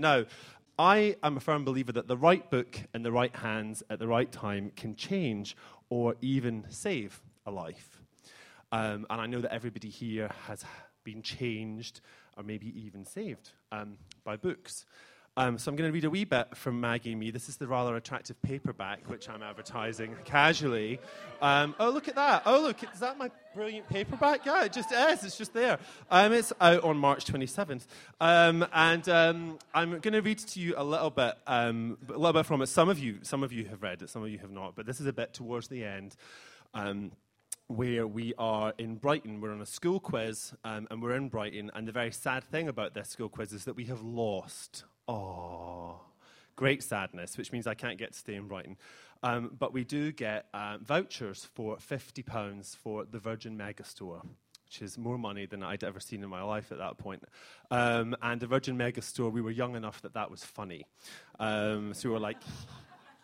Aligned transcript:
No, 0.00 0.24
I 0.78 1.16
am 1.22 1.36
a 1.36 1.40
firm 1.40 1.62
believer 1.66 1.92
that 1.92 2.08
the 2.08 2.16
right 2.16 2.50
book 2.50 2.80
in 2.94 3.02
the 3.02 3.12
right 3.12 3.36
hands 3.36 3.82
at 3.90 3.98
the 3.98 4.08
right 4.08 4.32
time 4.32 4.72
can 4.74 4.96
change 4.96 5.54
or 5.90 6.14
even 6.22 6.64
save 6.70 7.20
a 7.44 7.50
life. 7.50 8.00
Um, 8.72 9.06
and 9.10 9.20
I 9.20 9.26
know 9.26 9.42
that 9.42 9.52
everybody 9.52 9.90
here 9.90 10.30
has 10.46 10.64
been 11.04 11.20
changed 11.20 12.00
or 12.34 12.44
maybe 12.44 12.68
even 12.80 13.04
saved 13.04 13.50
um, 13.72 13.98
by 14.24 14.38
books. 14.38 14.86
Um, 15.40 15.56
so 15.56 15.70
I'm 15.70 15.76
going 15.76 15.88
to 15.88 15.94
read 15.94 16.04
a 16.04 16.10
wee 16.10 16.26
bit 16.26 16.54
from 16.54 16.82
Maggie 16.82 17.14
Me. 17.14 17.30
This 17.30 17.48
is 17.48 17.56
the 17.56 17.66
rather 17.66 17.96
attractive 17.96 18.40
paperback 18.42 19.08
which 19.08 19.26
I'm 19.26 19.42
advertising 19.42 20.14
casually. 20.26 21.00
Um, 21.40 21.74
oh, 21.80 21.88
look 21.88 22.08
at 22.08 22.16
that. 22.16 22.42
Oh, 22.44 22.60
look, 22.60 22.82
is 22.82 23.00
that 23.00 23.16
my 23.16 23.30
brilliant 23.54 23.88
paperback? 23.88 24.44
Yeah, 24.44 24.64
it 24.64 24.74
just 24.74 24.92
is. 24.92 25.24
It's 25.24 25.38
just 25.38 25.54
there. 25.54 25.78
Um, 26.10 26.34
it's 26.34 26.52
out 26.60 26.84
on 26.84 26.98
March 26.98 27.24
27th. 27.24 27.86
Um, 28.20 28.66
and 28.74 29.08
um, 29.08 29.58
I'm 29.72 29.98
going 30.00 30.12
to 30.12 30.20
read 30.20 30.40
to 30.40 30.60
you 30.60 30.74
a 30.76 30.84
little 30.84 31.08
bit, 31.08 31.32
um, 31.46 31.96
a 32.10 32.18
little 32.18 32.34
bit 32.34 32.44
from 32.44 32.60
it. 32.60 32.66
Some 32.66 32.90
of 32.90 32.98
you, 32.98 33.20
some 33.22 33.42
of 33.42 33.50
you 33.50 33.64
have 33.64 33.82
read 33.82 34.02
it, 34.02 34.10
some 34.10 34.22
of 34.22 34.28
you 34.28 34.40
have 34.40 34.50
not, 34.50 34.76
but 34.76 34.84
this 34.84 35.00
is 35.00 35.06
a 35.06 35.12
bit 35.12 35.32
towards 35.32 35.68
the 35.68 35.82
end 35.84 36.16
where 37.70 38.04
we 38.04 38.34
are 38.36 38.74
in 38.78 38.96
Brighton. 38.96 39.40
We're 39.40 39.52
on 39.52 39.60
a 39.60 39.66
school 39.66 40.00
quiz, 40.00 40.52
um, 40.64 40.88
and 40.90 41.00
we're 41.00 41.14
in 41.14 41.28
Brighton. 41.28 41.70
And 41.72 41.86
the 41.86 41.92
very 41.92 42.10
sad 42.10 42.42
thing 42.44 42.68
about 42.68 42.94
this 42.94 43.08
school 43.08 43.28
quiz 43.28 43.52
is 43.52 43.64
that 43.64 43.76
we 43.76 43.84
have 43.84 44.02
lost. 44.02 44.84
Oh, 45.10 45.96
great 46.54 46.84
sadness, 46.84 47.36
which 47.36 47.50
means 47.50 47.66
I 47.66 47.74
can't 47.74 47.98
get 47.98 48.12
to 48.12 48.18
stay 48.18 48.36
in 48.36 48.46
Brighton. 48.46 48.76
Um, 49.24 49.50
but 49.58 49.72
we 49.72 49.82
do 49.82 50.12
get 50.12 50.46
um, 50.54 50.84
vouchers 50.84 51.44
for 51.52 51.76
£50 51.78 52.76
for 52.76 53.04
the 53.04 53.18
Virgin 53.18 53.58
Megastore. 53.58 54.22
Which 54.66 54.82
is 54.82 54.96
more 54.96 55.18
money 55.18 55.46
than 55.46 55.64
I'd 55.64 55.82
ever 55.82 55.98
seen 55.98 56.22
in 56.22 56.28
my 56.28 56.42
life 56.42 56.70
at 56.70 56.78
that 56.78 56.96
point. 56.96 57.24
Um, 57.72 58.14
and 58.22 58.40
the 58.40 58.46
Virgin 58.46 58.78
Megastore, 58.78 59.32
we 59.32 59.40
were 59.40 59.50
young 59.50 59.74
enough 59.74 60.00
that 60.02 60.14
that 60.14 60.30
was 60.30 60.44
funny. 60.44 60.86
Um, 61.40 61.92
so 61.92 62.08
we 62.08 62.12
were 62.12 62.20
like, 62.20 62.38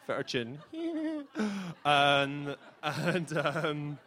Virgin. 0.09 0.59
and, 1.85 2.57
and 2.83 3.39
um, 3.39 3.99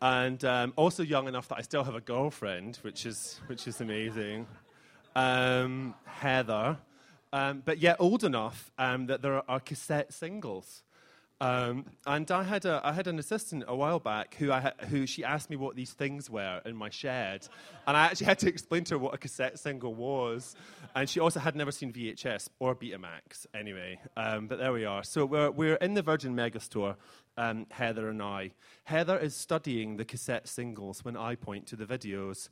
and 0.00 0.42
um, 0.46 0.72
also 0.76 1.02
young 1.02 1.28
enough 1.28 1.48
that 1.48 1.58
I 1.58 1.60
still 1.60 1.84
have 1.84 1.94
a 1.94 2.00
girlfriend, 2.00 2.78
which 2.80 3.04
is 3.04 3.38
which 3.46 3.68
is 3.68 3.82
amazing. 3.82 4.46
Um, 5.14 5.94
Heather, 6.04 6.78
um, 7.32 7.62
but 7.64 7.78
yet 7.78 7.96
old 7.98 8.24
enough 8.24 8.70
um, 8.78 9.06
that 9.06 9.22
there 9.22 9.42
are 9.48 9.60
cassette 9.60 10.12
singles. 10.12 10.82
Um, 11.42 11.86
and 12.06 12.30
I 12.30 12.42
had, 12.42 12.66
a, 12.66 12.82
I 12.84 12.92
had 12.92 13.06
an 13.06 13.18
assistant 13.18 13.64
a 13.66 13.74
while 13.74 13.98
back 13.98 14.34
who, 14.34 14.52
I 14.52 14.72
who 14.90 15.06
she 15.06 15.24
asked 15.24 15.48
me 15.48 15.56
what 15.56 15.74
these 15.74 15.92
things 15.92 16.28
were 16.28 16.60
in 16.66 16.76
my 16.76 16.90
shed. 16.90 17.48
And 17.86 17.96
I 17.96 18.06
actually 18.06 18.26
had 18.26 18.38
to 18.40 18.48
explain 18.48 18.84
to 18.84 18.94
her 18.94 18.98
what 18.98 19.14
a 19.14 19.18
cassette 19.18 19.58
single 19.58 19.94
was. 19.94 20.54
And 20.94 21.08
she 21.08 21.18
also 21.18 21.40
had 21.40 21.56
never 21.56 21.72
seen 21.72 21.94
VHS 21.94 22.50
or 22.58 22.74
Betamax, 22.74 23.46
anyway. 23.54 23.98
Um, 24.18 24.48
but 24.48 24.58
there 24.58 24.72
we 24.72 24.84
are. 24.84 25.02
So 25.02 25.24
we're, 25.24 25.50
we're 25.50 25.76
in 25.76 25.94
the 25.94 26.02
Virgin 26.02 26.36
Megastore, 26.36 26.96
um, 27.38 27.66
Heather 27.70 28.10
and 28.10 28.22
I. 28.22 28.50
Heather 28.84 29.16
is 29.16 29.34
studying 29.34 29.96
the 29.96 30.04
cassette 30.04 30.46
singles 30.46 31.06
when 31.06 31.16
I 31.16 31.36
point 31.36 31.66
to 31.68 31.76
the 31.76 31.86
videos. 31.86 32.50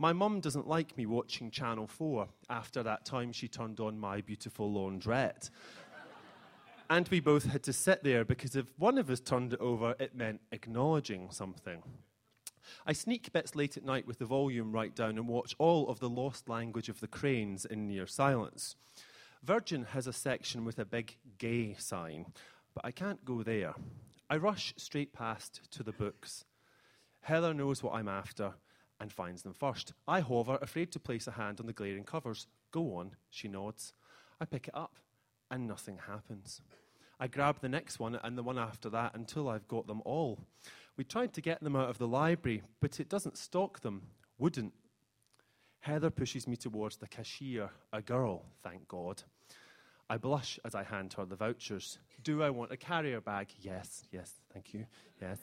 My 0.00 0.14
mum 0.14 0.40
doesn't 0.40 0.66
like 0.66 0.96
me 0.96 1.04
watching 1.04 1.50
Channel 1.50 1.86
4 1.86 2.26
after 2.48 2.82
that 2.82 3.04
time 3.04 3.32
she 3.32 3.48
turned 3.48 3.80
on 3.80 4.00
My 4.00 4.22
Beautiful 4.22 4.72
Laundrette. 4.72 5.50
And 6.88 7.06
we 7.08 7.20
both 7.20 7.44
had 7.44 7.62
to 7.64 7.74
sit 7.74 8.02
there 8.02 8.24
because 8.24 8.56
if 8.56 8.72
one 8.78 8.96
of 8.96 9.10
us 9.10 9.20
turned 9.20 9.52
it 9.52 9.60
over, 9.60 9.94
it 10.00 10.14
meant 10.14 10.40
acknowledging 10.52 11.30
something. 11.30 11.82
I 12.86 12.94
sneak 12.94 13.30
bits 13.30 13.54
late 13.54 13.76
at 13.76 13.84
night 13.84 14.06
with 14.06 14.18
the 14.18 14.24
volume 14.24 14.72
right 14.72 14.96
down 14.96 15.18
and 15.18 15.28
watch 15.28 15.54
all 15.58 15.86
of 15.90 16.00
the 16.00 16.08
lost 16.08 16.48
language 16.48 16.88
of 16.88 17.00
the 17.00 17.06
cranes 17.06 17.66
in 17.66 17.86
near 17.86 18.06
silence. 18.06 18.76
Virgin 19.42 19.84
has 19.90 20.06
a 20.06 20.14
section 20.14 20.64
with 20.64 20.78
a 20.78 20.86
big 20.86 21.18
gay 21.36 21.74
sign, 21.78 22.24
but 22.72 22.86
I 22.86 22.90
can't 22.90 23.22
go 23.26 23.42
there. 23.42 23.74
I 24.30 24.38
rush 24.38 24.72
straight 24.78 25.12
past 25.12 25.60
to 25.72 25.82
the 25.82 25.92
books. 25.92 26.46
Heather 27.20 27.52
knows 27.52 27.82
what 27.82 27.92
I'm 27.92 28.08
after 28.08 28.54
and 29.00 29.12
finds 29.12 29.42
them 29.42 29.54
first. 29.54 29.94
I 30.06 30.20
hover, 30.20 30.58
afraid 30.60 30.92
to 30.92 31.00
place 31.00 31.26
a 31.26 31.32
hand 31.32 31.58
on 31.58 31.66
the 31.66 31.72
glaring 31.72 32.04
covers. 32.04 32.46
Go 32.70 32.96
on, 32.96 33.16
she 33.30 33.48
nods. 33.48 33.94
I 34.40 34.44
pick 34.44 34.68
it 34.68 34.76
up, 34.76 34.96
and 35.50 35.66
nothing 35.66 35.98
happens. 36.06 36.60
I 37.18 37.26
grab 37.26 37.60
the 37.60 37.68
next 37.68 37.98
one 37.98 38.18
and 38.22 38.36
the 38.36 38.42
one 38.42 38.58
after 38.58 38.88
that 38.90 39.14
until 39.14 39.48
I've 39.48 39.68
got 39.68 39.86
them 39.86 40.00
all. 40.04 40.38
We 40.96 41.04
tried 41.04 41.32
to 41.34 41.40
get 41.40 41.62
them 41.62 41.76
out 41.76 41.90
of 41.90 41.98
the 41.98 42.08
library, 42.08 42.62
but 42.80 43.00
it 43.00 43.08
doesn't 43.08 43.36
stock 43.36 43.80
them. 43.80 44.02
Wouldn't. 44.38 44.72
Heather 45.80 46.10
pushes 46.10 46.46
me 46.46 46.56
towards 46.56 46.96
the 46.96 47.06
cashier, 47.06 47.70
a 47.92 48.02
girl, 48.02 48.44
thank 48.62 48.86
God. 48.88 49.22
I 50.08 50.16
blush 50.16 50.58
as 50.64 50.74
I 50.74 50.82
hand 50.82 51.14
her 51.14 51.24
the 51.24 51.36
vouchers. 51.36 51.98
Do 52.22 52.42
I 52.42 52.50
want 52.50 52.72
a 52.72 52.76
carrier 52.76 53.20
bag? 53.20 53.48
Yes, 53.60 54.04
yes, 54.10 54.32
thank 54.52 54.74
you, 54.74 54.86
yes. 55.20 55.38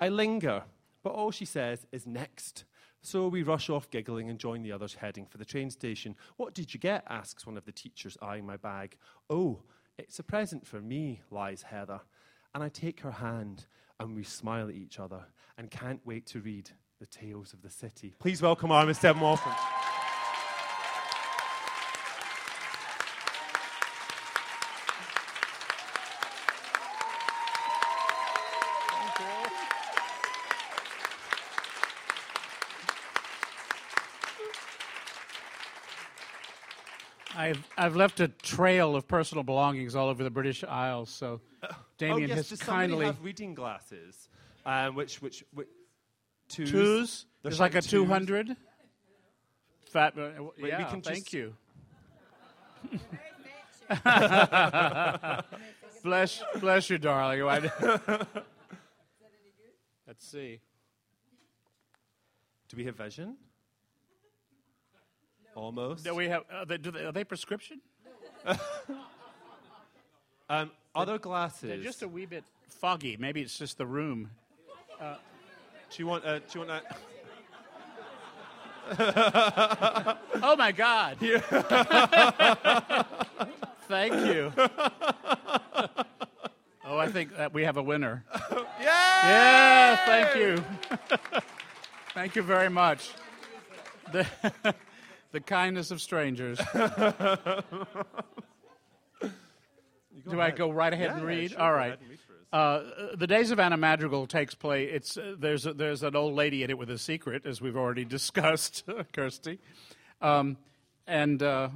I 0.00 0.08
linger, 0.08 0.62
but 1.06 1.14
all 1.14 1.30
she 1.30 1.44
says 1.44 1.86
is 1.92 2.04
next. 2.04 2.64
So 3.00 3.28
we 3.28 3.44
rush 3.44 3.70
off 3.70 3.88
giggling 3.90 4.28
and 4.28 4.40
join 4.40 4.64
the 4.64 4.72
others 4.72 4.96
heading 4.96 5.24
for 5.24 5.38
the 5.38 5.44
train 5.44 5.70
station. 5.70 6.16
What 6.36 6.52
did 6.52 6.74
you 6.74 6.80
get? 6.80 7.04
asks 7.08 7.46
one 7.46 7.56
of 7.56 7.64
the 7.64 7.70
teachers, 7.70 8.18
eyeing 8.20 8.44
my 8.44 8.56
bag. 8.56 8.96
Oh, 9.30 9.62
it's 9.98 10.18
a 10.18 10.24
present 10.24 10.66
for 10.66 10.80
me, 10.80 11.20
lies 11.30 11.62
Heather. 11.62 12.00
And 12.56 12.64
I 12.64 12.70
take 12.70 12.98
her 13.02 13.12
hand 13.12 13.66
and 14.00 14.16
we 14.16 14.24
smile 14.24 14.68
at 14.68 14.74
each 14.74 14.98
other 14.98 15.20
and 15.56 15.70
can't 15.70 16.00
wait 16.04 16.26
to 16.26 16.40
read 16.40 16.70
the 16.98 17.06
tales 17.06 17.52
of 17.52 17.62
the 17.62 17.70
city. 17.70 18.16
Please 18.18 18.42
welcome 18.42 18.70
Armistead 18.70 18.96
Stephen 18.96 19.95
I've, 37.36 37.62
I've 37.76 37.96
left 37.96 38.20
a 38.20 38.28
trail 38.28 38.96
of 38.96 39.06
personal 39.06 39.44
belongings 39.44 39.94
all 39.94 40.08
over 40.08 40.24
the 40.24 40.30
British 40.30 40.64
Isles, 40.64 41.10
so 41.10 41.42
Damien 41.98 42.30
oh, 42.30 42.34
yes, 42.34 42.36
has 42.36 42.48
does 42.48 42.62
kindly. 42.62 43.04
have 43.04 43.22
reading 43.22 43.52
glasses, 43.54 44.30
um, 44.64 44.94
which, 44.94 45.20
which, 45.20 45.44
which 45.52 45.68
twos. 46.48 46.70
Twos? 46.70 47.26
There's 47.42 47.60
like 47.60 47.74
a 47.74 47.82
twos. 47.82 47.90
200. 47.90 48.56
Fat, 49.92 50.18
uh, 50.18 50.30
we 50.60 50.70
yeah, 50.70 50.84
can 50.84 51.02
thank 51.02 51.26
just- 51.26 51.34
you. 51.34 51.54
bless, 56.02 56.42
bless 56.60 56.90
you, 56.90 56.98
darling. 56.98 57.42
Let's 60.06 60.26
see. 60.26 60.60
Do 62.68 62.76
we 62.76 62.84
have 62.84 62.96
vision? 62.96 63.36
Almost. 65.56 66.04
Do 66.04 66.14
we 66.14 66.28
have? 66.28 66.44
Uh, 66.52 66.64
they, 66.66 66.76
do 66.76 66.90
they, 66.92 67.04
are 67.04 67.12
they 67.12 67.24
prescription? 67.24 67.80
Um, 70.48 70.70
other 70.94 71.18
glasses. 71.18 71.68
They're 71.68 71.78
just 71.78 72.04
a 72.04 72.08
wee 72.08 72.24
bit 72.24 72.44
foggy. 72.68 73.16
Maybe 73.18 73.42
it's 73.42 73.58
just 73.58 73.78
the 73.78 73.86
room. 73.86 74.30
do 75.00 75.16
you 75.96 76.06
want? 76.06 76.24
Uh, 76.24 76.38
do 76.38 76.44
you 76.54 76.60
want? 76.64 76.84
that? 76.84 76.96
Oh 80.42 80.54
my 80.56 80.70
God! 80.70 81.16
Thank 83.88 84.14
you. 84.26 84.52
oh, 86.84 86.96
I 86.96 87.08
think 87.08 87.36
that 87.36 87.52
we 87.52 87.64
have 87.64 87.76
a 87.76 87.82
winner. 87.82 88.24
yeah. 88.80 89.24
Yeah, 89.24 89.96
thank 90.06 90.36
you. 90.36 90.64
thank 92.14 92.36
you 92.36 92.42
very 92.42 92.70
much. 92.70 93.10
The, 95.32 95.40
kindness 95.40 95.90
of 95.90 96.00
strangers. 96.00 96.58
Do 100.28 100.40
I 100.40 100.50
go 100.50 100.70
right 100.70 100.92
ahead 100.92 101.06
Yeah, 101.10 101.12
and 101.18 101.22
yeah, 101.22 101.28
read? 101.28 101.50
sure, 101.52 101.60
All 101.60 101.72
right. 101.72 101.86
ahead 101.88 101.98
and 102.00 102.10
read 102.10 102.18
for 102.26 102.32
us. 102.32 103.10
Uh, 103.12 103.16
the 103.16 103.26
Days 103.26 103.50
of 103.50 103.60
Anna 103.60 103.76
Madrigal 103.76 104.26
takes 104.26 104.54
place. 104.54 104.88
It's 104.92 105.16
uh, 105.16 105.34
there's 105.38 105.66
a, 105.66 105.72
there's 105.74 106.02
an 106.02 106.16
old 106.16 106.34
lady 106.34 106.62
in 106.62 106.70
it 106.70 106.78
with 106.78 106.90
a 106.90 106.98
secret, 106.98 107.44
as 107.46 107.60
we've 107.60 107.76
already 107.76 108.04
discussed, 108.16 108.84
Kirsty, 109.12 109.58
um, 110.22 110.56
and 111.06 111.42
uh, 111.42 111.68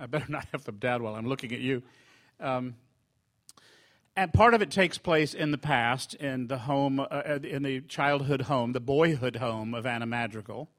I 0.00 0.06
better 0.06 0.26
not 0.28 0.46
have 0.52 0.64
them 0.64 0.76
down 0.78 1.02
while 1.02 1.14
I'm 1.14 1.26
looking 1.28 1.52
at 1.52 1.60
you. 1.60 1.82
Um, 2.40 2.74
and 4.16 4.32
part 4.32 4.54
of 4.54 4.62
it 4.62 4.70
takes 4.70 4.96
place 4.96 5.34
in 5.34 5.50
the 5.50 5.58
past, 5.58 6.14
in 6.14 6.46
the 6.46 6.58
home, 6.58 6.98
uh, 7.00 7.38
in 7.42 7.62
the 7.62 7.82
childhood 7.82 8.42
home, 8.42 8.72
the 8.72 8.80
boyhood 8.80 9.36
home 9.36 9.74
of 9.74 9.84
Anna 9.86 10.06
Madrigal, 10.06 10.70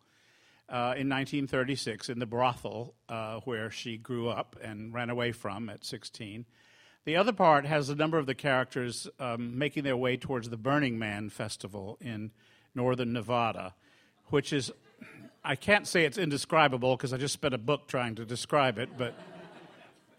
uh, 0.69 0.95
in 0.97 1.07
1936, 1.09 2.09
in 2.09 2.19
the 2.19 2.25
brothel 2.25 2.93
uh, 3.09 3.39
where 3.45 3.71
she 3.71 3.97
grew 3.97 4.29
up 4.29 4.55
and 4.61 4.93
ran 4.93 5.09
away 5.09 5.31
from 5.31 5.69
at 5.69 5.85
16. 5.85 6.45
The 7.05 7.15
other 7.15 7.31
part 7.31 7.65
has 7.65 7.89
a 7.89 7.95
number 7.95 8.17
of 8.17 8.25
the 8.25 8.35
characters 8.35 9.07
um, 9.19 9.57
making 9.57 9.83
their 9.83 9.95
way 9.95 10.17
towards 10.17 10.49
the 10.49 10.57
Burning 10.57 10.99
Man 10.99 11.29
Festival 11.29 11.97
in 12.01 12.31
northern 12.75 13.13
Nevada, 13.13 13.75
which 14.25 14.51
is, 14.51 14.71
I 15.43 15.55
can't 15.55 15.87
say 15.87 16.03
it's 16.03 16.17
indescribable 16.17 16.97
because 16.97 17.13
I 17.13 17.17
just 17.17 17.33
spent 17.33 17.53
a 17.53 17.57
book 17.57 17.87
trying 17.87 18.15
to 18.15 18.25
describe 18.25 18.77
it, 18.77 18.89
but 18.97 19.15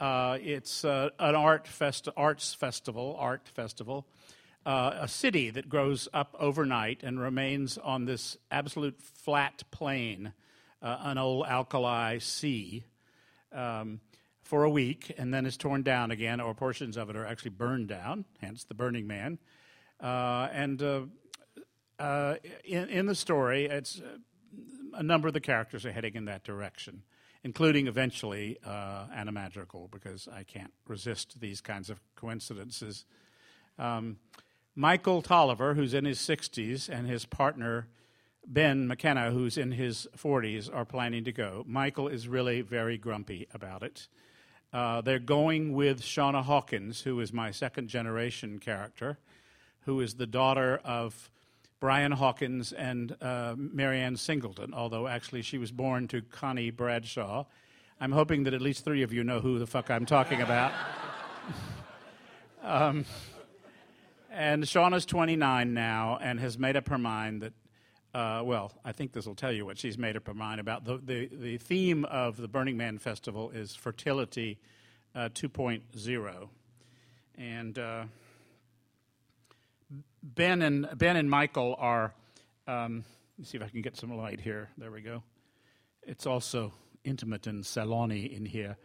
uh, 0.01 0.39
it's 0.41 0.85
uh, 0.85 1.11
an 1.19 1.35
art 1.35 1.67
festi- 1.67 2.13
arts 2.17 2.55
festival, 2.55 3.17
art 3.19 3.49
festival, 3.53 4.07
uh, 4.69 4.99
a 5.01 5.09
city 5.09 5.49
that 5.49 5.67
grows 5.67 6.09
up 6.13 6.37
overnight 6.39 7.03
and 7.03 7.19
remains 7.19 7.79
on 7.79 8.05
this 8.05 8.37
absolute 8.51 9.01
flat 9.01 9.65
plain, 9.71 10.35
uh, 10.83 10.99
an 11.05 11.17
old 11.17 11.47
alkali 11.47 12.19
sea, 12.19 12.85
um, 13.51 13.99
for 14.43 14.65
a 14.65 14.71
week, 14.71 15.15
and 15.17 15.33
then 15.33 15.47
is 15.47 15.57
torn 15.57 15.83
down 15.83 16.11
again, 16.11 16.39
or 16.39 16.53
portions 16.53 16.99
of 16.99 17.09
it 17.09 17.17
are 17.17 17.25
actually 17.25 17.51
burned 17.51 17.89
down, 17.89 18.27
hence 18.43 18.65
the 18.65 18.75
Burning 18.75 19.07
Man. 19.07 19.39
Uh, 20.03 20.49
and 20.53 20.83
uh, 21.99 22.35
in, 22.63 22.89
in, 22.91 23.07
the 23.07 23.15
story, 23.15 23.65
it's 23.65 24.03
a 24.93 25.03
number 25.03 25.29
of 25.29 25.35
the 25.35 25.41
characters 25.41 25.87
are 25.87 25.93
heading 25.93 26.15
in 26.15 26.27
that 26.27 26.45
direction, 26.45 27.05
including 27.43 27.87
eventually 27.87 28.59
uh, 28.67 29.07
Anna 29.15 29.33
Madrigal, 29.33 29.89
because 29.91 30.29
I 30.31 30.43
can't 30.43 30.75
resist 30.87 31.41
these 31.41 31.63
kinds 31.63 31.89
of 31.89 32.03
coincidences. 32.17 33.07
Um, 33.79 34.19
Michael 34.79 35.23
Tolliver, 35.23 35.75
who's 35.75 35.93
in 35.93 36.05
his 36.05 36.21
60s, 36.21 36.89
and 36.89 37.09
his 37.09 37.27
partner 37.27 37.89
Ben 38.47 38.87
McKenna, 38.87 39.33
who's 39.33 39.59
in 39.59 39.73
his 39.73 40.07
40s, 40.17 40.73
are 40.73 40.85
planning 40.85 41.25
to 41.25 41.33
go. 41.33 41.65
Michael 41.67 42.07
is 42.07 42.29
really 42.29 42.61
very 42.61 42.97
grumpy 42.97 43.49
about 43.53 43.83
it. 43.83 44.07
Uh, 44.73 45.01
they're 45.01 45.19
going 45.19 45.73
with 45.73 46.01
Shawna 46.01 46.45
Hawkins, 46.45 47.01
who 47.01 47.19
is 47.19 47.33
my 47.33 47.51
second 47.51 47.89
generation 47.89 48.61
character, 48.61 49.19
who 49.81 50.01
is 50.01 50.15
the 50.15 50.29
daughter 50.29 50.81
of 50.85 51.29
Brian 51.81 52.13
Hawkins 52.13 52.73
and 52.73 53.17
uh, 53.21 53.57
Mary 53.59 53.99
Ann 53.99 54.17
Singleton, 54.17 54.73
although 54.73 55.09
actually 55.09 55.43
she 55.43 55.59
was 55.59 55.73
born 55.73 56.07
to 56.07 56.23
Connie 56.23 56.71
Bradshaw. 56.71 57.47
I'm 58.01 58.13
hoping 58.13 58.45
that 58.45 58.55
at 58.55 58.63
least 58.63 58.85
three 58.85 59.03
of 59.03 59.13
you 59.13 59.25
know 59.25 59.41
who 59.41 59.59
the 59.59 59.67
fuck 59.67 59.91
I'm 59.91 60.07
talking 60.07 60.41
about. 60.41 60.73
um, 62.63 63.05
and 64.39 64.63
Shawna's 64.63 65.05
29 65.05 65.75
now 65.75 66.17
and 66.23 66.39
has 66.39 66.57
made 66.57 66.77
up 66.77 66.89
her 66.91 66.97
mind 66.97 67.43
that, 67.43 67.53
uh, 68.15 68.41
well, 68.45 68.73
I 68.85 68.93
think 68.93 69.13
this 69.13 69.27
will 69.27 69.35
tell 69.35 69.51
you 69.51 69.67
what 69.67 69.79
she's 69.79 69.99
made 69.99 70.17
up 70.17 70.29
her 70.29 70.35
mind 70.35 70.61
about. 70.61 70.85
The, 70.85 70.99
the, 70.99 71.29
the 71.33 71.59
theme 71.59 72.05
of 72.05 72.37
the 72.37 72.47
Burning 72.47 72.77
Man 72.77 72.99
Festival 72.99 73.51
is 73.51 73.75
fertility 73.75 74.61
uh, 75.13 75.29
2.0. 75.31 76.49
And 77.37 77.79
uh, 77.81 78.05
Ben 80.23 80.63
and 80.63 80.89
Ben 80.97 81.17
and 81.17 81.29
Michael 81.29 81.75
are. 81.77 82.15
Um, 82.69 83.05
let 83.37 83.39
me 83.41 83.45
see 83.45 83.57
if 83.59 83.65
I 83.65 83.69
can 83.69 83.83
get 83.83 83.97
some 83.97 84.17
light 84.17 84.41
here. 84.41 84.69
There 84.79 84.93
we 84.93 85.01
go. 85.01 85.25
It's 86.05 86.27
also 86.27 86.73
intimate 87.03 87.49
and 87.49 87.65
salony 87.65 88.37
in 88.37 88.47
here. 88.47 88.77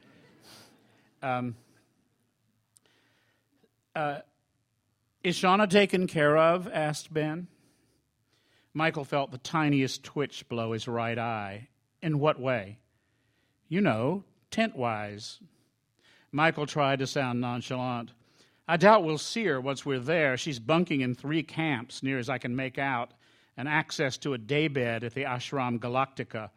Um, 1.21 1.55
uh, 3.95 4.19
is 5.23 5.37
Shawna 5.37 5.69
taken 5.69 6.07
care 6.07 6.37
of? 6.37 6.67
asked 6.67 7.13
Ben. 7.13 7.47
Michael 8.73 9.05
felt 9.05 9.31
the 9.31 9.37
tiniest 9.37 10.03
twitch 10.03 10.47
below 10.49 10.73
his 10.73 10.87
right 10.87 11.17
eye. 11.17 11.69
In 12.01 12.19
what 12.19 12.39
way? 12.39 12.79
You 13.69 13.81
know, 13.81 14.23
tent 14.51 14.75
wise. 14.75 15.39
Michael 16.31 16.65
tried 16.65 16.99
to 16.99 17.07
sound 17.07 17.39
nonchalant. 17.39 18.11
I 18.67 18.77
doubt 18.77 19.03
we'll 19.03 19.17
see 19.17 19.45
her 19.45 19.61
once 19.61 19.85
we're 19.85 19.99
there. 19.99 20.35
She's 20.37 20.59
bunking 20.59 21.01
in 21.01 21.15
three 21.15 21.43
camps, 21.43 22.01
near 22.01 22.17
as 22.17 22.29
I 22.29 22.37
can 22.37 22.55
make 22.55 22.77
out, 22.77 23.11
and 23.55 23.67
access 23.67 24.17
to 24.19 24.33
a 24.33 24.37
daybed 24.37 25.03
at 25.03 25.13
the 25.13 25.23
Ashram 25.23 25.79
Galactica. 25.79 26.49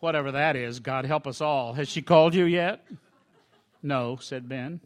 Whatever 0.00 0.32
that 0.32 0.54
is, 0.56 0.80
God 0.80 1.04
help 1.04 1.26
us 1.26 1.40
all. 1.40 1.72
Has 1.72 1.88
she 1.88 2.02
called 2.02 2.34
you 2.34 2.44
yet? 2.44 2.86
No, 3.82 4.16
said 4.16 4.48
Ben. 4.48 4.80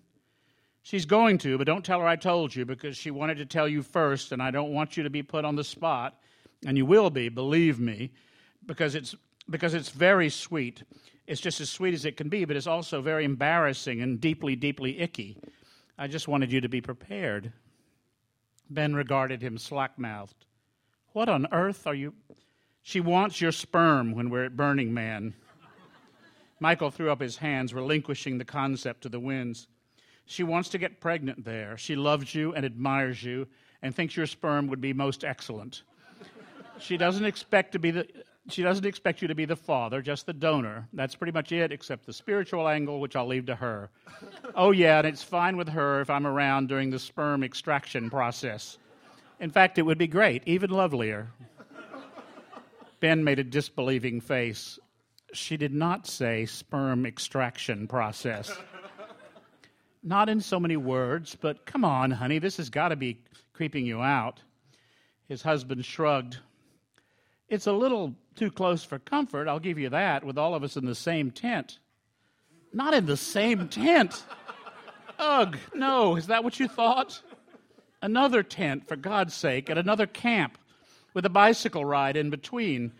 She's 0.82 1.04
going 1.04 1.38
to, 1.38 1.58
but 1.58 1.66
don't 1.66 1.84
tell 1.84 2.00
her 2.00 2.06
I 2.06 2.16
told 2.16 2.54
you 2.54 2.64
because 2.64 2.96
she 2.96 3.10
wanted 3.10 3.36
to 3.38 3.46
tell 3.46 3.68
you 3.68 3.82
first, 3.82 4.32
and 4.32 4.42
I 4.42 4.50
don't 4.50 4.72
want 4.72 4.96
you 4.96 5.02
to 5.02 5.10
be 5.10 5.22
put 5.22 5.44
on 5.44 5.56
the 5.56 5.64
spot. 5.64 6.18
And 6.64 6.76
you 6.76 6.86
will 6.86 7.10
be, 7.10 7.28
believe 7.28 7.78
me, 7.80 8.12
because 8.66 8.94
it's 8.94 9.14
because 9.48 9.74
it's 9.74 9.90
very 9.90 10.28
sweet. 10.30 10.82
It's 11.26 11.40
just 11.40 11.60
as 11.60 11.70
sweet 11.70 11.94
as 11.94 12.04
it 12.04 12.16
can 12.16 12.28
be, 12.28 12.44
but 12.44 12.56
it's 12.56 12.66
also 12.66 13.00
very 13.00 13.24
embarrassing 13.24 14.00
and 14.00 14.20
deeply, 14.20 14.56
deeply 14.56 15.00
icky. 15.00 15.38
I 15.98 16.06
just 16.06 16.28
wanted 16.28 16.52
you 16.52 16.60
to 16.60 16.68
be 16.68 16.80
prepared. 16.80 17.52
Ben 18.68 18.94
regarded 18.94 19.42
him 19.42 19.58
slack 19.58 19.98
mouthed. 19.98 20.46
What 21.12 21.28
on 21.28 21.46
earth 21.52 21.86
are 21.86 21.94
you? 21.94 22.14
She 22.82 23.00
wants 23.00 23.40
your 23.40 23.52
sperm 23.52 24.12
when 24.14 24.30
we're 24.30 24.44
at 24.44 24.56
Burning 24.56 24.94
Man. 24.94 25.34
Michael 26.60 26.90
threw 26.90 27.10
up 27.10 27.20
his 27.20 27.36
hands, 27.36 27.74
relinquishing 27.74 28.38
the 28.38 28.44
concept 28.44 29.02
to 29.02 29.08
the 29.08 29.20
winds. 29.20 29.66
She 30.26 30.42
wants 30.42 30.68
to 30.70 30.78
get 30.78 31.00
pregnant 31.00 31.44
there. 31.44 31.76
She 31.76 31.96
loves 31.96 32.34
you 32.34 32.54
and 32.54 32.64
admires 32.64 33.22
you 33.22 33.48
and 33.82 33.94
thinks 33.94 34.16
your 34.16 34.26
sperm 34.26 34.68
would 34.68 34.80
be 34.80 34.92
most 34.92 35.24
excellent. 35.24 35.82
She 36.78 36.96
doesn't 36.96 37.24
expect 37.24 37.72
to 37.72 37.78
be 37.78 37.90
the 37.90 38.06
she 38.48 38.62
doesn't 38.62 38.86
expect 38.86 39.22
you 39.22 39.28
to 39.28 39.34
be 39.34 39.44
the 39.44 39.56
father, 39.56 40.02
just 40.02 40.26
the 40.26 40.32
donor. 40.32 40.88
That's 40.92 41.14
pretty 41.14 41.32
much 41.32 41.52
it, 41.52 41.72
except 41.72 42.06
the 42.06 42.12
spiritual 42.12 42.68
angle, 42.68 43.00
which 43.00 43.14
I'll 43.14 43.26
leave 43.26 43.46
to 43.46 43.54
her. 43.54 43.90
oh, 44.54 44.70
yeah, 44.72 44.98
and 44.98 45.06
it's 45.06 45.22
fine 45.22 45.56
with 45.56 45.68
her 45.68 46.00
if 46.00 46.10
I'm 46.10 46.26
around 46.26 46.68
during 46.68 46.90
the 46.90 46.98
sperm 46.98 47.44
extraction 47.44 48.10
process. 48.10 48.78
In 49.38 49.50
fact, 49.50 49.78
it 49.78 49.82
would 49.82 49.98
be 49.98 50.06
great, 50.06 50.42
even 50.46 50.70
lovelier. 50.70 51.28
Ben 53.00 53.24
made 53.24 53.38
a 53.38 53.44
disbelieving 53.44 54.20
face. 54.20 54.78
She 55.32 55.56
did 55.56 55.72
not 55.72 56.06
say 56.06 56.44
sperm 56.46 57.06
extraction 57.06 57.86
process. 57.86 58.50
Not 60.02 60.28
in 60.28 60.40
so 60.40 60.58
many 60.58 60.76
words, 60.76 61.36
but 61.38 61.66
come 61.66 61.84
on, 61.84 62.10
honey, 62.10 62.38
this 62.38 62.56
has 62.56 62.70
got 62.70 62.88
to 62.88 62.96
be 62.96 63.18
creeping 63.52 63.84
you 63.84 64.00
out. 64.00 64.40
His 65.28 65.42
husband 65.42 65.84
shrugged. 65.84 66.38
It's 67.48 67.66
a 67.66 67.72
little 67.72 68.14
too 68.34 68.50
close 68.50 68.82
for 68.82 68.98
comfort, 68.98 69.48
I'll 69.48 69.58
give 69.58 69.78
you 69.78 69.90
that, 69.90 70.24
with 70.24 70.38
all 70.38 70.54
of 70.54 70.62
us 70.62 70.76
in 70.76 70.86
the 70.86 70.94
same 70.94 71.30
tent. 71.30 71.78
Not 72.72 72.94
in 72.94 73.06
the 73.06 73.16
same 73.16 73.68
tent. 73.68 74.24
Ugh, 75.18 75.58
no, 75.74 76.16
is 76.16 76.28
that 76.28 76.44
what 76.44 76.58
you 76.58 76.68
thought? 76.68 77.20
Another 78.00 78.42
tent, 78.42 78.88
for 78.88 78.96
God's 78.96 79.34
sake, 79.34 79.68
at 79.68 79.76
another 79.76 80.06
camp 80.06 80.56
with 81.12 81.26
a 81.26 81.30
bicycle 81.30 81.84
ride 81.84 82.16
in 82.16 82.30
between. 82.30 82.92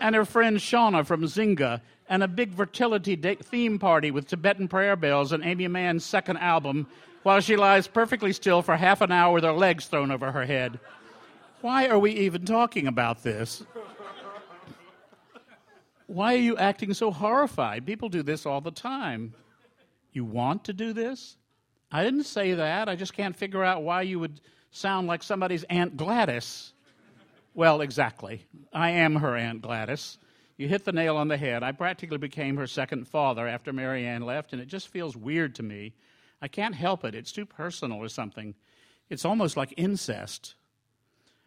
And 0.00 0.14
her 0.14 0.24
friend 0.24 0.58
Shauna 0.58 1.04
from 1.04 1.22
Zynga, 1.22 1.80
and 2.10 2.24
a 2.24 2.28
big 2.28 2.52
fertility 2.54 3.14
theme 3.16 3.78
party 3.78 4.10
with 4.10 4.26
Tibetan 4.26 4.68
prayer 4.68 4.96
bells 4.96 5.32
and 5.32 5.44
Aimee 5.44 5.68
Mann's 5.68 6.04
second 6.04 6.38
album, 6.38 6.88
while 7.22 7.40
she 7.40 7.56
lies 7.56 7.86
perfectly 7.86 8.32
still 8.32 8.62
for 8.62 8.76
half 8.76 9.00
an 9.00 9.12
hour 9.12 9.32
with 9.32 9.44
her 9.44 9.52
legs 9.52 9.86
thrown 9.86 10.10
over 10.10 10.32
her 10.32 10.44
head. 10.44 10.80
Why 11.60 11.86
are 11.86 11.98
we 11.98 12.10
even 12.12 12.44
talking 12.44 12.88
about 12.88 13.22
this? 13.22 13.62
Why 16.08 16.34
are 16.34 16.38
you 16.38 16.56
acting 16.56 16.92
so 16.94 17.12
horrified? 17.12 17.86
People 17.86 18.08
do 18.08 18.24
this 18.24 18.44
all 18.44 18.60
the 18.60 18.72
time. 18.72 19.32
You 20.12 20.24
want 20.24 20.64
to 20.64 20.72
do 20.72 20.92
this? 20.92 21.36
I 21.92 22.02
didn't 22.02 22.24
say 22.24 22.54
that. 22.54 22.88
I 22.88 22.96
just 22.96 23.12
can't 23.12 23.36
figure 23.36 23.62
out 23.62 23.84
why 23.84 24.02
you 24.02 24.18
would 24.18 24.40
sound 24.72 25.06
like 25.06 25.22
somebody's 25.22 25.62
Aunt 25.64 25.96
Gladys. 25.96 26.72
Well, 27.54 27.80
exactly. 27.80 28.46
I 28.72 28.90
am 28.90 29.14
her 29.16 29.36
Aunt 29.36 29.62
Gladys. 29.62 30.18
You 30.60 30.68
hit 30.68 30.84
the 30.84 30.92
nail 30.92 31.16
on 31.16 31.28
the 31.28 31.38
head. 31.38 31.62
I 31.62 31.72
practically 31.72 32.18
became 32.18 32.58
her 32.58 32.66
second 32.66 33.08
father 33.08 33.48
after 33.48 33.72
Mary 33.72 34.04
Ann 34.04 34.20
left, 34.20 34.52
and 34.52 34.60
it 34.60 34.66
just 34.66 34.88
feels 34.88 35.16
weird 35.16 35.54
to 35.54 35.62
me. 35.62 35.94
I 36.42 36.48
can't 36.48 36.74
help 36.74 37.02
it. 37.02 37.14
It's 37.14 37.32
too 37.32 37.46
personal 37.46 37.96
or 37.96 38.10
something. 38.10 38.54
It's 39.08 39.24
almost 39.24 39.56
like 39.56 39.72
incest. 39.78 40.56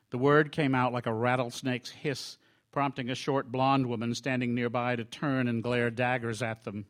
The 0.09 0.17
word 0.17 0.51
came 0.51 0.73
out 0.73 0.93
like 0.93 1.05
a 1.05 1.13
rattlesnake's 1.13 1.91
hiss 1.91 2.39
prompting 2.71 3.11
a 3.11 3.13
short 3.13 3.51
blonde 3.51 3.85
woman 3.85 4.15
standing 4.15 4.55
nearby 4.55 4.95
to 4.95 5.05
turn 5.05 5.47
and 5.47 5.61
glare 5.61 5.91
daggers 5.91 6.41
at 6.41 6.63
them. 6.63 6.87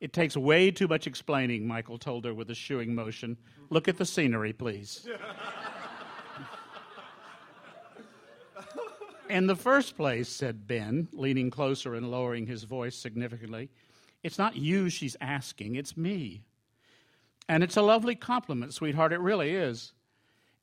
It 0.00 0.14
takes 0.14 0.38
way 0.38 0.70
too 0.70 0.88
much 0.88 1.06
explaining, 1.06 1.68
Michael 1.68 1.98
told 1.98 2.24
her 2.24 2.32
with 2.32 2.48
a 2.48 2.54
shooing 2.54 2.94
motion. 2.94 3.36
Look 3.68 3.86
at 3.86 3.98
the 3.98 4.06
scenery, 4.06 4.54
please. 4.54 5.06
In 9.28 9.46
the 9.46 9.56
first 9.56 9.96
place, 9.96 10.28
said 10.28 10.66
Ben, 10.66 11.08
leaning 11.12 11.50
closer 11.50 11.94
and 11.94 12.10
lowering 12.10 12.46
his 12.46 12.64
voice 12.64 12.94
significantly, 12.94 13.70
it's 14.22 14.38
not 14.38 14.56
you 14.56 14.88
she's 14.90 15.16
asking, 15.20 15.76
it's 15.76 15.96
me. 15.96 16.42
And 17.48 17.62
it's 17.62 17.76
a 17.76 17.82
lovely 17.82 18.14
compliment, 18.14 18.74
sweetheart, 18.74 19.12
it 19.12 19.20
really 19.20 19.50
is. 19.54 19.92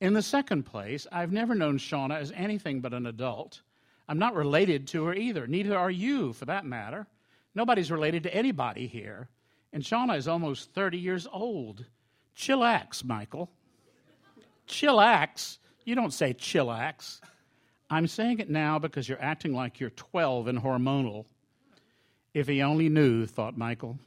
In 0.00 0.14
the 0.14 0.22
second 0.22 0.64
place, 0.64 1.06
I've 1.12 1.32
never 1.32 1.54
known 1.54 1.78
Shawna 1.78 2.18
as 2.18 2.32
anything 2.32 2.80
but 2.80 2.94
an 2.94 3.06
adult. 3.06 3.62
I'm 4.08 4.18
not 4.18 4.34
related 4.34 4.88
to 4.88 5.04
her 5.04 5.14
either. 5.14 5.46
Neither 5.46 5.78
are 5.78 5.90
you, 5.90 6.32
for 6.32 6.44
that 6.46 6.64
matter. 6.64 7.06
Nobody's 7.54 7.90
related 7.90 8.24
to 8.24 8.34
anybody 8.34 8.86
here. 8.86 9.28
And 9.72 9.82
Shawna 9.82 10.16
is 10.16 10.28
almost 10.28 10.72
30 10.74 10.98
years 10.98 11.26
old. 11.32 11.84
Chillax, 12.36 13.04
Michael. 13.04 13.50
Chillax? 14.66 15.58
You 15.84 15.94
don't 15.94 16.12
say 16.12 16.34
chillax. 16.34 17.20
I'm 17.92 18.06
saying 18.06 18.38
it 18.38 18.48
now 18.48 18.78
because 18.78 19.06
you're 19.06 19.20
acting 19.20 19.52
like 19.52 19.78
you're 19.78 19.90
12 19.90 20.48
and 20.48 20.58
hormonal. 20.58 21.26
If 22.32 22.48
he 22.48 22.62
only 22.62 22.88
knew, 22.88 23.26
thought 23.26 23.58
Michael. 23.58 23.98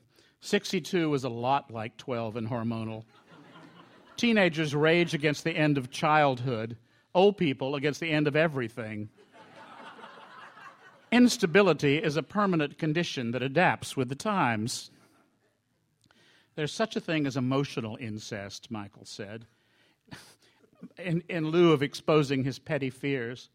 62 0.42 1.14
is 1.14 1.24
a 1.24 1.30
lot 1.30 1.70
like 1.70 1.96
12 1.98 2.36
and 2.36 2.50
hormonal. 2.50 3.04
Teenagers 4.18 4.74
rage 4.74 5.14
against 5.14 5.44
the 5.44 5.56
end 5.56 5.78
of 5.78 5.92
childhood, 5.92 6.78
old 7.14 7.38
people 7.38 7.76
against 7.76 8.00
the 8.00 8.10
end 8.10 8.28
of 8.28 8.36
everything. 8.36 9.10
Instability 11.12 12.00
is 12.00 12.18
a 12.18 12.24
permanent 12.24 12.80
condition 12.80 13.30
that 13.32 13.44
adapts 13.44 13.96
with 13.96 14.10
the 14.10 14.16
times. 14.16 14.90
There's 16.56 16.74
such 16.74 16.96
a 16.96 17.00
thing 17.00 17.28
as 17.28 17.38
emotional 17.38 18.00
incest, 18.02 18.72
Michael 18.72 19.06
said, 19.06 19.46
in, 20.98 21.22
in 21.30 21.50
lieu 21.50 21.72
of 21.72 21.84
exposing 21.84 22.44
his 22.44 22.58
petty 22.58 22.90
fears 22.90 23.50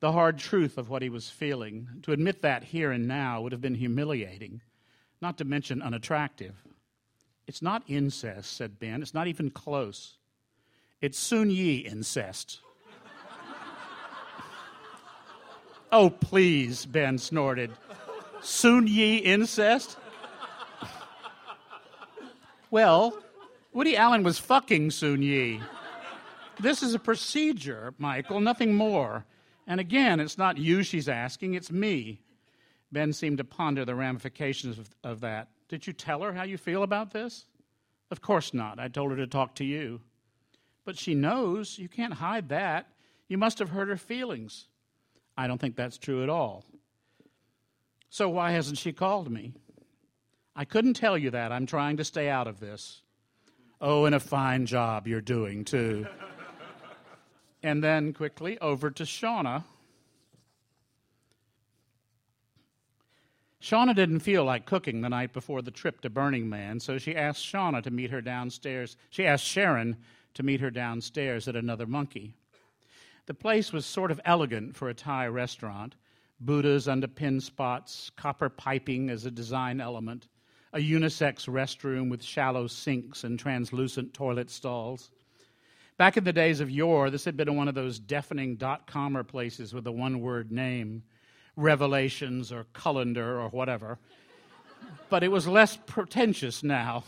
the 0.00 0.12
hard 0.12 0.38
truth 0.38 0.78
of 0.78 0.88
what 0.88 1.02
he 1.02 1.08
was 1.08 1.30
feeling. 1.30 1.88
To 2.02 2.12
admit 2.12 2.42
that 2.42 2.64
here 2.64 2.90
and 2.90 3.06
now 3.06 3.42
would 3.42 3.52
have 3.52 3.60
been 3.60 3.74
humiliating, 3.74 4.62
not 5.20 5.38
to 5.38 5.44
mention 5.44 5.82
unattractive. 5.82 6.56
It's 7.46 7.62
not 7.62 7.82
incest, 7.86 8.56
said 8.56 8.78
Ben. 8.78 9.02
It's 9.02 9.14
not 9.14 9.26
even 9.26 9.50
close. 9.50 10.16
It's 11.00 11.18
Soon-Yi 11.18 11.78
incest. 11.78 12.60
oh, 15.92 16.10
please, 16.10 16.86
Ben 16.86 17.18
snorted. 17.18 17.70
Soon-Yi 18.40 19.16
incest? 19.16 19.98
well, 22.70 23.18
Woody 23.72 23.96
Allen 23.96 24.22
was 24.22 24.38
fucking 24.38 24.90
Soon-Yi. 24.90 25.60
This 26.58 26.82
is 26.82 26.94
a 26.94 26.98
procedure, 26.98 27.94
Michael, 27.98 28.40
nothing 28.40 28.74
more. 28.74 29.24
And 29.70 29.78
again, 29.78 30.18
it's 30.18 30.36
not 30.36 30.58
you 30.58 30.82
she's 30.82 31.08
asking, 31.08 31.54
it's 31.54 31.70
me. 31.70 32.22
Ben 32.90 33.12
seemed 33.12 33.38
to 33.38 33.44
ponder 33.44 33.84
the 33.84 33.94
ramifications 33.94 34.80
of, 34.80 34.90
of 35.04 35.20
that. 35.20 35.46
Did 35.68 35.86
you 35.86 35.92
tell 35.92 36.22
her 36.22 36.32
how 36.32 36.42
you 36.42 36.58
feel 36.58 36.82
about 36.82 37.12
this? 37.12 37.46
Of 38.10 38.20
course 38.20 38.52
not. 38.52 38.80
I 38.80 38.88
told 38.88 39.12
her 39.12 39.16
to 39.18 39.28
talk 39.28 39.54
to 39.54 39.64
you. 39.64 40.00
But 40.84 40.98
she 40.98 41.14
knows. 41.14 41.78
You 41.78 41.88
can't 41.88 42.14
hide 42.14 42.48
that. 42.48 42.88
You 43.28 43.38
must 43.38 43.60
have 43.60 43.68
hurt 43.68 43.86
her 43.86 43.96
feelings. 43.96 44.66
I 45.38 45.46
don't 45.46 45.60
think 45.60 45.76
that's 45.76 45.98
true 45.98 46.24
at 46.24 46.28
all. 46.28 46.64
So 48.08 48.28
why 48.28 48.50
hasn't 48.50 48.78
she 48.78 48.92
called 48.92 49.30
me? 49.30 49.52
I 50.56 50.64
couldn't 50.64 50.94
tell 50.94 51.16
you 51.16 51.30
that. 51.30 51.52
I'm 51.52 51.66
trying 51.66 51.98
to 51.98 52.04
stay 52.04 52.28
out 52.28 52.48
of 52.48 52.58
this. 52.58 53.02
Oh, 53.80 54.04
and 54.04 54.16
a 54.16 54.20
fine 54.20 54.66
job 54.66 55.06
you're 55.06 55.20
doing, 55.20 55.64
too. 55.64 56.08
And 57.62 57.84
then 57.84 58.12
quickly 58.12 58.58
over 58.58 58.90
to 58.90 59.02
Shawna. 59.04 59.64
Shawna 63.62 63.94
didn't 63.94 64.20
feel 64.20 64.44
like 64.44 64.64
cooking 64.64 65.02
the 65.02 65.10
night 65.10 65.34
before 65.34 65.60
the 65.60 65.70
trip 65.70 66.00
to 66.00 66.10
Burning 66.10 66.48
Man, 66.48 66.80
so 66.80 66.96
she 66.96 67.14
asked 67.14 67.44
Shawna 67.44 67.82
to 67.82 67.90
meet 67.90 68.10
her 68.10 68.22
downstairs. 68.22 68.96
She 69.10 69.26
asked 69.26 69.44
Sharon 69.44 69.96
to 70.34 70.42
meet 70.42 70.60
her 70.60 70.70
downstairs 70.70 71.46
at 71.46 71.56
another 71.56 71.86
monkey. 71.86 72.34
The 73.26 73.34
place 73.34 73.72
was 73.72 73.84
sort 73.84 74.10
of 74.10 74.20
elegant 74.24 74.76
for 74.76 74.88
a 74.88 74.94
Thai 74.94 75.26
restaurant 75.26 75.94
Buddhas 76.40 76.88
under 76.88 77.06
pin 77.06 77.38
spots, 77.40 78.10
copper 78.16 78.48
piping 78.48 79.10
as 79.10 79.26
a 79.26 79.30
design 79.30 79.78
element, 79.80 80.26
a 80.72 80.78
unisex 80.78 81.46
restroom 81.46 82.08
with 82.08 82.22
shallow 82.22 82.66
sinks 82.66 83.24
and 83.24 83.38
translucent 83.38 84.14
toilet 84.14 84.50
stalls. 84.50 85.10
Back 86.00 86.16
in 86.16 86.24
the 86.24 86.32
days 86.32 86.60
of 86.60 86.70
yore, 86.70 87.10
this 87.10 87.26
had 87.26 87.36
been 87.36 87.56
one 87.56 87.68
of 87.68 87.74
those 87.74 87.98
deafening 87.98 88.56
dot 88.56 88.86
comer 88.86 89.22
places 89.22 89.74
with 89.74 89.86
a 89.86 89.92
one 89.92 90.22
word 90.22 90.50
name 90.50 91.02
Revelations 91.56 92.50
or 92.50 92.64
Cullender 92.72 93.38
or 93.38 93.50
whatever. 93.50 93.98
But 95.10 95.22
it 95.22 95.30
was 95.30 95.46
less 95.46 95.76
pretentious 95.76 96.62
now. 96.62 97.04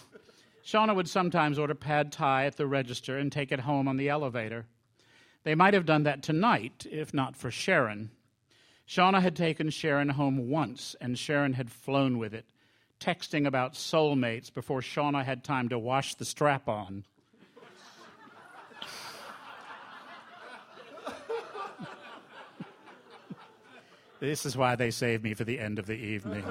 Shawna 0.62 0.94
would 0.94 1.08
sometimes 1.08 1.58
order 1.58 1.74
pad 1.74 2.12
thai 2.12 2.44
at 2.44 2.58
the 2.58 2.66
register 2.66 3.16
and 3.16 3.32
take 3.32 3.50
it 3.50 3.60
home 3.60 3.88
on 3.88 3.96
the 3.96 4.10
elevator. 4.10 4.66
They 5.42 5.54
might 5.54 5.72
have 5.72 5.86
done 5.86 6.02
that 6.02 6.22
tonight, 6.22 6.84
if 6.90 7.14
not 7.14 7.34
for 7.34 7.50
Sharon. 7.50 8.10
Shawna 8.86 9.22
had 9.22 9.36
taken 9.36 9.70
Sharon 9.70 10.10
home 10.10 10.50
once, 10.50 10.96
and 11.00 11.18
Sharon 11.18 11.54
had 11.54 11.72
flown 11.72 12.18
with 12.18 12.34
it, 12.34 12.44
texting 13.00 13.46
about 13.46 13.72
soulmates 13.72 14.52
before 14.52 14.82
Shawna 14.82 15.24
had 15.24 15.44
time 15.44 15.70
to 15.70 15.78
wash 15.78 16.14
the 16.14 16.26
strap 16.26 16.68
on. 16.68 17.06
This 24.22 24.46
is 24.46 24.56
why 24.56 24.76
they 24.76 24.92
saved 24.92 25.24
me 25.24 25.34
for 25.34 25.42
the 25.42 25.58
end 25.58 25.80
of 25.80 25.86
the 25.86 25.96
evening. 25.96 26.44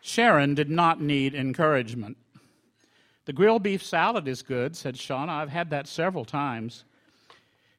Sharon 0.00 0.54
did 0.54 0.70
not 0.70 1.00
need 1.00 1.34
encouragement. 1.34 2.16
The 3.24 3.32
grilled 3.32 3.64
beef 3.64 3.82
salad 3.82 4.28
is 4.28 4.42
good, 4.42 4.76
said 4.76 4.94
Shawna. 4.94 5.30
I've 5.30 5.48
had 5.48 5.70
that 5.70 5.88
several 5.88 6.24
times. 6.24 6.84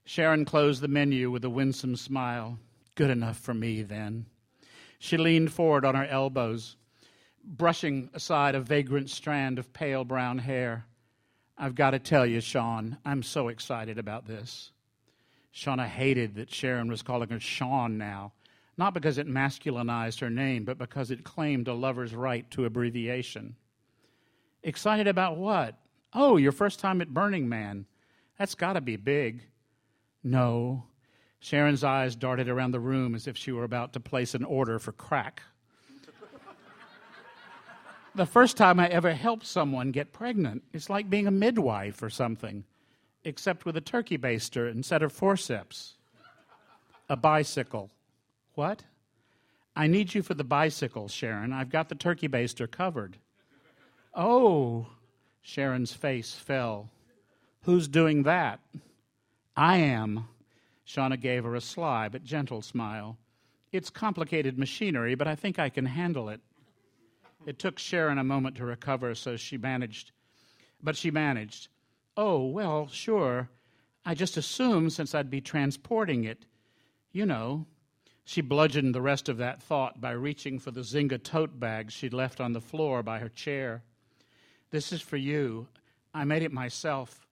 Sharon 0.04 0.44
closed 0.44 0.82
the 0.82 0.90
menu 0.90 1.32
with 1.32 1.46
a 1.46 1.50
winsome 1.50 1.96
smile. 1.96 2.60
Good 2.96 3.10
enough 3.10 3.38
for 3.38 3.54
me, 3.54 3.84
then. 3.84 4.26
She 5.00 5.16
leaned 5.16 5.54
forward 5.54 5.86
on 5.86 5.96
her 5.96 6.08
elbows, 6.08 6.76
brushing 7.42 8.10
aside 8.14 8.54
a 8.54 8.60
vagrant 8.60 9.10
strand 9.10 9.60
of 9.60 9.72
pale 9.72 10.04
brown 10.04 10.40
hair. 10.40 10.88
I've 11.58 11.76
got 11.76 11.92
to 11.92 12.00
tell 12.00 12.26
you, 12.26 12.42
Sean, 12.42 12.98
I'm 13.06 13.24
so 13.24 13.48
excited 13.48 13.98
about 13.98 14.28
this. 14.28 14.72
Shawna 15.56 15.88
hated 15.88 16.36
that 16.36 16.52
Sharon 16.52 16.90
was 16.90 17.02
calling 17.02 17.30
her 17.30 17.40
Sean 17.40 17.98
now, 17.98 18.34
not 18.78 18.94
because 18.94 19.18
it 19.18 19.28
masculinized 19.28 20.20
her 20.20 20.30
name, 20.30 20.66
but 20.66 20.78
because 20.78 21.12
it 21.12 21.24
claimed 21.24 21.70
a 21.70 21.74
lover's 21.74 22.14
right 22.14 22.50
to 22.52 22.66
abbreviation. 22.66 23.56
Excited 24.64 25.08
about 25.08 25.38
what? 25.38 25.78
Oh, 26.14 26.36
your 26.36 26.52
first 26.52 26.80
time 26.80 27.00
at 27.00 27.14
Burning 27.14 27.48
Man. 27.48 27.86
That's 28.38 28.56
got 28.56 28.74
to 28.74 28.82
be 28.82 28.98
big. 28.98 29.44
No. 30.24 30.84
Sharon's 31.40 31.86
eyes 31.86 32.18
darted 32.18 32.50
around 32.50 32.72
the 32.72 32.80
room 32.82 33.16
as 33.16 33.26
if 33.26 33.38
she 33.38 33.54
were 33.54 33.64
about 33.64 33.94
to 33.94 34.02
place 34.02 34.36
an 34.36 34.44
order 34.44 34.78
for 34.78 34.92
crack. 34.92 35.42
the 38.14 38.26
first 38.26 38.58
time 38.58 38.80
I 38.80 38.90
ever 38.90 39.14
helped 39.14 39.46
someone 39.46 39.92
get 39.92 40.12
pregnant, 40.12 40.64
it's 40.74 40.90
like 40.90 41.10
being 41.10 41.28
a 41.28 41.32
midwife 41.32 42.04
or 42.04 42.10
something 42.10 42.66
except 43.26 43.66
with 43.66 43.76
a 43.76 43.82
turkey 43.82 44.18
baster 44.18 44.72
instead 44.72 45.02
of 45.02 45.12
forceps. 45.12 45.96
A 47.10 47.18
bicycle. 47.18 47.90
What? 48.54 48.84
I 49.76 49.88
need 49.88 50.14
you 50.14 50.22
for 50.22 50.36
the 50.36 50.44
bicycle, 50.44 51.08
Sharon. 51.08 51.52
I've 51.52 51.70
got 51.70 51.90
the 51.90 51.96
turkey 51.96 52.30
baster 52.30 52.70
covered. 52.70 53.18
Oh, 54.14 54.88
Sharon's 55.42 55.92
face 55.92 56.34
fell. 56.34 56.90
Who's 57.64 57.88
doing 57.88 58.24
that? 58.24 58.60
I 59.58 59.78
am. 59.78 60.28
Shawna 60.88 61.20
gave 61.20 61.44
her 61.44 61.56
a 61.56 61.62
sly 61.62 62.08
but 62.08 62.24
gentle 62.24 62.62
smile. 62.62 63.18
It's 63.72 63.90
complicated 63.90 64.58
machinery, 64.58 65.16
but 65.16 65.28
I 65.28 65.36
think 65.36 65.60
I 65.60 65.70
can 65.70 65.86
handle 65.86 66.30
it. 66.30 66.40
It 67.46 67.60
took 67.60 67.78
Sharon 67.78 68.18
a 68.18 68.24
moment 68.24 68.56
to 68.58 68.66
recover, 68.66 69.14
so 69.16 69.36
she 69.36 69.58
managed. 69.58 70.12
But 70.82 70.96
she 70.96 71.12
managed. 71.12 71.68
Oh, 72.18 72.46
well, 72.46 72.88
sure. 72.88 73.50
I 74.06 74.14
just 74.14 74.38
assumed 74.38 74.94
since 74.94 75.14
I'd 75.14 75.30
be 75.30 75.42
transporting 75.42 76.24
it. 76.24 76.46
You 77.12 77.26
know. 77.26 77.66
She 78.24 78.42
bludgeoned 78.42 78.96
the 78.96 79.02
rest 79.02 79.30
of 79.30 79.38
that 79.38 79.62
thought 79.62 80.02
by 80.02 80.12
reaching 80.12 80.58
for 80.58 80.72
the 80.72 80.82
Zynga 80.82 81.22
tote 81.22 81.60
bag 81.60 81.92
she'd 81.92 82.14
left 82.14 82.42
on 82.42 82.54
the 82.54 82.62
floor 82.62 83.04
by 83.04 83.20
her 83.20 83.30
chair. 83.30 83.84
This 84.72 84.92
is 84.92 85.02
for 85.02 85.18
you. 85.18 85.68
I 86.14 86.24
made 86.24 86.42
it 86.42 86.52
myself. 86.52 87.28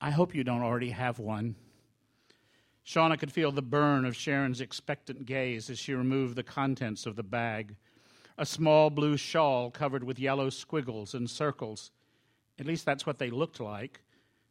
I 0.00 0.10
hope 0.10 0.34
you 0.34 0.42
don't 0.42 0.62
already 0.62 0.90
have 0.90 1.20
one. 1.20 1.54
Shawna 2.84 3.16
could 3.16 3.30
feel 3.30 3.52
the 3.52 3.62
burn 3.62 4.04
of 4.04 4.16
Sharon's 4.16 4.60
expectant 4.60 5.24
gaze 5.24 5.70
as 5.70 5.78
she 5.78 5.94
removed 5.94 6.34
the 6.34 6.42
contents 6.42 7.06
of 7.06 7.14
the 7.14 7.22
bag 7.22 7.76
a 8.36 8.46
small 8.46 8.90
blue 8.90 9.16
shawl 9.16 9.70
covered 9.70 10.02
with 10.02 10.18
yellow 10.18 10.50
squiggles 10.50 11.14
and 11.14 11.30
circles. 11.30 11.90
At 12.58 12.66
least 12.66 12.84
that's 12.84 13.06
what 13.06 13.18
they 13.18 13.30
looked 13.30 13.60
like. 13.60 14.00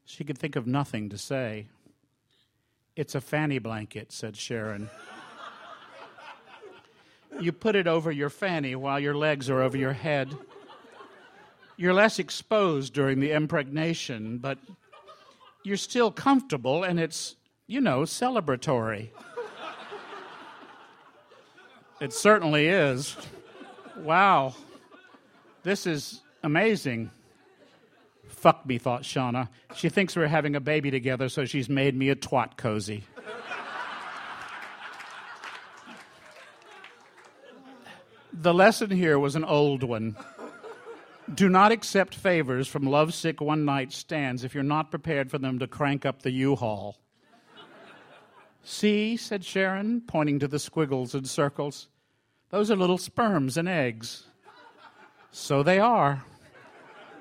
She 0.05 0.23
could 0.23 0.37
think 0.37 0.55
of 0.55 0.67
nothing 0.67 1.09
to 1.09 1.17
say. 1.17 1.67
It's 2.95 3.15
a 3.15 3.21
fanny 3.21 3.59
blanket, 3.59 4.11
said 4.11 4.35
Sharon. 4.35 4.89
you 7.39 7.51
put 7.51 7.75
it 7.75 7.87
over 7.87 8.11
your 8.11 8.29
fanny 8.29 8.75
while 8.75 8.99
your 8.99 9.15
legs 9.15 9.49
are 9.49 9.61
over 9.61 9.77
your 9.77 9.93
head. 9.93 10.35
You're 11.77 11.93
less 11.93 12.19
exposed 12.19 12.93
during 12.93 13.19
the 13.19 13.31
impregnation, 13.31 14.37
but 14.37 14.59
you're 15.63 15.77
still 15.77 16.11
comfortable 16.11 16.83
and 16.83 16.99
it's, 16.99 17.35
you 17.65 17.81
know, 17.81 18.01
celebratory. 18.01 19.09
it 21.99 22.13
certainly 22.13 22.67
is. 22.67 23.17
Wow. 23.97 24.53
This 25.63 25.87
is 25.87 26.21
amazing 26.43 27.09
Fuck 28.43 28.65
me, 28.65 28.77
thought 28.77 29.03
Shawna. 29.03 29.47
She 29.73 29.87
thinks 29.87 30.17
we're 30.17 30.27
having 30.27 30.53
a 30.53 30.59
baby 30.59 30.91
together, 30.91 31.29
so 31.29 31.45
she's 31.45 31.69
made 31.69 31.95
me 31.95 32.09
a 32.09 32.15
twat 32.17 32.57
cozy. 32.57 33.05
the 38.33 38.53
lesson 38.53 38.91
here 38.91 39.17
was 39.17 39.37
an 39.37 39.45
old 39.45 39.81
one. 39.81 40.17
Do 41.33 41.47
not 41.47 41.71
accept 41.71 42.15
favors 42.15 42.67
from 42.67 42.83
lovesick 42.83 43.39
one 43.39 43.63
night 43.63 43.93
stands 43.93 44.43
if 44.43 44.53
you're 44.53 44.61
not 44.61 44.91
prepared 44.91 45.31
for 45.31 45.37
them 45.37 45.59
to 45.59 45.65
crank 45.65 46.05
up 46.05 46.23
the 46.23 46.31
U 46.31 46.57
Haul. 46.57 46.97
See, 48.61 49.15
said 49.15 49.45
Sharon, 49.45 50.01
pointing 50.01 50.39
to 50.39 50.49
the 50.49 50.59
squiggles 50.59 51.15
and 51.15 51.25
circles. 51.25 51.87
Those 52.49 52.69
are 52.69 52.75
little 52.75 52.97
sperms 52.97 53.55
and 53.55 53.69
eggs. 53.69 54.25
So 55.31 55.63
they 55.63 55.79
are. 55.79 56.25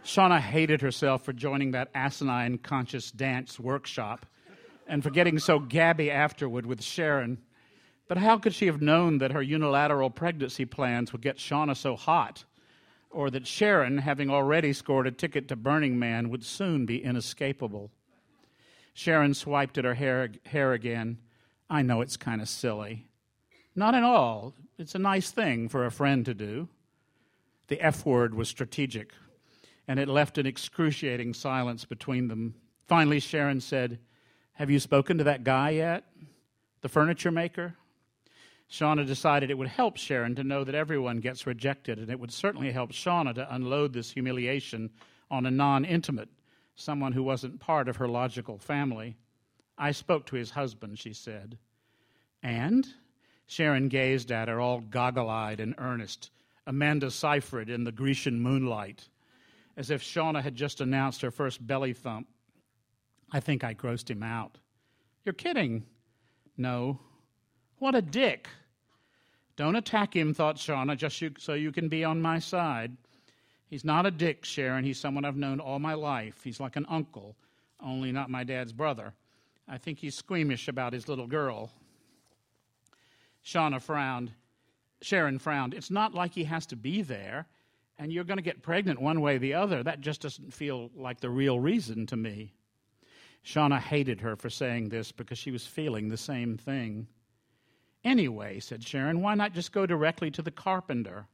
Shawna 0.05 0.41
hated 0.41 0.81
herself 0.81 1.25
for 1.25 1.33
joining 1.33 1.71
that 1.73 1.91
asinine 1.95 2.59
conscious 2.59 3.11
dance 3.11 3.61
workshop 3.61 4.27
and 4.89 5.03
for 5.03 5.11
getting 5.11 5.39
so 5.39 5.59
gabby 5.59 6.11
afterward 6.11 6.67
with 6.67 6.83
Sharon. 6.83 7.39
But 8.09 8.19
how 8.19 8.39
could 8.39 8.53
she 8.53 8.67
have 8.67 8.83
known 8.83 9.19
that 9.19 9.33
her 9.33 9.43
unilateral 9.43 10.11
pregnancy 10.11 10.65
plans 10.65 11.13
would 11.13 11.23
get 11.23 11.39
Shawna 11.39 11.77
so 11.77 11.97
hot? 11.97 12.45
Or 13.11 13.31
that 13.31 13.47
Sharon, 13.47 13.99
having 13.99 14.29
already 14.29 14.73
scored 14.73 15.07
a 15.07 15.13
ticket 15.13 15.47
to 15.49 15.57
Burning 15.57 15.99
Man, 15.99 16.31
would 16.31 16.45
soon 16.45 16.85
be 16.85 17.03
inescapable? 17.03 17.91
Sharon 18.95 19.35
swiped 19.35 19.79
at 19.79 19.85
her 19.85 19.95
hair, 19.95 20.31
hair 20.47 20.73
again. 20.73 21.19
I 21.71 21.83
know 21.83 22.01
it's 22.01 22.17
kind 22.17 22.41
of 22.41 22.49
silly. 22.49 23.07
Not 23.75 23.95
at 23.95 24.03
all. 24.03 24.55
It's 24.79 24.95
a 24.95 24.99
nice 24.99 25.31
thing 25.31 25.69
for 25.69 25.87
a 25.87 25.91
friend 25.91 26.25
to 26.25 26.35
do. 26.35 26.69
The 27.69 27.81
F 27.81 28.05
word 28.05 28.35
was 28.35 28.49
strategic, 28.49 29.13
and 29.93 30.01
it 30.01 30.09
left 30.09 30.39
an 30.39 30.47
excruciating 30.47 31.35
silence 31.35 31.85
between 31.85 32.29
them. 32.29 32.55
Finally, 32.87 33.21
Sharon 33.21 33.61
said, 33.61 33.99
Have 34.55 34.71
you 34.71 34.81
spoken 34.81 35.19
to 35.19 35.25
that 35.25 35.45
guy 35.45 35.69
yet? 35.69 36.05
The 36.81 36.89
furniture 36.89 37.31
maker? 37.31 37.75
Shawna 38.71 39.07
decided 39.07 39.51
it 39.51 39.59
would 39.59 39.69
help 39.69 39.99
Sharon 39.99 40.35
to 40.37 40.45
know 40.45 40.65
that 40.65 40.75
everyone 40.75 41.19
gets 41.19 41.47
rejected, 41.47 41.99
and 41.99 42.11
it 42.11 42.19
would 42.19 42.33
certainly 42.33 42.73
help 42.73 42.93
Shawna 42.93 43.35
to 43.35 43.55
unload 43.55 43.93
this 43.93 44.11
humiliation 44.11 44.89
on 45.31 45.45
a 45.45 45.51
non 45.51 45.85
intimate, 45.85 46.31
someone 46.75 47.13
who 47.13 47.23
wasn't 47.23 47.61
part 47.61 47.87
of 47.87 47.97
her 47.97 48.09
logical 48.09 48.57
family. 48.57 49.19
I 49.77 49.93
spoke 49.93 50.25
to 50.29 50.37
his 50.37 50.53
husband, 50.53 51.01
she 51.01 51.13
said. 51.13 51.59
And? 52.43 52.89
Sharon 53.47 53.89
gazed 53.89 54.33
at 54.33 54.49
her, 54.49 54.59
all 54.59 54.81
goggle 54.81 55.29
eyed 55.29 55.61
and 55.61 55.75
earnest, 55.77 56.31
Amanda 56.67 57.11
Seyfried 57.11 57.69
in 57.69 57.85
the 57.85 57.93
Grecian 57.93 58.41
moonlight, 58.41 59.11
as 59.77 59.91
if 59.91 60.03
Shawna 60.03 60.43
had 60.43 60.55
just 60.55 60.81
announced 60.81 61.23
her 61.23 61.31
first 61.31 61.67
belly 61.67 61.93
thump. 61.93 62.27
I 63.33 63.41
think 63.41 63.65
I 63.65 63.75
grossed 63.75 64.11
him 64.11 64.23
out. 64.23 64.59
You're 65.25 65.33
kidding. 65.33 65.85
No. 66.57 67.01
What 67.79 67.95
a 67.95 68.03
dick. 68.03 68.49
Don't 69.57 69.77
attack 69.77 70.15
him, 70.15 70.35
thought 70.35 70.57
Shawna, 70.57 70.97
just 70.97 71.23
so 71.39 71.55
you 71.55 71.73
can 71.73 71.89
be 71.89 72.05
on 72.05 72.21
my 72.21 72.39
side. 72.39 72.97
He's 73.69 73.85
not 73.85 74.07
a 74.07 74.11
dick, 74.11 74.45
Sharon. 74.45 74.85
He's 74.85 75.01
someone 75.01 75.25
I've 75.25 75.37
known 75.37 75.61
all 75.61 75.79
my 75.79 75.95
life. 75.95 76.43
He's 76.45 76.61
like 76.61 76.77
an 76.77 76.87
uncle, 76.89 77.37
only 77.81 78.13
not 78.13 78.31
my 78.31 78.45
dad's 78.45 78.73
brother. 78.73 79.15
I 79.69 79.79
think 79.79 79.99
he's 79.99 80.15
squeamish 80.15 80.69
about 80.69 80.93
his 80.93 81.09
little 81.09 81.27
girl. 81.27 81.71
Shawna 83.45 83.81
frowned. 83.81 84.33
Sharon 85.01 85.39
frowned. 85.39 85.75
It's 85.75 85.91
not 85.91 86.15
like 86.15 86.35
he 86.35 86.45
has 86.45 86.67
to 86.67 86.77
be 86.77 87.03
there, 87.03 87.47
and 87.99 88.13
you're 88.13 88.25
going 88.25 88.39
to 88.39 88.43
get 88.43 88.63
pregnant 88.63 89.01
one 89.01 89.21
way 89.21 89.37
or 89.37 89.39
the 89.39 89.55
other. 89.55 89.83
That 89.83 90.01
just 90.01 90.23
doesn't 90.23 90.53
feel 90.53 90.91
like 90.97 91.21
the 91.21 91.31
real 91.31 91.61
reason 91.61 92.07
to 92.07 92.17
me. 92.17 92.53
Shawna 93.45 93.79
hated 93.79 94.21
her 94.21 94.37
for 94.37 94.51
saying 94.51 94.89
this 94.89 95.13
because 95.13 95.39
she 95.39 95.51
was 95.51 95.67
feeling 95.67 96.09
the 96.09 96.17
same 96.17 96.57
thing. 96.57 97.07
Anyway, 98.05 98.61
said 98.61 98.83
Sharon, 98.83 99.21
why 99.21 99.35
not 99.35 99.53
just 99.53 99.73
go 99.73 99.87
directly 99.87 100.31
to 100.33 100.43
the 100.43 100.51
carpenter, 100.51 101.27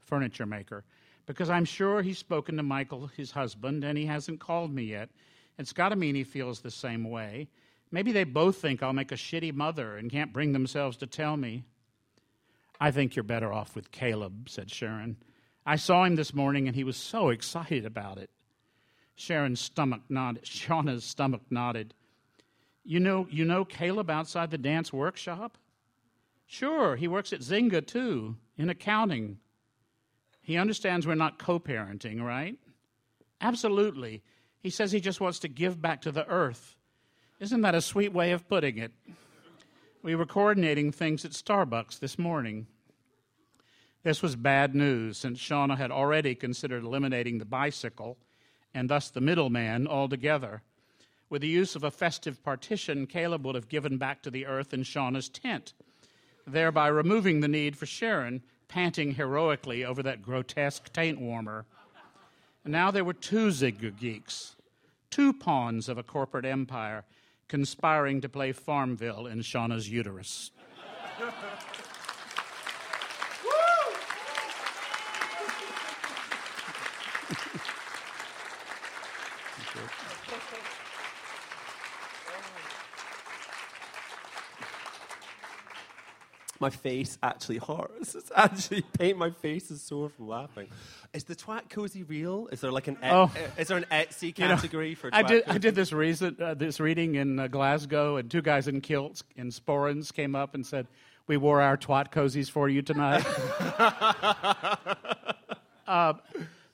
furniture 0.00 0.46
maker? 0.46 0.84
Because 1.26 1.50
I'm 1.50 1.64
sure 1.64 2.02
he's 2.02 2.18
spoken 2.18 2.56
to 2.56 2.62
Michael, 2.62 3.06
his 3.08 3.30
husband, 3.30 3.84
and 3.84 3.96
he 3.96 4.06
hasn't 4.06 4.40
called 4.40 4.72
me 4.72 4.84
yet. 4.84 5.10
It's 5.58 5.72
got 5.72 5.90
to 5.90 5.96
mean 5.96 6.14
he 6.14 6.24
feels 6.24 6.60
the 6.60 6.70
same 6.70 7.08
way. 7.08 7.48
Maybe 7.92 8.12
they 8.12 8.24
both 8.24 8.56
think 8.56 8.82
I'll 8.82 8.92
make 8.92 9.12
a 9.12 9.16
shitty 9.16 9.52
mother 9.52 9.96
and 9.96 10.10
can't 10.10 10.32
bring 10.32 10.52
themselves 10.52 10.96
to 10.98 11.06
tell 11.06 11.36
me. 11.36 11.64
I 12.80 12.90
think 12.90 13.14
you're 13.14 13.22
better 13.24 13.52
off 13.52 13.76
with 13.76 13.90
Caleb, 13.90 14.48
said 14.48 14.70
Sharon. 14.70 15.16
I 15.70 15.76
saw 15.76 16.02
him 16.02 16.16
this 16.16 16.34
morning 16.34 16.66
and 16.66 16.74
he 16.74 16.82
was 16.82 16.96
so 16.96 17.28
excited 17.28 17.86
about 17.86 18.18
it. 18.18 18.28
Sharon's 19.14 19.60
stomach 19.60 20.00
nodded. 20.08 20.42
Shawna's 20.44 21.04
stomach 21.04 21.42
nodded. 21.48 21.94
You 22.82 22.98
know, 22.98 23.28
you 23.30 23.44
know 23.44 23.64
Caleb 23.64 24.10
outside 24.10 24.50
the 24.50 24.58
dance 24.58 24.92
workshop? 24.92 25.56
Sure, 26.44 26.96
he 26.96 27.06
works 27.06 27.32
at 27.32 27.38
Zynga 27.38 27.86
too, 27.86 28.34
in 28.58 28.68
accounting. 28.68 29.38
He 30.42 30.56
understands 30.56 31.06
we're 31.06 31.14
not 31.14 31.38
co 31.38 31.60
parenting, 31.60 32.20
right? 32.20 32.58
Absolutely. 33.40 34.24
He 34.58 34.70
says 34.70 34.90
he 34.90 34.98
just 34.98 35.20
wants 35.20 35.38
to 35.38 35.48
give 35.48 35.80
back 35.80 36.02
to 36.02 36.10
the 36.10 36.26
earth. 36.26 36.74
Isn't 37.38 37.60
that 37.60 37.76
a 37.76 37.80
sweet 37.80 38.12
way 38.12 38.32
of 38.32 38.48
putting 38.48 38.78
it? 38.78 38.90
We 40.02 40.16
were 40.16 40.26
coordinating 40.26 40.90
things 40.90 41.24
at 41.24 41.30
Starbucks 41.30 42.00
this 42.00 42.18
morning. 42.18 42.66
This 44.02 44.22
was 44.22 44.36
bad 44.36 44.74
news 44.74 45.18
since 45.18 45.38
Shawna 45.38 45.76
had 45.76 45.90
already 45.90 46.34
considered 46.34 46.84
eliminating 46.84 47.38
the 47.38 47.44
bicycle 47.44 48.16
and 48.72 48.88
thus 48.88 49.10
the 49.10 49.20
middleman 49.20 49.86
altogether. 49.86 50.62
With 51.28 51.42
the 51.42 51.48
use 51.48 51.76
of 51.76 51.84
a 51.84 51.90
festive 51.90 52.42
partition, 52.42 53.06
Caleb 53.06 53.44
would 53.44 53.54
have 53.54 53.68
given 53.68 53.98
back 53.98 54.22
to 54.22 54.30
the 54.30 54.46
earth 54.46 54.72
in 54.72 54.82
Shawna's 54.82 55.28
tent 55.28 55.74
thereby 56.46 56.88
removing 56.88 57.40
the 57.40 57.48
need 57.48 57.76
for 57.76 57.86
Sharon 57.86 58.42
panting 58.68 59.14
heroically 59.14 59.84
over 59.84 60.02
that 60.02 60.22
grotesque 60.22 60.92
taint 60.92 61.20
warmer. 61.20 61.66
And 62.64 62.72
now 62.72 62.90
there 62.90 63.04
were 63.04 63.14
two 63.14 63.48
Zynga 63.48 63.98
geeks, 63.98 64.56
two 65.10 65.32
pawns 65.32 65.88
of 65.88 65.98
a 65.98 66.02
corporate 66.02 66.44
empire, 66.44 67.04
conspiring 67.48 68.20
to 68.20 68.28
play 68.28 68.52
Farmville 68.52 69.26
in 69.26 69.40
Shawna's 69.40 69.88
uterus. 69.88 70.52
My 86.62 86.68
face 86.68 87.16
actually 87.22 87.56
hurts. 87.56 88.14
It's 88.14 88.30
actually 88.36 88.82
pain. 88.82 89.16
My 89.16 89.30
face 89.30 89.70
is 89.70 89.80
sore 89.80 90.10
from 90.10 90.28
laughing. 90.28 90.66
Is 91.14 91.24
the 91.24 91.34
twat 91.34 91.70
cozy 91.70 92.02
real? 92.02 92.48
Is 92.52 92.60
there 92.60 92.70
like 92.70 92.86
an 92.86 92.98
et- 93.02 93.10
Oh. 93.12 93.30
is 93.56 93.68
there 93.68 93.78
an 93.78 93.86
Etsy 93.90 94.34
category 94.34 94.90
You 94.90 94.94
know, 94.94 95.00
for? 95.00 95.10
Twat 95.10 95.14
I 95.14 95.22
did. 95.22 95.44
I 95.46 95.56
did 95.56 95.74
this 95.74 95.90
reason, 95.90 96.36
uh, 96.38 96.52
this 96.52 96.78
reading 96.78 97.14
in 97.14 97.38
uh, 97.38 97.46
Glasgow, 97.46 98.18
and 98.18 98.30
two 98.30 98.42
guys 98.42 98.68
in 98.68 98.82
kilts 98.82 99.22
in 99.36 99.48
sporrans 99.48 100.12
came 100.12 100.36
up 100.36 100.54
and 100.54 100.66
said, 100.66 100.86
"We 101.26 101.38
wore 101.38 101.62
our 101.62 101.78
twat 101.78 102.12
cozies 102.12 102.50
for 102.50 102.68
you 102.68 102.82
tonight." 102.82 103.24
uh, 105.88 106.12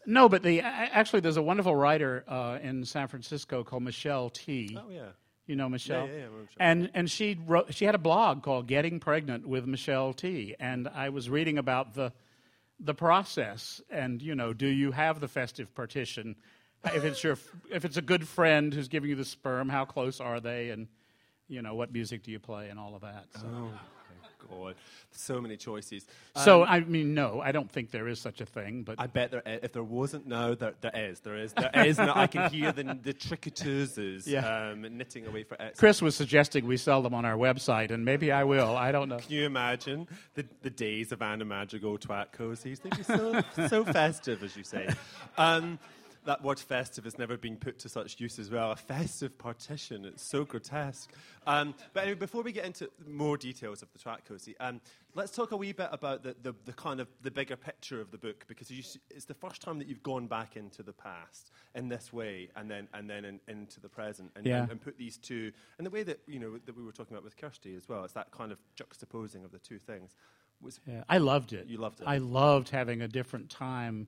no, 0.07 0.29
but 0.29 0.43
the 0.43 0.61
actually, 0.61 1.21
there's 1.21 1.37
a 1.37 1.43
wonderful 1.43 1.75
writer 1.75 2.25
uh, 2.29 2.59
in 2.63 2.85
San 2.85 3.09
Francisco 3.09 3.65
called 3.65 3.83
Michelle 3.83 4.31
Tea. 4.31 4.79
Oh 4.81 4.91
yeah. 4.91 5.09
You 5.47 5.55
know 5.55 5.69
Michelle, 5.69 6.07
yeah, 6.09 6.13
yeah, 6.13 6.19
remember 6.25 6.43
Michelle. 6.43 6.57
and 6.59 6.91
and 6.95 7.11
she 7.11 7.39
wrote. 7.47 7.73
She 7.73 7.85
had 7.85 7.95
a 7.95 7.99
blog 7.99 8.43
called 8.43 8.67
"Getting 8.67 8.99
Pregnant 8.99 9.47
with 9.47 9.65
Michelle 9.65 10.13
Tea." 10.13 10.57
And 10.59 10.89
I 10.89 11.11
was 11.11 11.31
reading 11.31 11.57
about 11.57 11.95
the 11.95 12.13
the 12.81 12.95
process, 12.95 13.81
and 13.89 14.21
you 14.21 14.35
know, 14.35 14.53
do 14.53 14.67
you 14.67 14.91
have 14.91 15.21
the 15.21 15.29
festive 15.29 15.73
partition? 15.75 16.35
if 16.95 17.05
it's 17.05 17.23
your 17.23 17.39
if 17.71 17.85
it's 17.85 17.97
a 17.97 18.03
good 18.03 18.27
friend 18.27 18.75
who's 18.75 18.89
giving 18.89 19.11
you 19.11 19.17
the 19.17 19.25
sperm, 19.25 19.69
how 19.69 19.85
close 19.85 20.21
are 20.21 20.41
they? 20.41 20.71
And 20.71 20.89
you 21.49 21.63
know, 21.63 21.75
what 21.75 21.93
music 21.93 22.25
do 22.25 22.33
you 22.33 22.41
play, 22.41 22.69
and 22.69 22.79
all 22.79 22.97
of 22.97 23.03
that. 23.03 23.27
So, 23.35 23.47
Oh 23.47 23.71
god, 24.49 24.75
so 25.11 25.41
many 25.41 25.57
choices. 25.57 26.07
so 26.37 26.63
Um, 26.63 26.69
I 26.69 26.81
mean, 26.81 27.15
no, 27.15 27.41
I 27.41 27.53
don't 27.53 27.71
think 27.71 27.91
there 27.91 28.09
is 28.09 28.21
such 28.21 28.41
a 28.41 28.47
thing. 28.47 28.83
But 28.83 28.97
I 29.01 29.07
bet 29.07 29.31
there, 29.31 29.43
if 29.47 29.73
there 29.73 29.83
wasn't 29.83 30.27
no, 30.27 30.55
there, 30.55 30.75
there 30.81 30.95
is. 30.95 31.21
There 31.21 31.37
is. 31.37 31.53
There 31.53 31.71
is. 31.87 31.99
now. 31.99 32.13
I 32.15 32.27
can 32.27 32.51
hear 32.51 32.73
the 32.73 32.85
the 33.03 33.15
tricoteuses 33.15 34.27
Yeah. 34.27 34.71
um, 34.71 34.83
knitting 34.97 35.27
away 35.27 35.45
for 35.45 35.57
Etsy. 35.57 35.77
Chris 35.79 36.03
was 36.03 36.15
suggesting 36.15 36.67
we 36.67 36.77
sell 36.77 37.03
them 37.03 37.15
on 37.15 37.25
our 37.25 37.37
website, 37.37 37.91
and 37.91 38.05
maybe 38.05 38.33
I 38.33 38.45
will. 38.45 38.77
I 38.77 38.93
don't 38.93 39.09
know. 39.09 39.19
Can 39.19 39.33
you 39.33 39.47
imagine 39.47 40.09
the, 40.35 40.45
the 40.63 40.71
days 40.71 41.13
of 41.13 41.23
Anna 41.23 41.45
Madrigal 41.45 41.99
twat 41.99 42.33
cozies? 42.33 42.81
They'd 42.83 42.97
be 42.97 43.03
so, 43.03 43.43
so 43.69 43.85
festive, 43.85 44.43
as 44.43 44.57
you 44.57 44.63
say. 44.65 44.89
Um, 45.39 45.79
that 46.27 46.43
word 46.43 46.59
festive 46.59 47.05
has 47.05 47.19
never 47.19 47.37
been 47.37 47.57
put 47.57 47.79
to 47.81 47.89
such 47.89 48.21
use 48.21 48.39
as 48.39 48.51
well. 48.51 48.73
A 48.73 48.77
festive 48.77 49.39
partition. 49.39 50.05
It's 50.05 50.23
so 50.23 50.45
grotesque. 50.45 51.11
Um, 51.47 51.75
but 51.93 52.03
anyway, 52.03 52.19
before 52.19 52.43
we 52.43 52.53
get 52.53 52.65
into 52.65 52.91
more 53.09 53.37
details 53.37 53.83
of 53.83 53.93
the 53.93 53.99
track, 53.99 54.25
Cozy, 54.29 54.55
um, 54.59 54.81
let's 55.15 55.33
talk 55.33 55.53
a 55.53 55.57
wee 55.57 55.73
bit 55.73 55.89
about 55.93 56.23
the, 56.23 56.37
the, 56.43 56.55
the, 56.65 56.73
kind 56.73 57.01
of 57.01 57.09
the 57.23 57.31
bigger 57.31 57.57
picture 57.57 58.01
of 58.01 58.11
the 58.11 58.19
book 58.19 58.45
because 58.49 58.71
you, 58.71 58.83
it's 59.11 59.25
the 59.25 59.35
first 59.35 59.63
time 59.63 59.79
that 59.79 59.87
you've 59.89 60.03
gone 60.03 60.27
back 60.27 60.57
into 60.57 60.83
the 60.83 60.93
past 60.93 61.51
in 61.75 61.89
this 61.89 62.13
way 62.13 62.49
and 62.57 62.71
then, 62.71 62.89
and 62.93 63.09
then 63.09 63.25
in, 63.25 63.41
into 63.49 63.81
the 63.81 63.89
present 63.89 64.31
and, 64.37 64.45
Yeah. 64.45 64.63
and, 64.63 64.73
and 64.73 64.81
put 64.81 64.99
these 64.99 65.17
two, 65.17 65.53
and 65.79 65.87
the 65.87 65.91
way 65.91 66.03
that, 66.03 66.21
you 66.27 66.39
know, 66.41 66.59
that 66.67 66.77
we 66.77 66.85
were 66.85 66.93
talking 66.93 67.15
about 67.15 67.25
with 67.25 67.37
Kirsty 67.37 67.75
as 67.77 67.89
well, 67.89 68.05
it's 68.05 68.15
that 68.15 68.31
kind 68.33 68.53
of 68.53 68.59
juxtaposing 68.77 69.45
of 69.45 69.53
the 69.53 69.59
two 69.59 69.79
things. 69.79 70.15
Was, 70.61 70.81
Yeah, 70.87 71.05
I 71.09 71.19
loved 71.19 71.53
it. 71.53 71.67
You 71.67 71.79
loved 71.79 72.01
it. 72.01 72.05
I 72.07 72.19
loved 72.19 72.71
having 72.71 73.03
a 73.03 73.09
different 73.09 73.51
time 73.51 74.07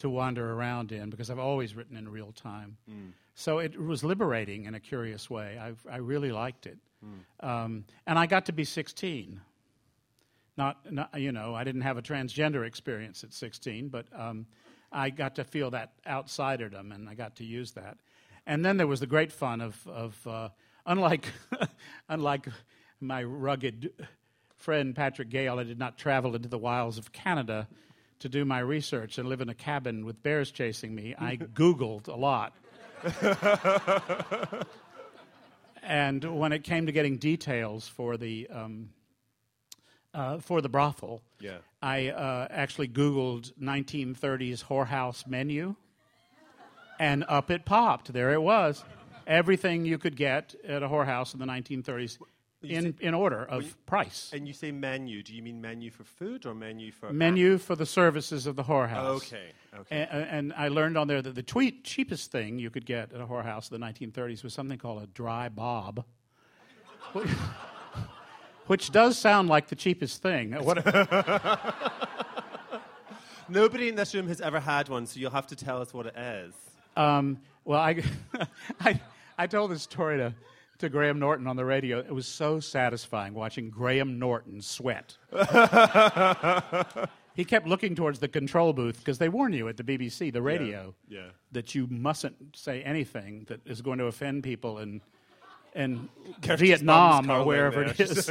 to 0.00 0.10
wander 0.10 0.52
around 0.52 0.92
in 0.92 1.10
because 1.10 1.30
I've 1.30 1.38
always 1.38 1.74
written 1.74 1.96
in 1.96 2.08
real 2.08 2.32
time. 2.32 2.76
Mm. 2.90 3.12
So 3.34 3.58
it 3.58 3.80
was 3.80 4.02
liberating 4.02 4.64
in 4.64 4.74
a 4.74 4.80
curious 4.80 5.30
way. 5.30 5.58
I, 5.60 5.72
I 5.90 5.98
really 5.98 6.32
liked 6.32 6.66
it. 6.66 6.78
Mm. 7.04 7.46
Um, 7.46 7.84
and 8.06 8.18
I 8.18 8.26
got 8.26 8.46
to 8.46 8.52
be 8.52 8.64
16. 8.64 9.40
Not, 10.56 10.92
not, 10.92 11.18
you 11.18 11.32
know, 11.32 11.54
I 11.54 11.64
didn't 11.64 11.82
have 11.82 11.96
a 11.96 12.02
transgender 12.02 12.66
experience 12.66 13.24
at 13.24 13.32
16, 13.32 13.88
but 13.88 14.06
um, 14.14 14.46
I 14.90 15.10
got 15.10 15.36
to 15.36 15.44
feel 15.44 15.70
that 15.70 15.92
outsiderdom 16.06 16.94
and 16.94 17.08
I 17.08 17.14
got 17.14 17.36
to 17.36 17.44
use 17.44 17.72
that. 17.72 17.98
And 18.46 18.64
then 18.64 18.76
there 18.76 18.86
was 18.86 19.00
the 19.00 19.06
great 19.06 19.32
fun 19.32 19.60
of, 19.60 19.86
of 19.86 20.26
uh, 20.26 20.48
unlike, 20.86 21.26
unlike 22.08 22.48
my 23.00 23.22
rugged 23.22 23.92
friend 24.56 24.94
Patrick 24.94 25.28
Gale, 25.28 25.58
I 25.58 25.64
did 25.64 25.78
not 25.78 25.98
travel 25.98 26.34
into 26.34 26.48
the 26.48 26.58
wilds 26.58 26.98
of 26.98 27.12
Canada 27.12 27.68
to 28.20 28.28
do 28.28 28.44
my 28.44 28.60
research 28.60 29.18
and 29.18 29.28
live 29.28 29.40
in 29.40 29.48
a 29.48 29.54
cabin 29.54 30.04
with 30.04 30.22
bears 30.22 30.50
chasing 30.50 30.94
me. 30.94 31.14
I 31.18 31.36
Googled 31.54 32.08
a 32.08 32.14
lot. 32.14 32.54
and 35.82 36.38
when 36.38 36.52
it 36.52 36.64
came 36.64 36.86
to 36.86 36.92
getting 36.92 37.16
details 37.16 37.88
for 37.88 38.16
the, 38.16 38.48
um, 38.50 38.90
uh, 40.14 40.38
for 40.38 40.60
the 40.60 40.68
brothel, 40.68 41.22
Yeah. 41.40 41.58
I 41.82 42.08
uh, 42.08 42.46
actually 42.50 42.88
Googled 42.88 43.52
1930s 43.60 44.64
whorehouse 44.64 45.26
menu, 45.26 45.74
and 46.98 47.24
up 47.28 47.50
it 47.50 47.64
popped. 47.64 48.12
There 48.12 48.32
it 48.32 48.42
was. 48.42 48.84
Everything 49.26 49.84
you 49.86 49.96
could 49.96 50.16
get 50.16 50.54
at 50.66 50.82
a 50.82 50.88
whorehouse 50.88 51.32
in 51.32 51.40
the 51.40 51.46
1930s 51.46 52.18
in, 52.62 52.94
in 53.00 53.14
order 53.14 53.44
of 53.44 53.74
price. 53.86 54.30
And 54.32 54.46
you 54.46 54.52
say 54.52 54.70
menu. 54.70 55.22
Do 55.22 55.34
you 55.34 55.42
mean 55.42 55.60
menu 55.60 55.90
for 55.90 56.04
food 56.04 56.46
or 56.46 56.54
menu 56.54 56.92
for 56.92 57.12
Menu 57.12 57.58
for 57.58 57.74
the 57.76 57.86
services 57.86 58.46
of 58.46 58.56
the 58.56 58.64
whorehouse. 58.64 59.16
Okay. 59.16 59.52
Okay. 59.78 60.08
And, 60.10 60.28
and 60.28 60.52
I 60.56 60.68
learned 60.68 60.98
on 60.98 61.06
there 61.06 61.22
that 61.22 61.34
the 61.34 61.42
tweet, 61.42 61.84
cheapest 61.84 62.32
thing 62.32 62.58
you 62.58 62.70
could 62.70 62.84
get 62.84 63.12
at 63.12 63.20
a 63.20 63.26
whorehouse 63.26 63.70
in 63.70 63.80
the 63.80 63.86
1930s 63.86 64.42
was 64.42 64.52
something 64.52 64.78
called 64.78 65.02
a 65.02 65.06
dry 65.06 65.48
bob, 65.48 66.04
which 68.66 68.90
does 68.90 69.16
sound 69.16 69.48
like 69.48 69.68
the 69.68 69.76
cheapest 69.76 70.22
thing. 70.22 70.52
What, 70.52 70.84
Nobody 73.48 73.88
in 73.88 73.96
this 73.96 74.14
room 74.14 74.28
has 74.28 74.40
ever 74.40 74.60
had 74.60 74.88
one, 74.88 75.06
so 75.06 75.18
you'll 75.18 75.32
have 75.32 75.48
to 75.48 75.56
tell 75.56 75.80
us 75.80 75.92
what 75.92 76.06
it 76.06 76.16
is. 76.16 76.54
Um, 76.96 77.38
well, 77.64 77.80
I, 77.80 78.02
I, 78.80 79.00
I 79.36 79.46
told 79.46 79.72
this 79.72 79.82
story 79.82 80.18
to, 80.18 80.34
to 80.80 80.88
Graham 80.88 81.18
Norton 81.18 81.46
on 81.46 81.56
the 81.56 81.64
radio. 81.64 81.98
It 81.98 82.12
was 82.12 82.26
so 82.26 82.60
satisfying 82.60 83.34
watching 83.34 83.70
Graham 83.70 84.18
Norton 84.18 84.60
sweat. 84.60 85.16
he 87.34 87.44
kept 87.44 87.66
looking 87.66 87.94
towards 87.94 88.18
the 88.18 88.28
control 88.28 88.72
booth 88.72 88.98
because 88.98 89.18
they 89.18 89.28
warn 89.28 89.52
you 89.52 89.68
at 89.68 89.76
the 89.76 89.84
BBC, 89.84 90.32
the 90.32 90.42
radio, 90.42 90.94
Yeah. 91.08 91.28
that 91.52 91.74
you 91.74 91.86
mustn't 91.86 92.56
say 92.56 92.82
anything 92.82 93.44
that 93.48 93.60
is 93.66 93.82
going 93.82 93.98
to 93.98 94.06
offend 94.06 94.42
people 94.42 94.78
in, 94.78 95.00
in 95.74 96.08
Vietnam 96.42 97.30
or 97.30 97.44
wherever 97.44 97.82
it 97.84 98.00
is. 98.00 98.30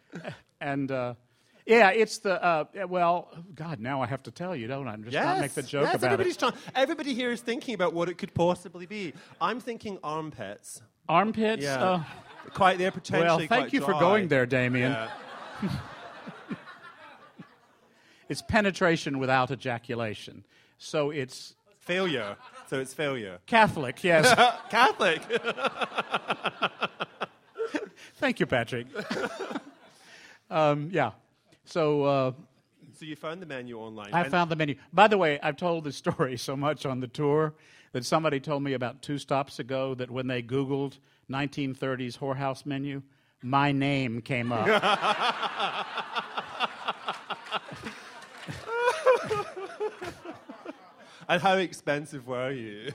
and 0.60 0.90
uh, 0.90 1.14
yeah, 1.66 1.90
it's 1.90 2.18
the, 2.18 2.42
uh, 2.42 2.64
well, 2.88 3.28
God, 3.54 3.80
now 3.80 4.00
I 4.00 4.06
have 4.06 4.22
to 4.22 4.30
tell 4.30 4.56
you, 4.56 4.66
don't 4.66 4.88
I? 4.88 4.92
I'm 4.92 5.04
just 5.04 5.14
not 5.14 5.40
make 5.40 5.52
the 5.52 5.62
joke 5.62 5.84
yes, 5.84 5.96
about 5.96 6.12
everybody's 6.12 6.36
it. 6.36 6.38
Trying, 6.38 6.54
everybody 6.74 7.12
here 7.14 7.30
is 7.30 7.40
thinking 7.42 7.74
about 7.74 7.92
what 7.92 8.08
it 8.08 8.16
could 8.16 8.32
possibly 8.32 8.86
be. 8.86 9.12
I'm 9.40 9.60
thinking 9.60 9.98
armpits. 10.02 10.80
Armpits? 11.08 11.62
Yeah. 11.62 11.82
Uh, 11.82 12.02
quite 12.54 12.78
there, 12.78 12.90
potentially. 12.90 13.46
Well, 13.48 13.60
thank 13.60 13.72
you 13.72 13.80
for 13.80 13.92
going 13.92 14.28
there, 14.28 14.46
Damien. 14.46 14.92
Yeah. 14.92 15.10
It's 18.30 18.42
penetration 18.42 19.18
without 19.18 19.50
ejaculation. 19.50 20.44
So 20.76 21.08
it's 21.08 21.54
Failure. 21.88 22.36
So 22.68 22.78
it's 22.80 22.92
failure. 22.92 23.38
Catholic, 23.46 24.04
yes. 24.04 24.28
Catholic. 24.70 25.22
thank 28.16 28.38
you, 28.40 28.44
Patrick. 28.44 28.86
um, 30.50 30.90
yeah. 30.92 31.12
So 31.64 32.02
uh, 32.04 32.32
so 32.98 33.06
you 33.06 33.14
found 33.14 33.40
the 33.40 33.46
menu 33.46 33.78
online. 33.78 34.12
I 34.12 34.28
found 34.28 34.50
the 34.50 34.56
menu. 34.56 34.74
By 34.92 35.06
the 35.06 35.16
way, 35.16 35.38
I've 35.40 35.56
told 35.56 35.84
this 35.84 35.96
story 36.04 36.36
so 36.36 36.56
much 36.56 36.84
on 36.84 37.00
the 37.00 37.06
tour 37.06 37.54
that 37.92 38.04
somebody 38.04 38.40
told 38.40 38.62
me 38.62 38.72
about 38.72 39.02
two 39.02 39.18
stops 39.18 39.58
ago 39.58 39.94
that 39.94 40.10
when 40.10 40.26
they 40.26 40.42
Googled 40.42 40.98
1930s 41.30 42.18
whorehouse 42.18 42.66
menu, 42.66 43.02
my 43.42 43.70
name 43.72 44.20
came 44.20 44.50
up. 44.52 44.66
And 51.30 51.42
how 51.42 51.56
expensive 51.58 52.26
were 52.26 52.52
you? 52.52 52.90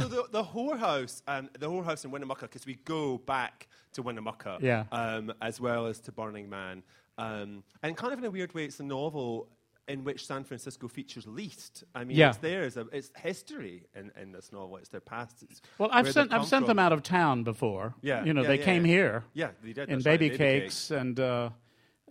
So 0.00 0.08
the, 0.08 0.24
the 0.30 0.44
whorehouse, 0.44 1.22
um, 1.26 1.48
the 1.58 1.68
whorehouse 1.68 2.04
in 2.04 2.10
Winnemucca, 2.10 2.42
because 2.46 2.66
we 2.66 2.74
go 2.84 3.18
back 3.18 3.68
to 3.94 4.02
Winnemucca, 4.02 4.58
Yeah. 4.60 4.84
um, 4.92 5.32
as 5.40 5.60
well 5.60 5.86
as 5.86 6.00
to 6.00 6.12
Burning 6.12 6.48
Man, 6.48 6.82
um, 7.18 7.62
and 7.82 7.96
kind 7.96 8.12
of 8.12 8.18
in 8.18 8.24
a 8.24 8.30
weird 8.30 8.54
way, 8.54 8.64
it's 8.64 8.80
a 8.80 8.84
novel 8.84 9.48
in 9.88 10.02
which 10.02 10.26
San 10.26 10.42
Francisco 10.42 10.88
features 10.88 11.26
least. 11.26 11.84
I 11.94 12.04
mean, 12.04 12.16
Yeah. 12.16 12.32
it's 12.42 12.76
a, 12.76 12.86
it's 12.92 13.10
history 13.16 13.84
in, 13.94 14.10
in 14.20 14.32
this 14.32 14.50
novel. 14.52 14.76
It's 14.78 14.88
their 14.88 15.00
past. 15.00 15.44
It's 15.48 15.62
Well, 15.78 15.88
I've 15.92 16.10
sent 16.12 16.32
I've 16.32 16.46
sent 16.46 16.66
them 16.66 16.78
out 16.78 16.92
of 16.92 17.02
town 17.02 17.44
before. 17.44 17.94
Yeah, 18.02 18.24
you 18.24 18.34
know 18.34 18.42
yeah, 18.42 18.48
they 18.48 18.58
yeah, 18.58 18.64
came 18.64 18.84
here. 18.84 19.24
Yeah, 19.32 19.50
they 19.62 19.72
did. 19.72 19.88
in 19.88 20.00
that's 20.00 20.06
right, 20.06 20.20
Babycakes, 20.20 20.90
and 20.90 21.20
uh, 21.20 21.50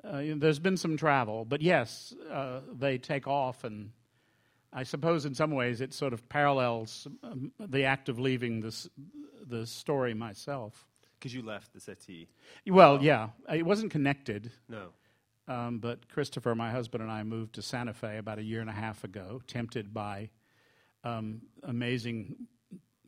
uh, 0.03 0.19
you 0.19 0.35
know, 0.35 0.39
there's 0.39 0.59
been 0.59 0.77
some 0.77 0.95
travel. 0.97 1.43
But 1.45 1.61
yes, 1.61 2.13
uh, 2.31 2.61
they 2.71 2.97
take 2.97 3.27
off, 3.27 3.63
and 3.65 3.91
I 4.77 4.83
suppose 4.83 5.25
in 5.25 5.33
some 5.33 5.51
ways 5.51 5.79
it 5.79 5.93
sort 5.93 6.11
of 6.13 6.27
parallels 6.27 7.07
um, 7.23 7.51
the 7.57 7.85
act 7.85 8.09
of 8.09 8.19
leaving 8.19 8.59
this 8.59 8.89
the 9.47 9.65
story 9.65 10.13
myself. 10.13 10.85
Because 11.17 11.33
you 11.33 11.41
left 11.43 11.73
the 11.73 11.79
city. 11.79 12.27
Well, 12.67 13.01
yeah, 13.01 13.29
it 13.51 13.65
wasn't 13.65 13.91
connected. 13.91 14.51
No. 14.67 14.89
Um, 15.47 15.79
but 15.79 16.09
Christopher, 16.09 16.55
my 16.55 16.71
husband, 16.71 17.01
and 17.03 17.11
I 17.11 17.23
moved 17.23 17.55
to 17.55 17.61
Santa 17.61 17.93
Fe 17.93 18.17
about 18.17 18.37
a 18.37 18.43
year 18.43 18.59
and 18.61 18.69
a 18.69 18.73
half 18.73 19.03
ago, 19.03 19.41
tempted 19.47 19.93
by 19.93 20.29
um, 21.03 21.41
amazing 21.63 22.35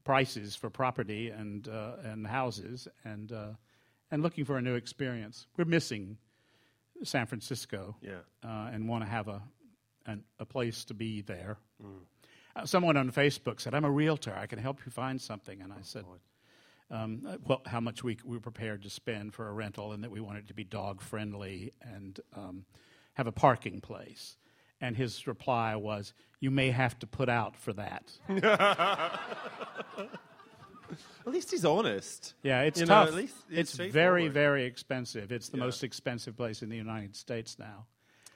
prices 0.05 0.55
for 0.55 0.69
property 0.69 1.29
and 1.29 1.67
uh, 1.67 1.97
and 2.03 2.25
houses, 2.25 2.87
and 3.03 3.31
uh, 3.31 3.47
and 4.09 4.23
looking 4.23 4.45
for 4.45 4.57
a 4.57 4.61
new 4.61 4.75
experience. 4.75 5.47
We're 5.57 5.65
missing 5.65 6.17
San 7.03 7.25
Francisco, 7.25 7.95
Yeah. 8.01 8.21
uh, 8.43 8.69
and 8.71 8.87
want 8.87 9.03
to 9.03 9.09
have 9.09 9.27
a 9.27 9.41
an, 10.07 10.23
a 10.39 10.45
place 10.45 10.83
to 10.85 10.93
be 10.95 11.21
there. 11.21 11.57
Uh, 12.55 12.65
someone 12.65 12.97
on 12.97 13.11
Facebook 13.11 13.61
said, 13.61 13.75
"I'm 13.75 13.85
a 13.85 13.91
realtor. 13.91 14.33
I 14.35 14.47
can 14.47 14.57
help 14.59 14.79
you 14.85 14.91
find 14.91 15.21
something," 15.21 15.61
and 15.61 15.71
I 15.71 15.81
said. 15.83 16.05
Um, 16.89 17.23
uh, 17.27 17.35
well, 17.45 17.61
how 17.65 17.81
much 17.81 18.01
we, 18.01 18.17
we 18.23 18.37
were 18.37 18.41
prepared 18.41 18.81
to 18.83 18.89
spend 18.89 19.33
for 19.33 19.49
a 19.49 19.51
rental, 19.51 19.91
and 19.91 20.01
that 20.05 20.09
we 20.09 20.21
wanted 20.21 20.45
it 20.45 20.47
to 20.47 20.53
be 20.53 20.63
dog 20.63 21.01
friendly 21.01 21.73
and 21.81 22.17
um, 22.33 22.63
have 23.15 23.27
a 23.27 23.31
parking 23.33 23.81
place. 23.81 24.37
And 24.79 24.95
his 24.95 25.27
reply 25.27 25.75
was, 25.75 26.13
"You 26.39 26.49
may 26.49 26.71
have 26.71 26.97
to 26.99 27.07
put 27.07 27.27
out 27.29 27.57
for 27.57 27.73
that." 27.73 28.11
At 31.25 31.33
least 31.33 31.51
he's 31.51 31.65
honest. 31.65 32.35
Yeah, 32.41 32.61
it's 32.61 32.79
You 32.79 32.85
know, 32.85 32.93
tough. 32.93 33.07
at 33.09 33.13
least 33.15 33.35
it's 33.49 33.77
it's 33.77 33.93
very, 33.93 34.29
very 34.29 34.63
expensive. 34.63 35.33
It's 35.33 35.49
the 35.49 35.57
Yeah. 35.57 35.65
most 35.65 35.83
expensive 35.83 36.37
place 36.37 36.61
in 36.63 36.69
the 36.69 36.77
United 36.77 37.15
States 37.17 37.59
now. 37.59 37.85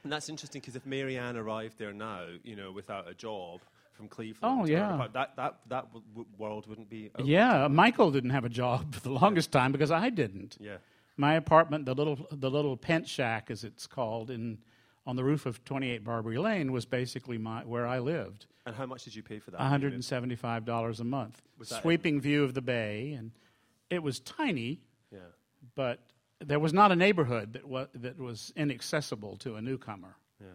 And 0.03 0.11
that's 0.11 0.29
interesting 0.29 0.61
because 0.61 0.75
if 0.75 0.85
Mary 0.85 1.17
Ann 1.17 1.37
arrived 1.37 1.77
there 1.77 1.93
now, 1.93 2.25
you 2.43 2.55
know, 2.55 2.71
without 2.71 3.07
a 3.09 3.13
job 3.13 3.61
from 3.93 4.07
Cleveland, 4.07 4.61
Oh, 4.61 4.65
yeah. 4.65 5.07
that 5.13 5.35
that 5.35 5.57
that 5.67 5.85
w- 5.93 6.03
w- 6.13 6.27
world 6.37 6.65
wouldn't 6.67 6.89
be. 6.89 7.11
Yeah, 7.23 7.67
Michael 7.67 8.09
didn't 8.11 8.31
have 8.31 8.45
a 8.45 8.49
job 8.49 8.93
for 8.95 8.99
the 9.09 9.11
longest 9.11 9.51
time 9.51 9.71
because 9.71 9.91
I 9.91 10.09
didn't. 10.09 10.57
Yeah. 10.59 10.77
My 11.17 11.35
apartment, 11.35 11.85
the 11.85 11.93
little 11.93 12.17
the 12.31 12.49
little 12.49 12.75
pent 12.77 13.07
shack, 13.07 13.51
as 13.51 13.63
it's 13.63 13.85
called, 13.85 14.31
in 14.31 14.57
on 15.05 15.15
the 15.15 15.23
roof 15.23 15.45
of 15.45 15.63
28 15.65 16.03
Barbary 16.03 16.37
Lane, 16.37 16.71
was 16.71 16.85
basically 16.85 17.37
my 17.37 17.61
where 17.63 17.85
I 17.85 17.99
lived. 17.99 18.45
And 18.65 18.75
how 18.75 18.85
much 18.85 19.03
did 19.03 19.15
you 19.15 19.23
pay 19.23 19.39
for 19.39 19.49
that? 19.51 19.59
$175 19.59 20.99
a 20.99 21.03
month. 21.03 21.41
Sweeping 21.63 22.21
view 22.21 22.43
of 22.43 22.53
the 22.53 22.61
bay, 22.61 23.13
and 23.13 23.31
it 23.89 24.01
was 24.03 24.19
tiny, 24.19 24.79
Yeah. 25.11 25.19
but 25.75 25.99
there 26.45 26.59
was 26.59 26.73
not 26.73 26.91
a 26.91 26.95
neighborhood 26.95 27.53
that 27.53 27.67
was 27.67 27.87
that 27.93 28.17
was 28.17 28.51
inaccessible 28.55 29.37
to 29.37 29.55
a 29.55 29.61
newcomer. 29.61 30.15
Yeah. 30.39 30.47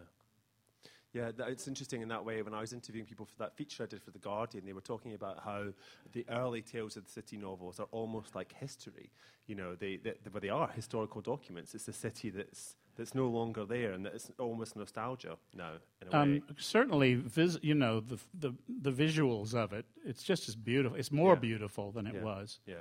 Yeah, 1.13 1.31
that, 1.37 1.47
it's 1.49 1.67
interesting 1.67 2.01
in 2.01 2.09
that 2.09 2.23
way. 2.25 2.41
When 2.43 2.53
I 2.53 2.59
was 2.61 2.73
interviewing 2.73 3.07
people 3.07 3.25
for 3.25 3.37
that 3.39 3.55
feature 3.55 3.83
I 3.83 3.85
did 3.87 4.03
for 4.03 4.11
The 4.11 4.19
Guardian, 4.19 4.65
they 4.65 4.73
were 4.73 4.81
talking 4.81 5.13
about 5.13 5.39
how 5.43 5.67
the 6.11 6.25
early 6.29 6.61
Tales 6.61 6.95
of 6.97 7.05
the 7.05 7.09
City 7.11 7.37
novels 7.37 7.79
are 7.79 7.87
almost 7.91 8.35
like 8.35 8.53
history. 8.53 9.09
You 9.47 9.55
know, 9.55 9.73
they, 9.73 9.95
they, 9.97 10.13
they, 10.23 10.39
they 10.41 10.49
are 10.49 10.67
historical 10.67 11.21
documents. 11.21 11.73
It's 11.73 11.87
a 11.87 11.93
city 11.93 12.29
that's, 12.29 12.75
that's 12.97 13.15
no 13.15 13.27
longer 13.29 13.65
there 13.65 13.93
and 13.93 14.05
it's 14.05 14.29
almost 14.37 14.75
nostalgia 14.75 15.37
now, 15.55 15.71
in 16.01 16.07
a 16.13 16.21
Um, 16.21 16.43
certainly, 16.57 17.15
vis- 17.15 17.57
you 17.63 17.73
know, 17.73 18.01
the, 18.01 18.19
the, 18.37 18.53
the 18.81 18.91
visuals 18.91 19.55
of 19.55 19.73
it, 19.73 19.85
it's 20.05 20.23
just 20.23 20.47
as 20.49 20.55
beautiful. 20.55 20.99
It's 20.99 21.11
more 21.11 21.33
Yeah. 21.33 21.39
beautiful 21.39 21.91
than 21.91 22.05
it 22.05 22.15
Yeah. 22.15 22.23
was. 22.23 22.59
Yeah. 22.67 22.75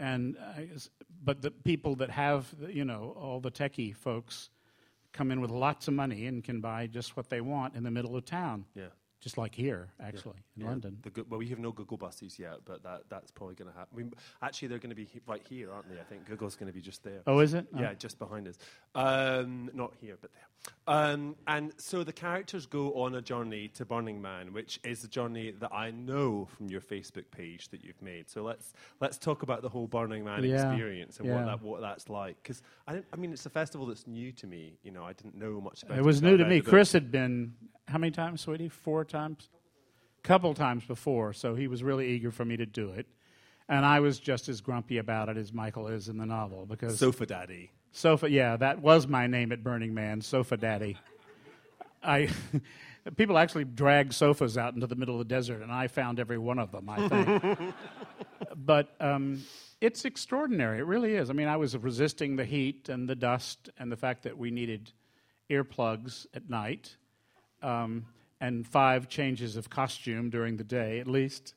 And 0.00 0.36
but 1.22 1.42
the 1.42 1.50
people 1.50 1.94
that 1.96 2.10
have, 2.10 2.52
you 2.68 2.84
know, 2.86 3.14
all 3.20 3.38
the 3.38 3.50
techie 3.50 3.94
folks 3.94 4.48
come 5.12 5.30
in 5.30 5.40
with 5.42 5.50
lots 5.50 5.88
of 5.88 5.94
money 5.94 6.26
and 6.26 6.42
can 6.42 6.60
buy 6.60 6.86
just 6.86 7.16
what 7.16 7.28
they 7.28 7.42
want 7.42 7.74
in 7.74 7.82
the 7.82 7.90
middle 7.90 8.16
of 8.16 8.24
town, 8.24 8.64
Yeah. 8.74 8.86
Just 9.20 9.36
like 9.36 9.54
here, 9.54 9.88
actually, 10.00 10.38
in 10.56 10.62
Yeah. 10.62 10.68
London. 10.70 10.98
The 11.02 11.10
go- 11.10 11.26
well, 11.28 11.38
we 11.38 11.48
have 11.48 11.58
no 11.58 11.72
Google 11.72 11.96
buses 11.98 12.38
yet, 12.38 12.60
but 12.64 12.82
that, 12.82 13.02
that's 13.10 13.30
probably 13.30 13.54
going 13.54 13.70
to 13.70 13.76
happen. 13.76 13.96
We, 13.96 14.04
actually, 14.42 14.68
they're 14.68 14.78
going 14.78 14.90
to 14.90 14.96
be 14.96 15.04
he- 15.04 15.20
right 15.26 15.46
here, 15.46 15.70
aren't 15.70 15.88
they? 15.90 16.00
I 16.00 16.04
think 16.04 16.24
Google's 16.26 16.56
going 16.56 16.68
to 16.68 16.72
be 16.72 16.80
just 16.80 17.04
there. 17.04 17.20
Oh, 17.26 17.40
is 17.40 17.52
it? 17.54 17.66
Yeah, 17.78 17.92
just 17.94 18.18
behind 18.18 18.48
us. 18.48 18.56
Um, 18.94 19.70
not 19.74 19.92
here, 20.00 20.16
but 20.20 20.30
there. 20.32 20.42
Um, 20.86 21.36
and 21.46 21.72
so 21.78 22.02
the 22.04 22.12
characters 22.12 22.66
go 22.66 22.92
on 22.94 23.14
a 23.14 23.22
journey 23.22 23.68
to 23.68 23.84
Burning 23.84 24.20
Man, 24.20 24.52
which 24.52 24.80
is 24.84 25.04
a 25.04 25.08
journey 25.08 25.52
that 25.52 25.72
I 25.72 25.90
know 25.90 26.48
from 26.56 26.68
your 26.68 26.80
Facebook 26.82 27.24
page 27.30 27.68
that 27.68 27.82
you've 27.84 28.00
made. 28.02 28.28
So 28.28 28.42
let's 28.42 28.74
let's 29.00 29.16
talk 29.16 29.42
about 29.42 29.62
the 29.62 29.68
whole 29.70 29.86
Burning 29.86 30.24
Man 30.24 30.44
Yeah, 30.44 30.70
experience 30.70 31.18
and 31.18 31.28
yeah. 31.28 31.36
what 31.36 31.44
that 31.46 31.62
what 31.62 31.80
that's 31.80 32.10
like. 32.10 32.36
Because 32.42 32.62
I, 32.86 33.02
I 33.12 33.16
mean, 33.16 33.32
it's 33.32 33.46
a 33.46 33.50
festival 33.50 33.86
that's 33.86 34.06
new 34.06 34.32
to 34.32 34.46
me. 34.46 34.78
You 34.82 34.90
know, 34.90 35.02
I 35.04 35.12
didn't 35.14 35.36
know 35.36 35.60
much 35.62 35.82
about 35.82 35.96
it. 35.96 36.00
It 36.00 36.04
was 36.04 36.20
new 36.20 36.36
to 36.36 36.44
me. 36.44 36.60
Chris 36.60 36.92
had 36.92 37.10
been 37.10 37.54
how 37.90 37.98
many 37.98 38.10
times, 38.10 38.40
sweetie? 38.40 38.68
Four 38.68 39.04
times, 39.04 39.48
couple 40.22 40.54
times 40.54 40.84
before. 40.84 41.32
So 41.32 41.54
he 41.54 41.68
was 41.68 41.82
really 41.82 42.08
eager 42.08 42.30
for 42.30 42.44
me 42.44 42.56
to 42.56 42.66
do 42.66 42.90
it, 42.90 43.06
and 43.68 43.84
I 43.84 44.00
was 44.00 44.18
just 44.18 44.48
as 44.48 44.60
grumpy 44.60 44.98
about 44.98 45.28
it 45.28 45.36
as 45.36 45.52
Michael 45.52 45.88
is 45.88 46.08
in 46.08 46.16
the 46.18 46.26
novel 46.26 46.66
because 46.66 46.98
Sofa 46.98 47.26
Daddy. 47.26 47.70
sofa. 47.92 48.30
Yeah, 48.30 48.56
that 48.56 48.80
was 48.80 49.06
my 49.06 49.26
name 49.26 49.52
at 49.52 49.62
Burning 49.62 49.94
Man, 49.94 50.20
Sofa 50.20 50.56
Daddy. 50.56 50.96
I 52.02 52.28
people 53.16 53.38
actually 53.38 53.64
dragged 53.64 54.12
sofas 54.14 54.56
out 54.58 54.74
into 54.74 54.86
the 54.86 54.96
middle 54.96 55.20
of 55.20 55.26
the 55.26 55.34
desert, 55.34 55.62
and 55.62 55.72
I 55.72 55.88
found 55.88 56.20
every 56.20 56.38
one 56.38 56.58
of 56.58 56.72
them. 56.72 56.88
I 56.88 57.08
think, 57.08 57.74
but 58.56 58.94
um, 59.00 59.42
it's 59.80 60.04
extraordinary. 60.04 60.78
It 60.78 60.86
really 60.86 61.14
is. 61.14 61.30
I 61.30 61.32
mean, 61.32 61.48
I 61.48 61.56
was 61.56 61.76
resisting 61.76 62.36
the 62.36 62.44
heat 62.44 62.88
and 62.88 63.08
the 63.08 63.14
dust 63.16 63.70
and 63.78 63.90
the 63.90 63.96
fact 63.96 64.22
that 64.24 64.36
we 64.36 64.50
needed 64.50 64.92
earplugs 65.50 66.26
at 66.34 66.48
night 66.48 66.96
um, 67.62 68.04
and 68.40 68.66
five 68.66 69.08
changes 69.08 69.56
of 69.56 69.68
costume 69.68 70.30
during 70.30 70.56
the 70.56 70.64
day 70.64 71.00
at 71.00 71.06
least. 71.06 71.54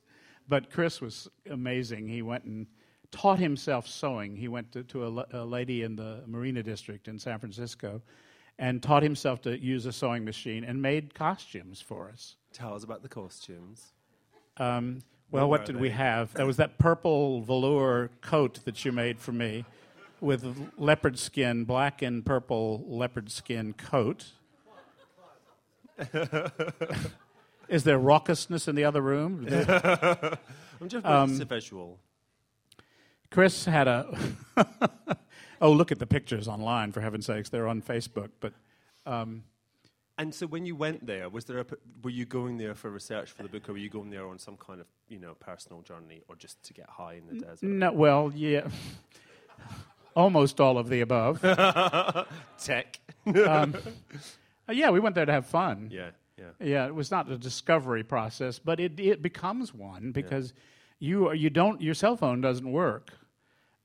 But 0.50 0.70
Chris 0.70 1.00
was 1.00 1.30
amazing. 1.50 2.08
He 2.08 2.22
went 2.22 2.44
and 2.44 2.68
taught 3.12 3.40
himself 3.40 3.88
sewing. 3.88 4.36
He 4.36 4.48
went 4.48 4.72
to, 4.74 4.84
to 4.84 5.06
a, 5.06 5.26
a 5.44 5.46
lady 5.46 5.84
in 5.84 5.96
the 5.96 6.24
Marina 6.28 6.64
District 6.64 7.08
in 7.08 7.18
San 7.18 7.40
Francisco 7.40 8.02
and 8.60 8.84
taught 8.84 9.04
himself 9.04 9.42
to 9.44 9.58
use 9.58 9.86
a 9.86 9.92
sewing 9.92 10.26
machine 10.26 10.64
and 10.64 10.82
made 10.82 11.14
costumes 11.14 11.82
for 11.82 12.10
us. 12.10 12.36
Tell 12.52 12.76
us 12.76 12.84
about 12.84 13.02
the 13.02 13.10
costumes. 13.10 13.94
Um, 14.58 15.00
well, 15.32 15.50
What 15.50 15.66
did 15.66 15.80
we 15.80 15.90
have? 15.90 16.34
There 16.34 16.46
was 16.46 16.58
that 16.58 16.78
purple 16.78 17.42
velour 17.42 18.12
coat 18.22 18.60
that 18.66 18.86
you 18.86 18.92
made 18.92 19.20
for 19.20 19.32
me 19.32 19.66
with 20.22 20.72
leopard 20.78 21.18
skin, 21.18 21.64
black 21.64 22.02
and 22.02 22.24
purple 22.24 22.84
leopard 22.88 23.32
skin 23.32 23.74
coat. 23.74 24.34
Is 27.70 27.84
there 27.84 27.98
raucousness 27.98 28.68
in 28.68 28.76
the 28.76 28.84
other 28.84 29.02
room? 29.02 29.48
I'm 30.82 30.90
just 30.90 31.06
Um, 31.06 31.42
a 31.42 31.46
visual. 31.46 32.00
Chris 33.32 33.66
had 33.66 33.88
a. 33.88 34.16
oh, 35.62 35.72
look 35.72 35.92
at 35.92 36.00
the 36.00 36.06
pictures 36.06 36.48
online, 36.48 36.92
for 36.92 37.02
heaven's 37.02 37.26
sakes. 37.26 37.50
They're 37.50 37.68
on 37.68 37.82
Facebook. 37.82 38.30
But 38.40 38.54
And 39.06 40.36
so 40.36 40.46
when 40.46 40.66
you 40.66 40.76
went 40.76 41.06
there, 41.08 41.28
was 41.30 41.46
there 41.46 41.60
a, 41.60 41.66
were 42.04 42.12
you 42.12 42.26
going 42.26 42.58
there 42.58 42.76
for 42.76 42.92
research 42.92 43.32
for 43.32 43.42
the 43.42 43.50
book, 43.50 43.68
or 43.70 43.72
were 43.72 43.80
you 43.80 43.90
going 43.90 44.12
there 44.12 44.28
on 44.28 44.38
some 44.38 44.58
kind 44.58 44.80
of 44.80 44.88
you 45.08 45.20
know 45.20 45.34
personal 45.40 45.82
journey, 45.82 46.22
or 46.28 46.36
just 46.36 46.62
to 46.64 46.74
get 46.74 46.88
high 46.90 47.16
in 47.16 47.26
the 47.28 47.44
desert? 47.44 47.64
no, 47.64 47.92
well, 47.92 48.32
yeah. 48.36 48.68
Almost 50.16 50.62
all 50.62 50.78
of 50.78 50.90
the 50.90 51.02
above. 51.02 51.42
Tech. 52.60 53.00
Uh, 54.68 54.74
yeah, 54.74 54.90
we 54.92 55.00
went 55.00 55.16
there 55.16 55.26
to 55.26 55.32
have 55.32 55.46
fun. 55.46 55.90
yeah, 55.92 56.12
yeah. 56.38 56.46
Yeah, 56.60 56.86
it 56.88 56.96
was 56.96 57.12
not 57.12 57.30
a 57.32 57.38
discovery 57.38 58.04
process, 58.04 58.60
but 58.60 58.80
it 58.80 59.00
it 59.00 59.22
becomes 59.22 59.74
one 59.74 60.12
because 60.12 60.54
you 61.00 61.32
you 61.34 61.50
don't 61.50 61.82
your 61.82 61.94
cell 61.94 62.16
phone 62.18 62.42
doesn't 62.42 62.72
work. 62.72 63.12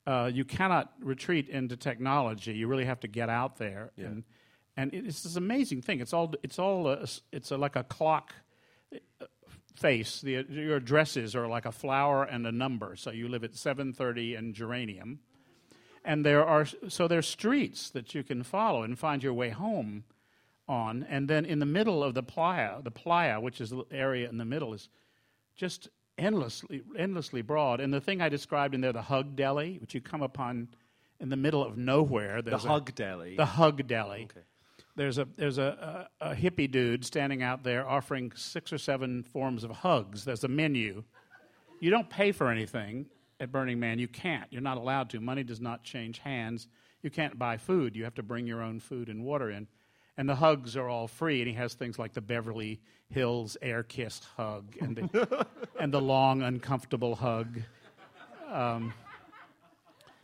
Uh, 0.07 0.29
you 0.33 0.43
cannot 0.45 0.91
retreat 1.01 1.49
into 1.49 1.75
technology. 1.77 2.53
You 2.53 2.67
really 2.67 2.85
have 2.85 2.99
to 3.01 3.07
get 3.07 3.29
out 3.29 3.57
there, 3.57 3.91
Yeah. 3.95 4.05
and 4.07 4.23
and 4.77 4.93
it's 4.93 5.23
this 5.23 5.35
amazing 5.35 5.81
thing. 5.81 5.99
It's 5.99 6.13
all 6.13 6.33
it's 6.43 6.57
all 6.57 6.87
a, 6.87 7.05
it's 7.31 7.51
a, 7.51 7.57
like 7.57 7.75
a 7.75 7.83
clock 7.83 8.33
uh, 8.93 9.25
face. 9.75 10.21
The, 10.21 10.45
your 10.49 10.77
addresses 10.77 11.35
are 11.35 11.47
like 11.47 11.65
a 11.65 11.71
flower 11.71 12.23
and 12.23 12.47
a 12.47 12.51
number. 12.51 12.95
So 12.95 13.11
you 13.11 13.27
live 13.27 13.43
at 13.43 13.55
seven 13.55 13.93
thirty 13.93 14.33
in 14.35 14.53
Geranium, 14.53 15.19
and 16.03 16.25
there 16.25 16.45
are 16.45 16.65
so 16.87 17.07
there's 17.07 17.27
streets 17.27 17.89
that 17.91 18.15
you 18.15 18.23
can 18.23 18.41
follow 18.43 18.81
and 18.83 18.97
find 18.97 19.21
your 19.21 19.33
way 19.33 19.49
home 19.49 20.05
on, 20.69 21.05
and 21.09 21.27
then 21.27 21.43
in 21.43 21.59
the 21.59 21.65
middle 21.65 22.03
of 22.03 22.13
the 22.13 22.23
playa, 22.23 22.81
the 22.83 22.91
playa, 22.91 23.39
which 23.41 23.59
is 23.59 23.71
the 23.71 23.83
area 23.91 24.29
in 24.29 24.37
the 24.37 24.45
middle, 24.45 24.73
is 24.73 24.87
just 25.55 25.89
endlessly, 26.17 26.83
endlessly 26.97 27.41
broad. 27.41 27.81
And 27.81 27.93
the 27.93 27.99
thing 27.99 28.21
I 28.21 28.29
described 28.29 28.75
in 28.75 28.81
there, 28.81 28.93
the 28.93 29.01
hug 29.01 29.35
deli, 29.35 29.77
which 29.81 29.93
you 29.95 29.99
come 29.99 30.21
upon 30.21 30.69
in 31.19 31.29
the 31.29 31.35
middle 31.35 31.65
of 31.65 31.77
nowhere. 31.77 32.41
The 32.41 32.51
There's 32.51 32.65
a- 32.65 32.69
hug 32.69 32.95
deli. 32.95 33.35
The 33.35 33.45
hug 33.45 33.85
deli. 33.87 34.23
Okay. 34.31 34.45
There's 34.95 35.17
a 35.17 35.27
there's 35.37 35.57
a, 35.57 36.07
a, 36.21 36.31
a 36.31 36.35
hippie 36.35 36.69
dude 36.69 37.05
standing 37.05 37.41
out 37.41 37.63
there 37.63 37.87
offering 37.87 38.33
six 38.35 38.73
or 38.73 38.77
seven 38.77 39.23
forms 39.23 39.63
of 39.63 39.71
hugs. 39.71 40.25
There's 40.25 40.43
a 40.43 40.47
menu. 40.49 41.03
You 41.79 41.89
don't 41.89 42.09
pay 42.09 42.33
for 42.33 42.49
anything 42.49 43.05
at 43.39 43.51
Burning 43.51 43.79
Man. 43.79 43.99
You 43.99 44.09
can't. 44.09 44.51
You're 44.51 44.61
not 44.61 44.77
allowed 44.77 45.09
to. 45.11 45.21
Money 45.21 45.43
does 45.43 45.61
not 45.61 45.83
change 45.83 46.19
hands. 46.19 46.67
You 47.01 47.09
can't 47.09 47.39
buy 47.39 47.55
food. 47.55 47.95
You 47.95 48.03
have 48.03 48.15
to 48.15 48.23
bring 48.23 48.45
your 48.45 48.61
own 48.61 48.81
food 48.81 49.07
and 49.07 49.23
water 49.23 49.49
in. 49.49 49.67
And 50.19 50.27
the 50.27 50.35
hugs 50.35 50.75
are 50.75 50.89
all 50.89 51.07
free. 51.07 51.39
And 51.41 51.47
he 51.47 51.55
has 51.55 51.73
things 51.75 51.97
like 51.97 52.11
the 52.11 52.19
Beverly 52.19 52.81
Hills 53.09 53.55
air 53.61 53.83
kissed 53.83 54.25
hug 54.35 54.75
and 54.81 54.97
the, 54.97 55.47
and 55.79 55.93
the 55.93 56.01
long, 56.01 56.41
uncomfortable 56.41 57.15
hug. 57.15 57.61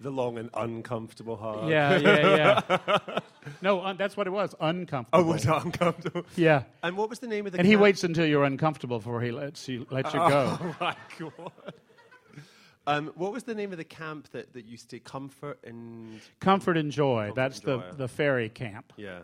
the 0.02 0.12
long 0.12 0.38
and 0.38 0.50
uncomfortable 0.54 1.38
hug. 1.38 1.70
Yeah, 1.70 1.98
yeah, 1.98 2.62
yeah. 2.68 3.20
no, 3.62 3.82
un- 3.86 3.96
that's 3.96 4.18
what 4.18 4.28
it 4.28 4.32
was. 4.32 4.54
Uncomfortable. 4.60 5.24
Oh, 5.30 5.32
was 5.32 5.46
it 5.46 5.52
uncomfortable? 5.52 6.26
Yeah. 6.36 6.64
And 6.84 6.98
what 6.98 7.10
was 7.10 7.20
the 7.20 7.28
name 7.28 7.46
of 7.46 7.54
the? 7.54 7.60
And 7.60 7.68
he 7.68 7.78
waits 7.78 8.04
until 8.04 8.26
you're 8.26 8.44
uncomfortable 8.44 8.98
before 9.00 9.22
he 9.22 9.32
lets 9.32 9.68
you, 9.70 9.88
lets 9.90 10.14
you 10.14 10.20
go. 10.20 10.58
Oh 10.62 10.76
my 10.82 10.96
god. 11.18 11.52
Um, 12.88 13.12
what 13.16 13.32
was 13.32 13.44
the 13.44 13.56
name 13.56 13.72
of 13.72 13.78
the 13.80 13.84
camp 13.86 14.30
that, 14.34 14.54
that 14.54 14.66
you 14.66 14.76
stayed? 14.78 15.06
Comfort 15.06 15.58
and 15.64 16.20
Comfort 16.40 16.78
and 16.78 16.92
joy. 16.92 17.28
Comfort 17.28 17.36
That's 17.36 17.60
and 17.60 17.68
the, 17.68 17.78
Joy. 17.78 17.92
the 17.96 18.08
faerie 18.10 18.50
camp. 18.50 18.92
yeah. 18.98 19.20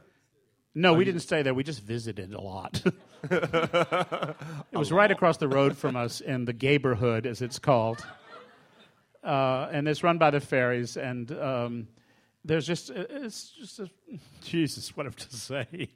No, 0.74 0.94
we 0.94 1.04
didn't 1.04 1.22
stay 1.22 1.42
there. 1.42 1.54
We 1.54 1.64
just 1.64 1.82
visited 1.82 2.34
a 2.34 2.40
lot. 2.42 2.82
it 3.30 4.36
was 4.74 4.92
right 4.92 5.12
across 5.12 5.38
the 5.38 5.48
road 5.48 5.78
from 5.78 5.96
us 5.96 6.22
in 6.22 6.46
the 6.46 6.54
Gayborhood, 6.54 7.26
as 7.26 7.42
it's 7.42 7.60
called. 7.60 8.06
Uh, 9.24 9.68
and 9.72 9.88
it's 9.88 10.04
run 10.04 10.18
by 10.18 10.32
the 10.32 10.40
faeries. 10.40 10.98
And 10.98 11.32
um, 11.34 11.88
there's 12.46 12.66
just, 12.66 12.90
it's 12.90 13.50
just, 13.52 13.80
a, 13.80 13.90
Jesus, 14.42 14.96
what 14.96 15.06
have 15.06 15.16
to 15.18 15.36
say? 15.36 15.90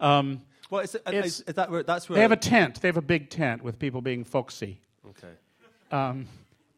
Um, 0.00 0.40
Well, 0.70 0.82
is, 0.82 0.94
It's- 0.94 1.26
is, 1.26 1.40
is 1.40 1.54
that 1.54 1.70
where 1.70 1.82
that's 1.82 2.08
where 2.08 2.16
they 2.16 2.22
have 2.22 2.32
a 2.32 2.36
tent. 2.36 2.80
They 2.80 2.88
have 2.88 2.96
a 2.96 3.02
big 3.02 3.30
tent 3.30 3.62
with 3.62 3.78
people 3.78 4.00
being 4.00 4.24
folksy. 4.24 4.80
okay. 5.08 5.34
Um, 5.90 6.26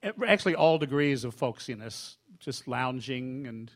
it- 0.02 0.14
actually, 0.26 0.54
all 0.54 0.78
degrees 0.78 1.24
of 1.24 1.36
folksiness, 1.36 2.16
just 2.40 2.66
lounging 2.66 3.46
and, 3.46 3.70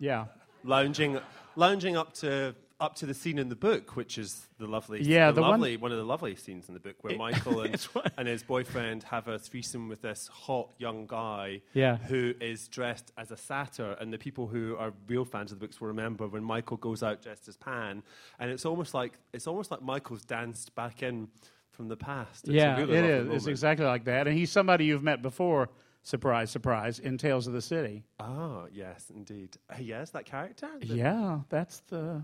yeah. 0.00 0.24
lounging 0.64 1.20
lounging 1.58 1.96
up 1.96 2.12
to 2.14 2.54
up 2.80 2.94
to 2.94 3.06
the 3.06 3.14
scene 3.14 3.40
in 3.40 3.48
the 3.48 3.56
book, 3.56 3.96
which 3.96 4.16
is 4.18 4.46
the 4.58 4.66
lovely, 4.68 5.02
Yeah, 5.02 5.32
the 5.32 5.36
the 5.36 5.40
one- 5.42 5.50
lovely 5.50 5.76
one 5.76 5.90
of 5.90 5.98
the 5.98 6.04
lovely 6.04 6.36
scenes 6.36 6.68
in 6.68 6.74
the 6.74 6.80
book 6.80 6.94
where 7.02 7.16
Michael 7.26 7.62
and, 7.62 7.88
and 8.16 8.28
his 8.28 8.44
boyfriend 8.44 9.02
have 9.02 9.26
a 9.26 9.36
threesome 9.36 9.88
with 9.88 10.00
this 10.00 10.28
hot 10.28 10.68
young 10.78 11.06
guy 11.08 11.60
Yeah. 11.74 11.96
who 11.96 12.34
is 12.40 12.68
dressed 12.68 13.10
as 13.18 13.32
a 13.32 13.36
satyr, 13.36 13.96
and 14.00 14.12
the 14.12 14.18
people 14.18 14.46
who 14.46 14.76
are 14.78 14.92
real 15.08 15.24
fans 15.24 15.50
of 15.50 15.58
the 15.58 15.66
books 15.66 15.80
will 15.80 15.88
remember 15.88 16.28
when 16.28 16.44
Michael 16.44 16.76
goes 16.76 17.02
out 17.02 17.20
dressed 17.20 17.48
as 17.48 17.56
Pan, 17.56 18.04
and 18.38 18.50
it's 18.52 18.64
almost 18.64 18.94
like 18.94 19.18
it's 19.32 19.48
almost 19.48 19.72
like 19.72 19.82
Michael's 19.82 20.24
danced 20.24 20.72
back 20.76 21.02
in 21.02 21.26
from 21.72 21.88
the 21.88 21.96
past. 21.96 22.44
It's 22.44 22.52
yeah, 22.54 22.76
really 22.78 22.96
it 22.96 23.04
is. 23.04 23.34
It's 23.34 23.46
exactly 23.48 23.86
like 23.86 24.04
that. 24.04 24.28
And 24.28 24.36
he's 24.38 24.52
somebody 24.52 24.84
you've 24.84 25.02
met 25.02 25.20
before, 25.20 25.68
surprise, 26.02 26.50
surprise, 26.50 26.98
in 26.98 27.18
Tales 27.18 27.46
of 27.46 27.52
the 27.52 27.62
City. 27.62 28.04
Ah, 28.20 28.64
yes, 28.72 29.10
indeed. 29.14 29.56
Uh, 29.70 29.76
yes, 29.80 30.10
that 30.10 30.24
character. 30.26 30.68
The- 30.80 30.86
Yeah, 30.86 31.40
that's 31.48 31.80
the. 31.88 32.22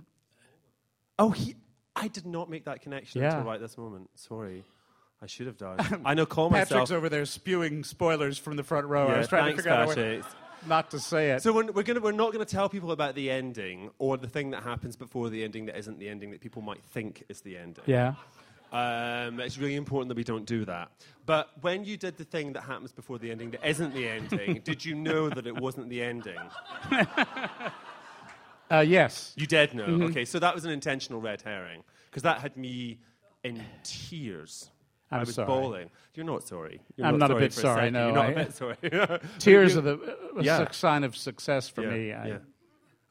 Oh, 1.19 1.31
he. 1.31 1.55
I 1.97 2.09
did 2.09 2.27
not 2.27 2.51
make 2.51 2.65
that 2.65 2.81
connection 2.83 3.21
Yeah. 3.23 3.29
until 3.37 3.45
right 3.51 3.61
this 3.61 3.79
moment. 3.79 4.11
Sorry. 4.17 4.65
I 5.23 5.27
should 5.27 5.47
have 5.47 5.57
done. 5.57 6.03
I 6.05 6.15
know, 6.15 6.27
call 6.27 6.51
myself. 6.51 6.69
Patrick's 6.71 6.91
over 6.91 7.09
there 7.09 7.25
spewing 7.25 7.85
spoilers 7.85 8.37
from 8.37 8.57
the 8.57 8.65
front 8.65 8.87
row. 8.89 9.07
I 9.07 9.13
Yeah, 9.13 9.19
was 9.19 9.29
trying 9.29 9.45
thanks, 9.57 9.63
to 9.63 9.69
figure 9.71 9.79
out 9.79 9.89
Patrick. 9.89 10.23
way 10.25 10.29
not 10.67 10.91
to 10.93 10.99
say 10.99 11.31
it. 11.33 11.43
So 11.43 11.53
we're, 11.53 11.71
we're, 11.73 11.83
gonna, 11.83 12.01
we're 12.01 12.13
not 12.13 12.33
going 12.33 12.45
to 12.45 12.51
tell 12.51 12.69
people 12.71 12.91
about 12.91 13.15
the 13.15 13.31
ending 13.31 13.91
or 13.99 14.17
the 14.17 14.27
thing 14.29 14.51
that 14.53 14.63
happens 14.63 14.97
before 14.97 15.29
the 15.31 15.45
ending 15.45 15.67
that 15.67 15.77
isn't 15.79 15.99
the 15.99 16.09
ending 16.09 16.31
that 16.33 16.41
people 16.41 16.63
might 16.63 16.83
think 16.83 17.23
is 17.29 17.43
the 17.43 17.57
ending. 17.59 17.85
yeah. 17.87 18.15
Um, 18.75 19.39
it's 19.39 19.57
really 19.57 19.77
important 19.77 20.09
that 20.09 20.17
we 20.17 20.25
don't 20.25 20.45
do 20.47 20.65
that. 20.65 20.91
But 21.27 21.51
when 21.61 21.85
you 21.85 21.97
did 21.97 22.19
the 22.19 22.25
thing 22.25 22.53
that 22.55 22.65
happens 22.65 22.91
before 22.91 23.19
the 23.21 23.31
ending 23.31 23.53
that 23.53 23.65
isn't 23.67 23.95
the 23.95 24.09
ending, 24.09 24.61
did 24.65 24.85
you 24.85 24.97
know 24.97 25.29
that 25.31 25.47
it 25.47 25.55
wasn't 25.57 25.89
the 25.89 26.03
ending? 26.03 26.37
Uh, 28.71 28.81
yes. 28.81 29.33
You 29.37 29.47
did 29.47 29.75
know. 29.75 29.87
Mm-hmm. 29.87 30.03
Okay, 30.05 30.25
so 30.25 30.39
that 30.41 30.55
was 30.55 30.65
an 30.65 30.73
intentional 30.73 31.21
red 31.21 31.41
herring 31.43 31.85
because 32.11 32.25
that 32.25 32.39
had 32.41 32.57
me 32.57 32.99
in 33.45 33.63
tears. 33.85 34.71
I'm 35.11 35.21
I 35.21 35.23
was 35.25 35.35
sorry. 35.35 35.47
bawling. 35.47 35.91
You're 36.15 36.27
not 36.27 36.49
sorry. 36.49 36.81
You're 36.97 37.07
I'm 37.07 37.19
not 37.19 37.31
a 37.31 37.35
sorry 37.35 37.41
bit 37.45 37.53
sorry, 37.53 37.77
second. 37.83 37.93
no, 37.93 38.07
You're 38.07 38.15
not 38.17 38.25
I- 38.27 38.31
a 38.31 38.35
bit 38.35 38.55
sorry. 38.55 39.21
Tears 39.39 39.77
are 39.79 39.83
the 39.83 40.17
uh, 40.37 40.41
Yeah. 40.41 40.71
sign 40.73 41.05
of 41.05 41.17
success 41.17 41.69
for 41.69 41.83
yeah, 41.83 41.91
me. 41.91 42.13
I, 42.13 42.27
yeah. 42.27 42.39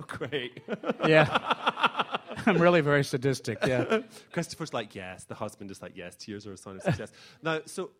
Great. 0.07 0.61
yeah. 1.07 2.17
I'm 2.45 2.57
really 2.57 2.81
very 2.81 3.03
sadistic. 3.03 3.57
Yeah. 3.65 4.01
Christopher's 4.31 4.73
like, 4.73 4.95
yes. 4.95 5.23
The 5.25 5.35
husband 5.35 5.71
is 5.71 5.81
like, 5.81 5.93
yes. 5.95 6.15
Tears 6.15 6.45
are 6.47 6.53
a 6.53 6.57
sign 6.57 6.75
of 6.77 6.81
success. 6.81 7.11
now, 7.41 7.61
so, 7.65 7.91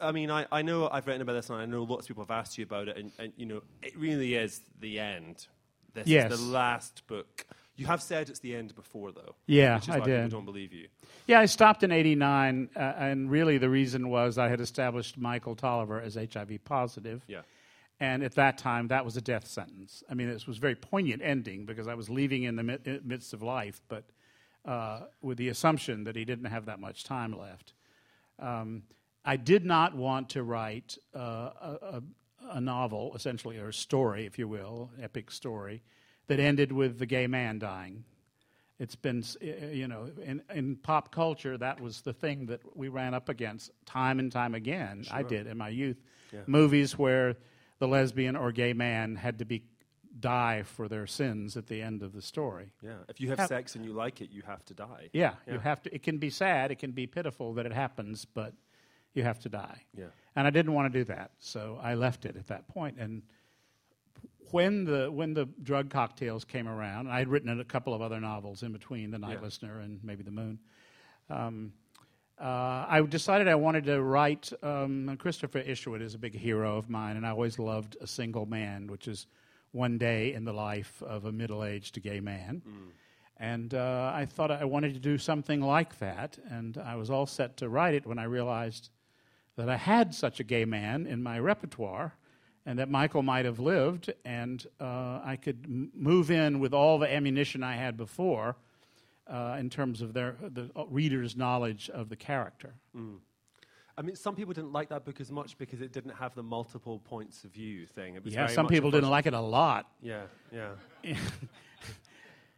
I 0.00 0.12
mean, 0.12 0.30
I, 0.30 0.46
I 0.50 0.62
know 0.62 0.88
I've 0.88 1.06
written 1.06 1.22
about 1.22 1.34
this, 1.34 1.50
and 1.50 1.58
I 1.60 1.66
know 1.66 1.82
lots 1.82 2.04
of 2.04 2.08
people 2.08 2.22
have 2.24 2.30
asked 2.30 2.56
you 2.56 2.64
about 2.64 2.88
it, 2.88 2.96
and, 2.96 3.12
and 3.18 3.32
you 3.36 3.46
know, 3.46 3.62
it 3.82 3.96
really 3.98 4.34
is 4.34 4.62
the 4.80 4.98
end. 5.00 5.46
This 5.92 6.06
Yes. 6.06 6.32
is 6.32 6.38
the 6.40 6.46
last 6.52 7.06
book. 7.06 7.46
You 7.76 7.86
have 7.86 8.00
said 8.00 8.28
it's 8.30 8.38
the 8.38 8.54
end 8.54 8.74
before, 8.76 9.10
though. 9.12 9.34
Yeah, 9.46 9.74
which 9.76 9.84
is 9.88 9.90
I 9.90 10.00
did. 10.00 10.24
people 10.24 10.38
don't 10.38 10.44
believe 10.44 10.72
you. 10.72 10.86
Yeah, 11.26 11.40
I 11.40 11.46
stopped 11.46 11.82
in 11.82 11.90
89, 11.90 12.70
uh, 12.76 12.78
and 12.78 13.28
really 13.30 13.58
the 13.58 13.68
reason 13.68 14.08
was 14.08 14.38
I 14.38 14.48
had 14.48 14.60
established 14.60 15.18
Michael 15.18 15.56
Tolliver 15.56 16.00
as 16.00 16.14
HIV 16.14 16.64
positive. 16.64 17.22
Yeah. 17.26 17.40
And 18.00 18.22
at 18.22 18.34
that 18.34 18.58
time, 18.58 18.88
that 18.88 19.04
was 19.04 19.16
a 19.16 19.20
death 19.20 19.46
sentence. 19.46 20.02
I 20.10 20.14
mean, 20.14 20.28
it 20.28 20.46
was 20.46 20.58
a 20.58 20.60
very 20.60 20.74
poignant 20.74 21.22
ending 21.22 21.64
because 21.64 21.86
I 21.86 21.94
was 21.94 22.10
leaving 22.10 22.42
in 22.42 22.56
the 22.56 23.00
midst 23.04 23.32
of 23.32 23.42
life, 23.42 23.80
but 23.88 24.04
uh, 24.64 25.02
with 25.22 25.38
the 25.38 25.48
assumption 25.48 26.04
that 26.04 26.16
he 26.16 26.24
didn't 26.24 26.46
have 26.46 26.66
that 26.66 26.80
much 26.80 27.04
time 27.04 27.38
left. 27.38 27.74
Um, 28.38 28.82
I 29.24 29.36
did 29.36 29.64
not 29.64 29.94
want 29.94 30.30
to 30.30 30.42
write 30.42 30.98
uh, 31.14 31.18
a, 31.20 31.78
a, 31.82 32.02
a 32.54 32.60
novel, 32.60 33.12
essentially, 33.14 33.58
or 33.58 33.68
a 33.68 33.72
story, 33.72 34.26
if 34.26 34.38
you 34.38 34.48
will, 34.48 34.90
epic 35.00 35.30
story, 35.30 35.82
that 36.26 36.40
ended 36.40 36.72
with 36.72 36.98
the 36.98 37.06
gay 37.06 37.26
man 37.26 37.58
dying. 37.58 38.04
It's 38.80 38.96
been, 38.96 39.22
you 39.40 39.86
know, 39.86 40.08
in, 40.22 40.42
in 40.52 40.76
pop 40.76 41.12
culture, 41.12 41.56
that 41.58 41.80
was 41.80 42.00
the 42.00 42.12
thing 42.12 42.46
that 42.46 42.60
we 42.76 42.88
ran 42.88 43.14
up 43.14 43.28
against 43.28 43.70
time 43.86 44.18
and 44.18 44.32
time 44.32 44.54
again. 44.54 45.04
I 45.12 45.22
did 45.22 45.46
in 45.46 45.56
my 45.56 45.68
youth. 45.68 46.02
Movies 46.46 46.98
where 46.98 47.36
the 47.78 47.88
lesbian 47.88 48.36
or 48.36 48.52
gay 48.52 48.72
man 48.72 49.16
had 49.16 49.38
to 49.40 49.44
be 49.44 49.64
die 50.20 50.62
for 50.62 50.86
their 50.88 51.06
sins 51.06 51.56
at 51.56 51.66
the 51.66 51.82
end 51.82 52.02
of 52.02 52.12
the 52.12 52.22
story. 52.22 52.70
Yeah. 52.82 52.98
If 53.08 53.20
you 53.20 53.30
have 53.30 53.48
sex 53.48 53.74
and 53.74 53.84
you 53.84 53.92
like 53.92 54.20
it, 54.20 54.30
you 54.30 54.42
have 54.42 54.64
to 54.66 54.74
die. 54.74 55.10
Yeah, 55.12 55.34
Yeah. 55.46 55.54
you 55.54 55.58
have 55.60 55.82
to. 55.82 55.94
It 55.94 56.02
can 56.04 56.18
be 56.18 56.30
sad, 56.30 56.70
it 56.70 56.78
can 56.78 56.92
be 56.92 57.06
pitiful 57.06 57.54
that 57.54 57.66
it 57.66 57.72
happens, 57.72 58.24
but 58.24 58.54
you 59.12 59.24
have 59.24 59.40
to 59.40 59.48
die. 59.48 59.82
Yeah. 59.96 60.06
And 60.36 60.46
I 60.46 60.50
didn't 60.50 60.72
want 60.72 60.92
to 60.92 60.98
do 60.98 61.04
that, 61.06 61.32
so 61.40 61.78
I 61.82 61.94
left 61.94 62.24
it 62.26 62.36
at 62.36 62.46
that 62.48 62.68
point. 62.68 62.96
And 62.98 63.22
when 64.50 64.84
the 64.84 65.10
when 65.10 65.34
the 65.34 65.46
drug 65.62 65.90
cocktails 65.90 66.44
came 66.44 66.68
around, 66.68 67.08
I 67.08 67.18
had 67.18 67.28
written 67.28 67.58
a 67.60 67.64
couple 67.64 67.92
of 67.94 68.00
other 68.02 68.20
novels 68.20 68.62
in 68.62 68.72
between, 68.72 69.10
The 69.10 69.18
Night 69.18 69.38
Yeah. 69.38 69.42
Listener 69.42 69.80
and 69.80 70.02
maybe 70.04 70.22
The 70.22 70.30
Moon. 70.30 70.58
Um, 71.28 71.72
uh, 72.40 72.86
I 72.88 73.00
decided 73.08 73.48
I 73.48 73.54
wanted 73.54 73.84
to 73.84 74.02
write. 74.02 74.52
Um, 74.62 75.16
Christopher 75.18 75.58
Isherwood 75.60 76.02
is 76.02 76.14
a 76.14 76.18
big 76.18 76.34
hero 76.34 76.76
of 76.76 76.90
mine, 76.90 77.16
and 77.16 77.26
I 77.26 77.30
always 77.30 77.58
loved 77.58 77.96
A 78.00 78.06
Single 78.06 78.46
Man, 78.46 78.88
which 78.88 79.06
is 79.08 79.26
one 79.72 79.98
day 79.98 80.32
in 80.32 80.44
the 80.44 80.52
life 80.52 81.02
of 81.02 81.24
a 81.24 81.32
middle-aged 81.32 82.02
gay 82.02 82.20
man. 82.20 82.62
And 83.36 83.74
uh, 83.74 84.12
I 84.14 84.26
thought 84.26 84.50
I 84.50 84.64
wanted 84.64 84.94
to 84.94 85.00
do 85.00 85.18
something 85.18 85.60
like 85.60 85.98
that, 85.98 86.38
and 86.50 86.78
I 86.78 86.96
was 86.96 87.10
all 87.10 87.26
set 87.26 87.56
to 87.58 87.68
write 87.68 87.94
it 87.94 88.06
when 88.06 88.18
I 88.18 88.24
realized 88.24 88.90
that 89.56 89.68
I 89.68 89.76
had 89.76 90.14
such 90.14 90.40
a 90.40 90.44
gay 90.44 90.64
man 90.64 91.06
in 91.06 91.22
my 91.22 91.38
repertoire, 91.38 92.14
and 92.66 92.78
that 92.78 92.88
Michael 92.90 93.22
might 93.22 93.44
have 93.44 93.58
lived, 93.60 94.12
and 94.24 94.66
uh, 94.80 95.20
I 95.24 95.36
could 95.40 95.64
m- 95.66 95.90
move 95.94 96.30
in 96.30 96.60
with 96.60 96.72
all 96.72 96.98
the 96.98 97.12
ammunition 97.12 97.62
I 97.62 97.76
had 97.76 97.96
before 97.96 98.56
uh, 99.26 99.56
in 99.58 99.70
terms 99.70 100.02
of 100.02 100.12
their 100.12 100.36
the 100.40 100.70
uh, 100.76 100.84
reader's 100.86 101.36
knowledge 101.36 101.90
of 101.90 102.08
the 102.08 102.16
character. 102.16 102.74
I 103.96 104.02
mean, 104.02 104.16
some 104.16 104.34
people 104.34 104.52
didn't 104.52 104.72
like 104.72 104.88
that 104.88 105.04
book 105.04 105.20
as 105.20 105.30
much 105.30 105.56
because 105.56 105.80
it 105.80 105.92
didn't 105.92 106.14
have 106.14 106.34
the 106.34 106.42
multiple 106.42 106.98
points 106.98 107.44
of 107.44 107.52
view 107.52 107.86
thing. 107.86 108.16
It 108.16 108.24
was 108.24 108.34
Yeah, 108.34 108.48
some 108.48 108.66
people 108.66 108.90
didn't 108.90 109.10
like 109.10 109.26
it 109.26 109.34
a 109.34 109.40
lot. 109.40 109.88
Yeah, 110.02 110.22
yeah. 110.52 110.70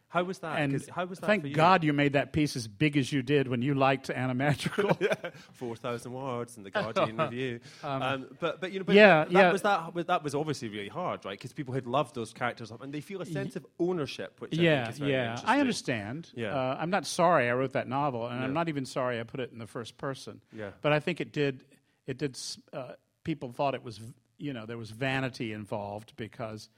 How 0.09 0.23
was 0.23 0.39
that? 0.39 0.59
And 0.59 0.85
How 0.89 1.03
was 1.05 1.19
that 1.19 1.25
thank 1.25 1.41
for 1.41 1.47
you? 1.49 1.55
God 1.55 1.83
you 1.83 1.91
made 1.91 2.13
that 2.13 2.31
piece 2.31 2.55
as 2.55 2.65
big 2.67 2.95
as 2.95 3.11
you 3.11 3.21
did 3.21 3.49
when 3.49 3.61
you 3.61 3.73
liked 3.73 4.09
Anna 4.09 4.33
Madrigal. 4.33 4.97
4,000 5.53 6.13
words 6.13 6.55
in 6.55 6.63
the 6.63 6.71
Guardian 6.71 7.17
review. 7.21 7.59
Um, 7.83 8.27
but, 8.39 8.61
but, 8.61 8.71
you 8.71 8.79
know, 8.79 8.85
but 8.85 8.95
yeah, 8.95 9.25
that, 9.25 9.31
yeah. 9.31 9.51
Was 9.51 9.63
that, 9.63 9.93
was- 9.93 10.05
that 10.05 10.23
was 10.23 10.33
obviously 10.33 10.69
really 10.69 10.87
hard, 10.87 11.25
right? 11.25 11.37
Because 11.37 11.51
people 11.51 11.73
had 11.73 11.85
loved 11.87 12.15
those 12.15 12.31
characters 12.31 12.71
up 12.71 12.81
and 12.81 12.93
they 12.93 13.01
feel 13.01 13.21
a 13.21 13.25
sense 13.25 13.57
of 13.57 13.65
ownership, 13.79 14.39
which 14.39 14.57
I 14.57 14.61
yeah, 14.61 14.83
think 14.83 14.93
is 14.93 14.99
very 14.99 15.11
yeah. 15.11 15.23
interesting. 15.25 15.49
I 15.49 15.59
understand. 15.59 16.29
Yeah. 16.35 16.55
Uh, 16.55 16.77
I'm 16.79 16.89
not 16.89 17.05
sorry 17.05 17.49
I 17.49 17.53
wrote 17.53 17.73
that 17.73 17.89
novel, 17.89 18.27
and 18.27 18.39
Yeah. 18.39 18.45
I'm 18.45 18.53
not 18.53 18.69
even 18.69 18.85
sorry 18.85 19.19
I 19.19 19.23
put 19.23 19.41
it 19.41 19.51
in 19.51 19.59
the 19.59 19.67
first 19.67 19.97
person. 19.97 20.39
Yeah. 20.55 20.69
But 20.81 20.93
I 20.93 21.01
think 21.01 21.19
it 21.19 21.33
did. 21.33 21.65
It 22.05 22.17
did. 22.17 22.39
Uh, 22.71 22.93
people 23.25 23.51
thought 23.51 23.75
it 23.75 23.83
was, 23.83 23.99
you 24.37 24.53
know, 24.53 24.65
there 24.65 24.77
was 24.77 24.89
vanity 24.91 25.51
involved 25.51 26.13
because 26.15 26.69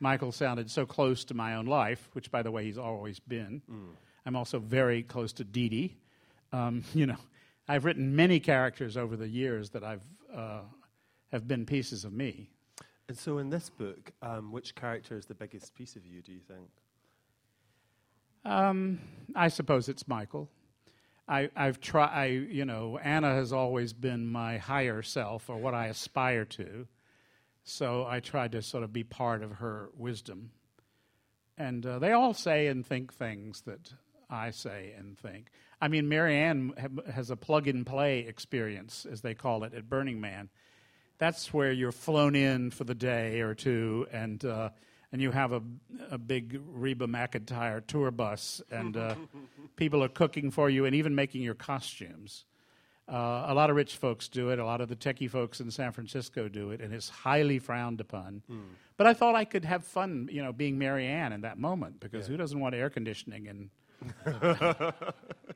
Michael 0.00 0.32
sounded 0.32 0.70
so 0.70 0.84
close 0.84 1.24
to 1.26 1.34
my 1.34 1.54
own 1.54 1.66
life, 1.66 2.08
which, 2.12 2.30
by 2.30 2.42
the 2.42 2.50
way, 2.50 2.64
he's 2.64 2.78
always 2.78 3.20
been. 3.20 3.62
Mm. 3.70 3.94
I'm 4.26 4.36
also 4.36 4.58
very 4.58 5.02
close 5.02 5.32
to 5.34 5.44
DeDe. 5.44 5.92
Um, 6.52 6.84
you 6.94 7.06
know, 7.06 7.16
I've 7.68 7.84
written 7.84 8.14
many 8.14 8.40
characters 8.40 8.96
over 8.96 9.16
the 9.16 9.28
years 9.28 9.70
that 9.70 9.84
I've 9.84 10.02
uh, 10.34 10.60
have 11.32 11.48
been 11.48 11.66
pieces 11.66 12.04
of 12.04 12.12
me. 12.12 12.50
And 13.08 13.16
so 13.16 13.38
in 13.38 13.50
this 13.50 13.70
book, 13.70 14.12
um, 14.22 14.50
which 14.52 14.74
character 14.74 15.16
is 15.16 15.26
the 15.26 15.34
biggest 15.34 15.74
piece 15.74 15.96
of 15.96 16.06
you, 16.06 16.22
do 16.22 16.32
you 16.32 16.40
think? 16.40 16.68
Um, 18.44 19.00
I 19.34 19.48
suppose 19.48 19.88
it's 19.88 20.06
Michael. 20.06 20.48
I, 21.26 21.50
I've 21.56 21.80
tried. 21.80 22.12
I, 22.12 22.24
you 22.26 22.64
know, 22.64 22.98
Anna 22.98 23.34
has 23.34 23.52
always 23.52 23.92
been 23.92 24.26
my 24.26 24.58
higher 24.58 25.02
self, 25.02 25.48
or 25.48 25.56
what 25.56 25.74
I 25.74 25.86
aspire 25.86 26.44
to. 26.44 26.86
So 27.64 28.06
I 28.06 28.20
tried 28.20 28.52
to 28.52 28.62
sort 28.62 28.84
of 28.84 28.92
be 28.92 29.04
part 29.04 29.42
of 29.42 29.52
her 29.52 29.88
wisdom. 29.96 30.50
And 31.56 31.84
uh, 31.84 31.98
they 31.98 32.12
all 32.12 32.34
say 32.34 32.66
and 32.66 32.84
think 32.84 33.12
things 33.12 33.62
that 33.62 33.94
I 34.28 34.50
say 34.50 34.94
and 34.96 35.18
think. 35.18 35.50
I 35.80 35.88
mean, 35.88 36.08
Mary 36.08 36.36
Ann 36.36 36.74
has 37.12 37.30
a 37.30 37.36
plug-and-play 37.36 38.20
experience, 38.20 39.06
as 39.10 39.22
they 39.22 39.34
call 39.34 39.64
it, 39.64 39.74
at 39.74 39.88
Burning 39.88 40.20
Man. 40.20 40.50
That's 41.18 41.54
where 41.54 41.72
you're 41.72 41.92
flown 41.92 42.34
in 42.34 42.70
for 42.70 42.84
the 42.84 42.94
day 42.94 43.40
or 43.40 43.54
two, 43.54 44.06
and 44.12 44.44
uh, 44.44 44.70
and 45.12 45.22
you 45.22 45.30
have 45.30 45.52
a, 45.52 45.62
a 46.10 46.18
big 46.18 46.60
Reba 46.66 47.06
McEntire 47.06 47.86
tour 47.86 48.10
bus, 48.10 48.60
and 48.70 48.96
uh, 48.96 49.14
people 49.76 50.02
are 50.02 50.08
cooking 50.08 50.50
for 50.50 50.68
you 50.68 50.86
and 50.86 50.94
even 50.94 51.14
making 51.14 51.42
your 51.42 51.54
costumes. 51.54 52.44
Uh, 53.06 53.44
a 53.48 53.54
lot 53.54 53.68
of 53.68 53.76
rich 53.76 53.96
folks 53.96 54.28
do 54.28 54.48
it. 54.48 54.58
A 54.58 54.64
lot 54.64 54.80
of 54.80 54.88
the 54.88 54.96
techie 54.96 55.30
folks 55.30 55.60
in 55.60 55.70
San 55.70 55.92
Francisco 55.92 56.48
do 56.48 56.70
it, 56.70 56.80
and 56.80 56.94
it's 56.94 57.08
highly 57.08 57.58
frowned 57.58 58.00
upon. 58.00 58.42
But 58.96 59.06
I 59.06 59.12
thought 59.14 59.34
I 59.34 59.44
could 59.44 59.64
have 59.64 59.84
fun, 59.84 60.28
you 60.32 60.42
know, 60.42 60.52
being 60.52 60.78
Mary 60.78 61.06
Ann 61.06 61.32
in 61.32 61.42
that 61.42 61.58
moment 61.58 62.00
because 62.00 62.26
who 62.26 62.36
doesn't 62.36 62.58
want 62.58 62.74
air 62.74 62.88
conditioning 62.88 63.48
and 63.48 63.70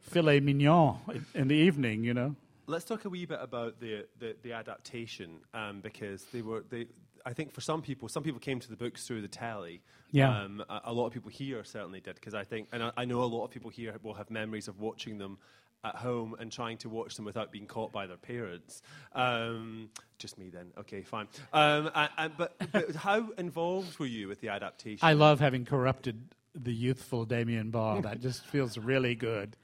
filet 0.01 0.41
mignon 0.41 0.97
in, 1.15 1.27
in 1.35 1.49
the 1.49 1.55
evening, 1.55 2.05
you 2.05 2.15
know? 2.15 2.35
Let's 2.67 2.85
talk 2.85 3.05
a 3.07 3.09
wee 3.09 3.25
bit 3.25 3.39
about 3.41 3.81
the, 3.81 4.07
the, 4.19 4.37
the 4.43 4.53
adaptation 4.53 5.39
um, 5.55 5.81
because 5.81 6.25
they 6.33 6.43
were 6.43 6.65
they. 6.69 6.87
I 7.25 7.33
think 7.33 7.53
for 7.53 7.61
some 7.61 7.83
people, 7.83 8.09
some 8.09 8.23
people 8.23 8.41
came 8.41 8.61
to 8.61 8.71
the 8.71 8.77
books 8.77 9.07
through 9.07 9.23
the 9.23 9.29
telly. 9.29 9.83
Yeah. 10.13 10.43
Um, 10.43 10.63
a, 10.69 10.81
a 10.85 10.93
lot 10.93 11.07
of 11.07 11.13
people 11.13 11.31
here 11.31 11.63
certainly 11.65 12.01
did 12.01 12.15
because 12.15 12.35
I 12.35 12.45
think, 12.45 12.69
and 12.73 12.83
I, 12.83 12.93
I 12.97 13.05
know 13.05 13.23
a 13.23 13.25
lot 13.25 13.45
of 13.45 13.51
people 13.51 13.71
here 13.71 13.95
will 14.03 14.15
have 14.15 14.31
memories 14.31 14.69
of 14.69 14.81
watching 14.81 15.19
them 15.19 15.39
at 15.85 15.95
home 15.95 16.35
and 16.39 16.51
trying 16.51 16.77
to 16.79 16.89
watch 16.89 17.15
them 17.17 17.25
without 17.25 17.53
being 17.53 17.67
caught 17.67 17.93
by 17.93 18.07
their 18.07 18.17
parents. 18.17 18.83
Um, 19.15 19.91
just 20.19 20.39
me 20.39 20.51
then. 20.51 20.73
Okay, 20.79 21.03
fine. 21.03 21.29
Um, 21.53 21.91
and, 21.95 22.11
and, 22.19 22.33
but, 22.37 22.57
but 22.73 22.95
how 22.97 23.31
involved 23.39 23.99
were 23.99 24.07
you 24.07 24.29
with 24.29 24.41
the 24.41 24.49
adaptation? 24.49 25.07
I 25.07 25.13
love 25.13 25.41
having 25.41 25.65
corrupted 25.65 26.21
the 26.55 26.73
youthful 26.73 27.25
Damian 27.25 27.71
Barr. 27.71 28.03
That 28.03 28.21
just 28.21 28.45
feels 28.47 28.77
really 28.77 29.15
good. 29.15 29.57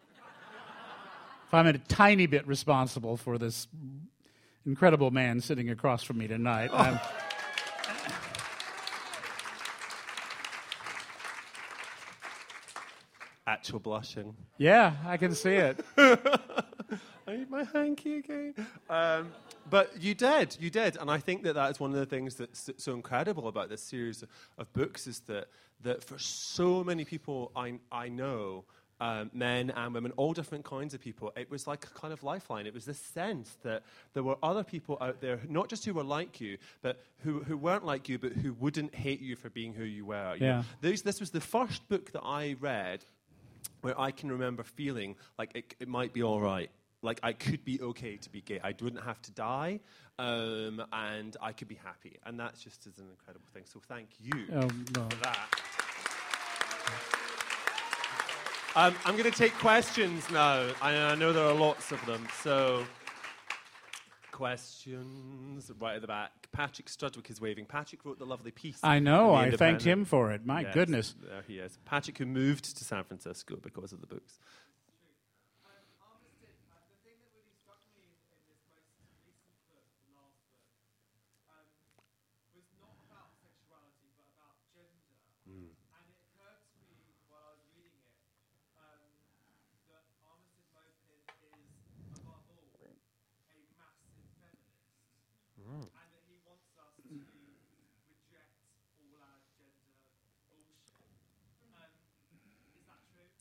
If 1.47 1.53
I'm 1.53 1.67
a 1.67 1.79
tiny 1.79 2.27
bit 2.27 2.47
responsible 2.47 3.17
for 3.17 3.37
this 3.39 3.67
incredible 4.65 5.11
man 5.11 5.41
sitting 5.41 5.71
across 5.71 6.03
from 6.03 6.19
me 6.19 6.27
tonight, 6.27 6.71
I'm, 6.73 6.99
Actual 13.47 13.79
blushing. 13.79 14.35
Yeah, 14.59 14.95
I 15.07 15.17
can 15.19 15.35
see 15.35 15.51
it. 15.55 15.85
I 17.27 17.37
need 17.37 17.51
my 17.51 17.65
hanky 17.65 18.19
again. 18.19 18.55
Um, 18.89 19.33
but 19.69 20.01
you 20.03 20.15
did, 20.15 20.57
you 20.61 20.71
did, 20.71 20.97
and 20.97 21.11
I 21.11 21.19
think 21.19 21.43
that 21.45 21.55
that 21.55 21.71
is 21.71 21.81
one 21.81 21.91
of 21.91 21.97
the 21.97 22.07
things 22.07 22.35
that's 22.37 22.71
so 22.77 22.93
incredible 22.95 23.49
about 23.49 23.69
this 23.69 23.83
series 23.83 24.25
of 24.59 24.73
books 24.73 25.07
is 25.07 25.21
that 25.21 25.49
that 25.83 26.03
for 26.05 26.19
so 26.19 26.83
many 26.85 27.05
people 27.05 27.51
I 27.57 27.75
I 27.93 28.09
know. 28.09 28.65
Um, 29.01 29.29
men 29.35 29.71
and 29.71 29.93
women, 29.93 30.13
all 30.17 30.33
different 30.33 30.65
kinds 30.65 30.95
of 30.95 31.01
people. 31.01 31.33
It 31.37 31.51
was 31.51 31.67
like 31.67 31.85
a 31.85 31.89
kind 31.99 32.13
of 32.13 32.23
lifeline. 32.23 32.65
It 32.65 32.73
was 32.73 32.85
this 32.85 32.97
sense 32.99 33.59
that 33.65 33.83
there 34.15 34.23
were 34.23 34.37
other 34.41 34.63
people 34.63 34.97
out 35.01 35.21
there, 35.21 35.41
not 35.49 35.69
just 35.69 35.85
who 35.85 35.93
were 35.93 36.05
like 36.05 36.41
you, 36.41 36.59
but 36.81 37.03
who, 37.25 37.41
who 37.41 37.57
weren't 37.57 37.85
like 37.85 38.09
you, 38.09 38.21
but 38.21 38.33
who 38.33 38.53
wouldn't 38.55 38.95
hate 38.95 39.21
you 39.21 39.35
for 39.35 39.51
being 39.51 39.75
who 39.75 39.83
you 39.83 40.07
were. 40.07 40.37
You 40.37 40.47
Yeah. 40.47 40.63
this 40.81 41.19
was 41.19 41.31
the 41.33 41.41
first 41.41 41.87
book 41.89 42.13
that 42.13 42.23
I 42.23 42.55
read 42.61 43.05
where 43.83 43.99
I 44.01 44.11
can 44.11 44.31
remember 44.31 44.63
feeling 44.63 45.17
like 45.39 45.51
it, 45.55 45.75
it 45.81 45.89
might 45.89 46.13
be 46.13 46.23
all 46.23 46.41
right. 46.41 46.71
Like 47.03 47.21
I 47.23 47.33
could 47.35 47.65
be 47.65 47.81
okay 47.81 48.17
to 48.17 48.31
be 48.31 48.41
gay. 48.41 48.61
I 48.65 48.75
wouldn't 48.81 49.05
have 49.05 49.21
to 49.23 49.31
die, 49.33 49.81
um, 50.19 50.83
and 50.93 51.37
I 51.43 51.53
could 51.53 51.69
be 51.69 51.75
happy. 51.75 52.17
And 52.25 52.41
that's 52.41 52.63
just 52.63 52.87
is 52.87 52.99
an 52.99 53.07
incredible 53.11 53.47
thing. 53.53 53.65
So 53.67 53.81
thank 53.87 54.09
you 54.21 54.33
Oh, 54.55 54.61
no. 54.97 55.09
for 55.11 55.17
that. 55.23 55.49
Um, 58.77 58.95
I'm 59.05 59.17
going 59.17 59.31
to 59.31 59.37
take 59.39 59.53
questions 59.59 60.29
now. 60.31 60.69
I, 60.83 60.97
I 60.97 61.15
know 61.15 61.33
there 61.33 61.45
are 61.45 61.55
lots 61.55 61.93
of 61.93 62.05
them. 62.07 62.27
So 62.43 62.85
questions 64.35 65.71
right 65.81 65.95
at 65.97 66.01
the 66.01 66.07
back. 66.07 66.49
Patrick 66.53 66.89
Strudwick 66.89 67.31
is 67.31 67.41
waving. 67.41 67.67
Patrick 67.67 68.05
wrote 68.05 68.19
the 68.19 68.27
lovely 68.27 68.51
piece. 68.51 68.79
I 68.83 68.99
know. 68.99 69.35
I 69.35 69.51
thanked 69.51 69.83
him 69.83 70.05
for 70.05 70.33
it. 70.33 70.45
My 70.45 70.63
Yes, 70.63 70.75
goodness. 70.75 71.15
There 71.23 71.43
he 71.47 71.59
is. 71.59 71.79
Patrick, 71.85 72.19
who 72.19 72.27
moved 72.27 72.77
to 72.77 72.85
San 72.85 73.05
Francisco 73.05 73.59
because 73.63 73.93
of 73.93 74.01
the 74.01 74.07
books. 74.07 74.39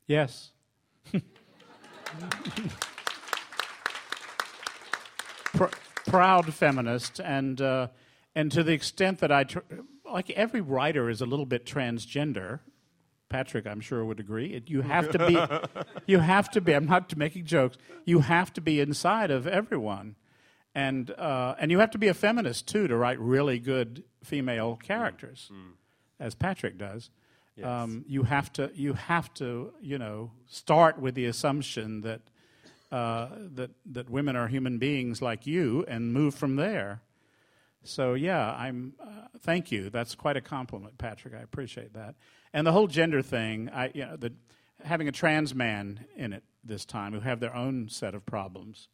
Yes. 0.06 0.50
Pr- 5.54 5.66
proud 6.06 6.52
feminist, 6.52 7.20
and 7.20 7.60
uh, 7.60 7.88
and 8.34 8.50
to 8.52 8.62
the 8.62 8.72
extent 8.72 9.20
that 9.20 9.30
I, 9.30 9.44
tr- 9.44 9.60
like 10.10 10.30
every 10.30 10.60
writer, 10.60 11.08
is 11.08 11.20
a 11.20 11.26
little 11.26 11.46
bit 11.46 11.64
transgender. 11.64 12.60
Patrick, 13.28 13.66
I'm 13.66 13.80
sure 13.80 14.04
would 14.04 14.20
agree. 14.20 14.54
It, 14.54 14.68
you 14.68 14.82
have 14.82 15.10
to 15.10 15.18
be, 15.26 15.38
you 16.06 16.18
have 16.20 16.50
to 16.50 16.60
be. 16.60 16.74
I'm 16.74 16.86
not 16.86 17.16
making 17.16 17.46
jokes. 17.46 17.76
You 18.04 18.20
have 18.20 18.52
to 18.54 18.60
be 18.60 18.80
inside 18.80 19.30
of 19.30 19.46
everyone, 19.46 20.16
and 20.74 21.10
uh, 21.12 21.54
and 21.58 21.70
you 21.70 21.78
have 21.78 21.90
to 21.92 21.98
be 21.98 22.08
a 22.08 22.14
feminist 22.14 22.68
too 22.68 22.86
to 22.88 22.96
write 22.96 23.18
really 23.20 23.58
good 23.58 24.04
female 24.22 24.76
characters, 24.76 25.50
as 26.20 26.34
Patrick 26.34 26.78
does. 26.78 27.10
Yes. 27.56 27.66
Um, 27.66 28.04
you 28.08 28.24
have 28.24 28.52
to 28.54 28.70
you 28.74 28.94
have 28.94 29.32
to 29.34 29.72
you 29.80 29.98
know 29.98 30.32
start 30.46 30.98
with 30.98 31.14
the 31.14 31.26
assumption 31.26 32.00
that 32.00 32.20
uh, 32.90 33.28
that 33.54 33.70
that 33.86 34.10
women 34.10 34.36
are 34.36 34.48
human 34.48 34.78
beings 34.78 35.22
like 35.22 35.46
you 35.46 35.84
and 35.86 36.12
move 36.12 36.34
from 36.34 36.56
there. 36.56 37.02
So 37.84 38.14
yeah, 38.14 38.52
I'm. 38.54 38.94
Uh, 39.00 39.28
thank 39.40 39.70
you. 39.70 39.90
That's 39.90 40.14
quite 40.14 40.36
a 40.36 40.40
compliment, 40.40 40.98
Patrick. 40.98 41.34
I 41.34 41.42
appreciate 41.42 41.92
that. 41.94 42.14
And 42.52 42.66
the 42.66 42.72
whole 42.72 42.86
gender 42.86 43.22
thing, 43.22 43.68
I 43.72 43.90
you 43.94 44.04
know, 44.06 44.16
the, 44.16 44.32
having 44.82 45.06
a 45.06 45.12
trans 45.12 45.54
man 45.54 46.06
in 46.16 46.32
it 46.32 46.42
this 46.64 46.84
time 46.84 47.12
who 47.12 47.20
have 47.20 47.40
their 47.40 47.54
own 47.54 47.88
set 47.88 48.14
of 48.14 48.24
problems. 48.24 48.88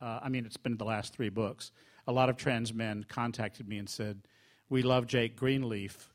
Uh, 0.00 0.20
I 0.22 0.28
mean, 0.28 0.44
it's 0.44 0.58
been 0.58 0.76
the 0.76 0.84
last 0.84 1.14
three 1.14 1.30
books. 1.30 1.72
A 2.06 2.12
lot 2.12 2.28
of 2.28 2.36
trans 2.36 2.74
men 2.74 3.04
contacted 3.08 3.66
me 3.66 3.78
and 3.78 3.88
said, 3.88 4.22
"We 4.68 4.82
love 4.82 5.06
Jake 5.06 5.34
Greenleaf, 5.36 6.12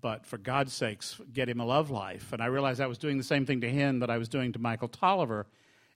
but 0.00 0.26
for 0.26 0.38
God's 0.38 0.72
sakes, 0.72 1.20
get 1.32 1.48
him 1.48 1.60
a 1.60 1.64
love 1.64 1.90
life." 1.90 2.32
And 2.32 2.42
I 2.42 2.46
realized 2.46 2.80
I 2.80 2.86
was 2.86 2.98
doing 2.98 3.18
the 3.18 3.24
same 3.24 3.46
thing 3.46 3.60
to 3.62 3.68
him 3.68 4.00
that 4.00 4.10
I 4.10 4.18
was 4.18 4.28
doing 4.28 4.52
to 4.52 4.58
Michael 4.58 4.88
Tolliver 4.88 5.46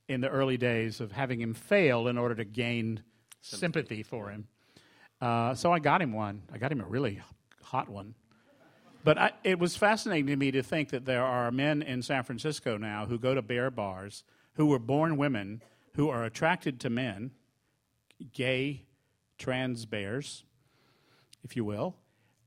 in 0.08 0.20
the 0.20 0.28
early 0.28 0.56
days 0.56 1.00
of 1.00 1.12
having 1.12 1.40
him 1.40 1.54
fail 1.54 2.08
in 2.08 2.16
order 2.16 2.34
to 2.34 2.44
gain 2.44 3.02
sympathy 3.40 4.02
for 4.02 4.30
him. 4.30 4.48
Uh, 5.20 5.54
so 5.54 5.72
I 5.72 5.78
got 5.78 6.00
him 6.00 6.12
one. 6.12 6.42
I 6.52 6.58
got 6.58 6.72
him 6.72 6.80
a 6.80 6.86
really 6.86 7.20
hot 7.62 7.88
one. 7.88 8.14
But 9.04 9.18
I, 9.18 9.32
it 9.44 9.58
was 9.58 9.76
fascinating 9.76 10.26
to 10.26 10.36
me 10.36 10.50
to 10.52 10.62
think 10.62 10.90
that 10.90 11.04
there 11.04 11.24
are 11.24 11.50
men 11.50 11.82
in 11.82 12.02
San 12.02 12.24
Francisco 12.24 12.76
now 12.76 13.06
who 13.06 13.18
go 13.18 13.34
to 13.34 13.42
bear 13.42 13.70
bars 13.70 14.24
who 14.54 14.66
were 14.66 14.78
born 14.78 15.16
women 15.16 15.62
who 15.94 16.08
are 16.08 16.24
attracted 16.24 16.80
to 16.80 16.90
men, 16.90 17.30
gay, 18.32 18.82
trans 19.38 19.86
bears, 19.86 20.44
if 21.44 21.56
you 21.56 21.64
will. 21.64 21.96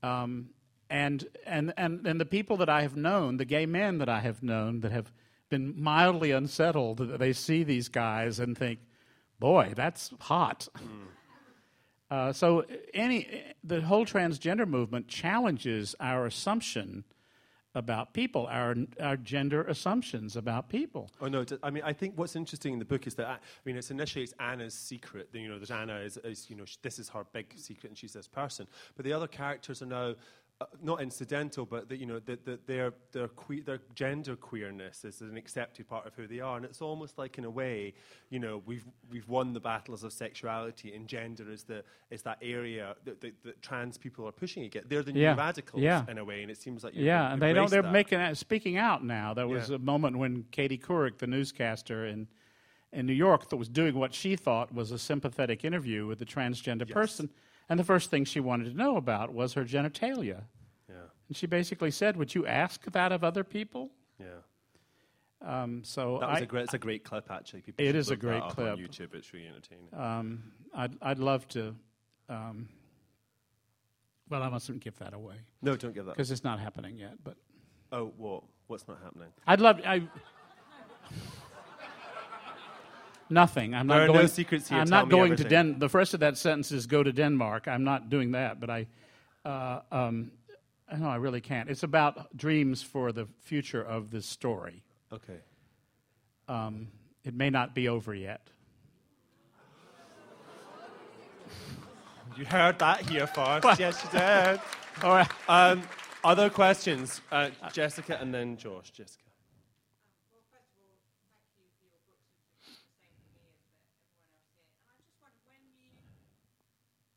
Um, 0.02 0.50
and, 0.92 1.26
and, 1.46 1.72
and, 1.78 2.06
and 2.06 2.20
the 2.20 2.26
people 2.26 2.58
that 2.58 2.68
I 2.68 2.82
have 2.82 2.96
known, 2.96 3.38
the 3.38 3.46
gay 3.46 3.64
men 3.64 3.96
that 3.96 4.10
I 4.10 4.20
have 4.20 4.42
known 4.42 4.80
that 4.80 4.92
have 4.92 5.10
been 5.48 5.74
mildly 5.80 6.32
unsettled, 6.32 6.98
that 6.98 7.18
they 7.18 7.32
see 7.32 7.64
these 7.64 7.88
guys 7.88 8.38
and 8.38 8.56
think, 8.56 8.78
boy, 9.40 9.72
that's 9.74 10.12
hot. 10.20 10.68
Uh, 12.10 12.30
so 12.30 12.66
any 12.92 13.42
the 13.64 13.80
whole 13.80 14.04
transgender 14.04 14.68
movement 14.68 15.08
challenges 15.08 15.94
our 15.98 16.26
assumption 16.26 17.04
about 17.74 18.12
people, 18.12 18.46
our 18.50 18.74
our 19.00 19.16
gender 19.16 19.62
assumptions 19.62 20.36
about 20.36 20.68
people. 20.68 21.10
Oh 21.22 21.28
no! 21.28 21.44
I 21.62 21.70
mean, 21.70 21.82
I 21.84 21.94
think 21.94 22.18
what's 22.18 22.36
interesting 22.36 22.74
in 22.74 22.78
the 22.78 22.84
book 22.84 23.06
is 23.06 23.14
that 23.14 23.26
I 23.26 23.38
mean, 23.64 23.76
it's 23.76 23.90
initially 23.90 24.24
it's 24.24 24.34
Anna's 24.38 24.74
secret. 24.74 25.30
You 25.32 25.48
know, 25.48 25.58
that 25.58 25.70
Anna 25.70 26.00
is, 26.00 26.18
is 26.18 26.50
you 26.50 26.56
know 26.56 26.66
sh- 26.66 26.76
this 26.82 26.98
is 26.98 27.08
her 27.08 27.24
big 27.32 27.54
secret, 27.56 27.88
and 27.88 27.96
she's 27.96 28.12
this 28.12 28.28
person. 28.28 28.66
But 28.94 29.06
the 29.06 29.12
other 29.14 29.26
characters 29.26 29.80
are 29.80 29.86
now 29.86 30.14
not 30.82 31.00
incidental, 31.02 31.64
but 31.66 31.88
that 31.88 31.98
you 31.98 32.06
know 32.06 32.18
that 32.20 32.44
that 32.44 32.66
their 32.66 32.92
their 33.12 33.28
que- 33.28 33.60
their 33.62 33.80
gender 33.94 34.36
queerness 34.36 35.04
is 35.04 35.20
an 35.20 35.36
accepted 35.36 35.88
part 35.88 36.06
of 36.06 36.14
who 36.14 36.26
they 36.26 36.40
are, 36.40 36.56
and 36.56 36.64
it's 36.64 36.82
almost 36.82 37.18
like 37.18 37.38
in 37.38 37.44
a 37.44 37.50
way, 37.50 37.94
you 38.30 38.38
know, 38.38 38.62
we've 38.66 38.84
we've 39.10 39.28
won 39.28 39.52
the 39.52 39.60
battles 39.60 40.04
of 40.04 40.12
sexuality, 40.12 40.94
and 40.94 41.06
gender 41.08 41.50
is 41.50 41.64
the 41.64 41.84
is 42.10 42.22
that 42.22 42.38
area 42.42 42.94
that, 43.04 43.20
that, 43.20 43.34
that 43.44 43.62
trans 43.62 43.96
people 43.98 44.26
are 44.26 44.32
pushing 44.32 44.64
against. 44.64 44.88
They're 44.88 45.02
the 45.02 45.12
Yeah. 45.12 45.32
new 45.34 45.38
radicals 45.40 45.82
Yeah. 45.82 46.04
in 46.08 46.18
a 46.18 46.24
way, 46.24 46.42
and 46.42 46.50
it 46.50 46.58
seems 46.60 46.84
like 46.84 46.94
Yeah, 46.96 47.32
and 47.32 47.40
they 47.40 47.52
don't. 47.52 47.70
They're 47.70 47.82
that. 47.82 47.92
making 47.92 48.18
uh, 48.20 48.34
speaking 48.34 48.76
out 48.76 49.04
now. 49.04 49.34
There 49.34 49.48
was 49.48 49.70
Yeah. 49.70 49.76
a 49.76 49.78
moment 49.78 50.18
when 50.18 50.44
Katie 50.50 50.78
Couric, 50.78 51.18
the 51.18 51.26
newscaster 51.26 52.06
in 52.06 52.28
in 52.94 53.06
New 53.06 53.14
York, 53.14 53.48
that 53.48 53.56
was 53.56 53.70
doing 53.70 53.94
what 53.94 54.12
she 54.12 54.36
thought 54.36 54.70
was 54.74 54.90
a 54.90 54.98
sympathetic 54.98 55.64
interview 55.64 56.06
with 56.06 56.20
a 56.20 56.26
transgender 56.26 56.86
Yes. 56.86 56.92
person, 56.92 57.30
and 57.68 57.78
the 57.80 57.84
first 57.84 58.10
thing 58.10 58.24
she 58.24 58.40
wanted 58.40 58.70
to 58.70 58.76
know 58.76 58.96
about 58.96 59.32
was 59.32 59.54
her 59.54 59.64
genitalia. 59.64 60.42
Yeah, 60.88 60.96
And 61.28 61.36
she 61.36 61.46
basically 61.46 61.90
said, 61.90 62.16
"Would 62.16 62.34
you 62.34 62.46
ask 62.46 62.84
that 62.92 63.12
of 63.12 63.22
other 63.24 63.44
people?" 63.44 63.90
yeah. 64.18 64.26
Um, 65.44 65.82
so 65.82 66.18
That 66.20 66.28
was 66.30 66.38
I, 66.38 66.42
a 66.42 66.46
great. 66.46 66.62
It's 66.64 66.74
a 66.74 66.78
great 66.78 67.02
clip, 67.02 67.28
actually. 67.28 67.62
People 67.62 67.84
It 67.84 67.88
should 67.88 67.96
a 67.96 67.98
look 68.10 68.20
that 68.20 68.26
great 68.26 68.42
up 68.44 68.54
clip. 68.54 68.72
on 68.74 68.78
YouTube. 68.78 69.12
It's 69.14 69.32
really 69.32 69.48
entertaining. 69.48 69.88
um, 69.92 70.52
I'd, 70.72 70.94
I'd 71.02 71.18
love 71.18 71.48
to. 71.48 71.74
Um, 72.28 72.68
well, 74.28 74.42
I 74.42 74.48
mustn't 74.48 74.80
give 74.80 74.96
that 75.00 75.12
away 75.14 75.34
no, 75.60 75.76
don't 75.76 75.92
give 75.92 76.06
that. 76.06 76.14
because 76.16 76.30
it's 76.30 76.44
not 76.44 76.60
happening 76.60 76.96
yet. 76.96 77.14
But 77.24 77.36
Oh, 77.90 78.12
what? 78.16 78.44
What's 78.68 78.86
not 78.88 78.98
happening? 79.02 79.28
I'd 79.46 79.60
love. 79.60 79.80
I, 79.84 80.02
nothing. 83.32 83.74
I'm 83.74 83.86
There 83.86 83.98
not 83.98 84.04
are 84.04 84.06
no 84.08 84.12
going. 84.14 84.28
secrets 84.28 84.68
here. 84.68 84.78
I'm 84.78 84.86
Tell 84.86 85.00
not 85.00 85.10
going 85.10 85.36
to. 85.36 85.44
Den. 85.44 85.78
The 85.78 85.88
first 85.88 86.14
of 86.14 86.20
that 86.20 86.36
sentence 86.38 86.72
is 86.72 86.86
go 86.86 87.02
to 87.02 87.12
Denmark. 87.12 87.68
I'm 87.68 87.84
not 87.84 88.08
doing 88.10 88.32
that, 88.32 88.60
but 88.60 88.70
I. 88.70 88.86
Uh, 89.44 89.80
um, 89.90 90.30
no, 90.96 91.08
I 91.08 91.16
really 91.16 91.40
can't. 91.40 91.68
It's 91.70 91.82
about 91.82 92.36
dreams 92.36 92.82
for 92.82 93.12
the 93.12 93.26
future 93.40 93.82
of 93.82 94.10
this 94.10 94.26
story. 94.26 94.82
Okay. 95.12 95.38
Um, 96.48 96.88
it 97.24 97.34
may 97.34 97.50
not 97.50 97.74
be 97.74 97.88
over 97.88 98.14
yet. 98.14 98.40
You 102.36 102.46
heard 102.46 102.78
that 102.78 103.02
here 103.08 103.26
first. 103.26 103.78
yes, 103.78 104.02
you 104.04 104.10
did. 104.18 104.60
All 105.04 105.10
right. 105.16 105.28
Um, 105.48 105.82
other 106.24 106.48
questions? 106.48 107.20
Uh, 107.30 107.50
Jessica 107.72 108.16
and 108.20 108.32
then 108.32 108.56
Josh. 108.56 108.90
Jessica. 108.90 109.20
Well, 110.32 110.40
first 110.48 110.72
of 110.72 110.80
all, 110.80 110.96
thank 111.28 111.44
you 111.60 111.68
for 111.76 111.84
your 111.84 112.00
books 112.08 112.24
and 112.32 112.40
for 112.48 112.56
doing 112.64 112.80
the 112.80 112.88
same 112.96 113.12
for 113.28 113.36
me 113.36 113.52
as 113.52 113.60
for 113.68 113.76
everyone 113.84 114.16
else 114.24 114.40
here. 114.48 114.64
And 114.80 114.88
I 114.88 114.96
just 114.96 115.12
wondered 115.20 115.44
when 115.44 115.60
you, 115.76 115.92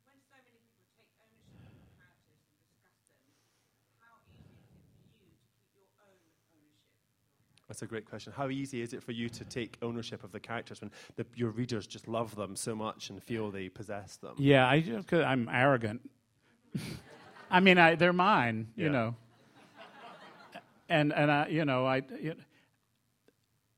when 0.04 0.20
so 0.20 0.36
many 0.44 0.60
people 0.68 0.84
take 1.00 1.16
ownership 1.24 1.64
of 1.64 1.72
your 1.80 1.88
characters 1.96 2.36
and 2.44 2.52
discuss 2.52 2.92
them, 3.00 3.16
how 4.04 4.20
easy 4.36 4.68
is 4.68 4.84
it 4.84 4.92
for 5.16 5.24
you 5.24 5.32
to 5.32 5.40
keep 5.48 5.64
your 5.80 5.88
own 6.04 6.20
ownership? 6.52 7.00
A 7.65 7.65
That's 7.76 7.82
a 7.82 7.88
great 7.88 8.10
question. 8.10 8.32
How 8.34 8.48
easy 8.48 8.82
is 8.82 8.94
it 8.94 9.04
for 9.04 9.12
you 9.12 9.28
to 9.28 9.44
take 9.44 9.78
ownership 9.82 10.24
of 10.24 10.32
the 10.32 10.40
characters 10.40 10.80
when 10.80 10.92
the, 11.18 11.26
your 11.36 11.50
readers 11.50 11.86
just 11.86 12.08
love 12.08 12.34
them 12.34 12.56
so 12.56 12.74
much 12.74 13.10
and 13.10 13.22
feel 13.22 13.52
they 13.52 13.68
possess 13.68 14.16
them? 14.16 14.34
Yeah, 14.38 14.66
I 14.66 14.80
just, 14.80 15.10
cause 15.10 15.26
I'm 15.26 15.50
arrogant. 15.52 16.10
I 17.52 17.60
mean, 17.60 17.78
I, 17.78 17.96
they're 17.96 18.14
mine, 18.14 18.70
you 18.78 18.88
know. 18.90 19.16
And 20.88 21.12
and 21.12 21.30
I, 21.30 21.48
you 21.48 21.66
know, 21.66 21.86
I, 21.86 22.04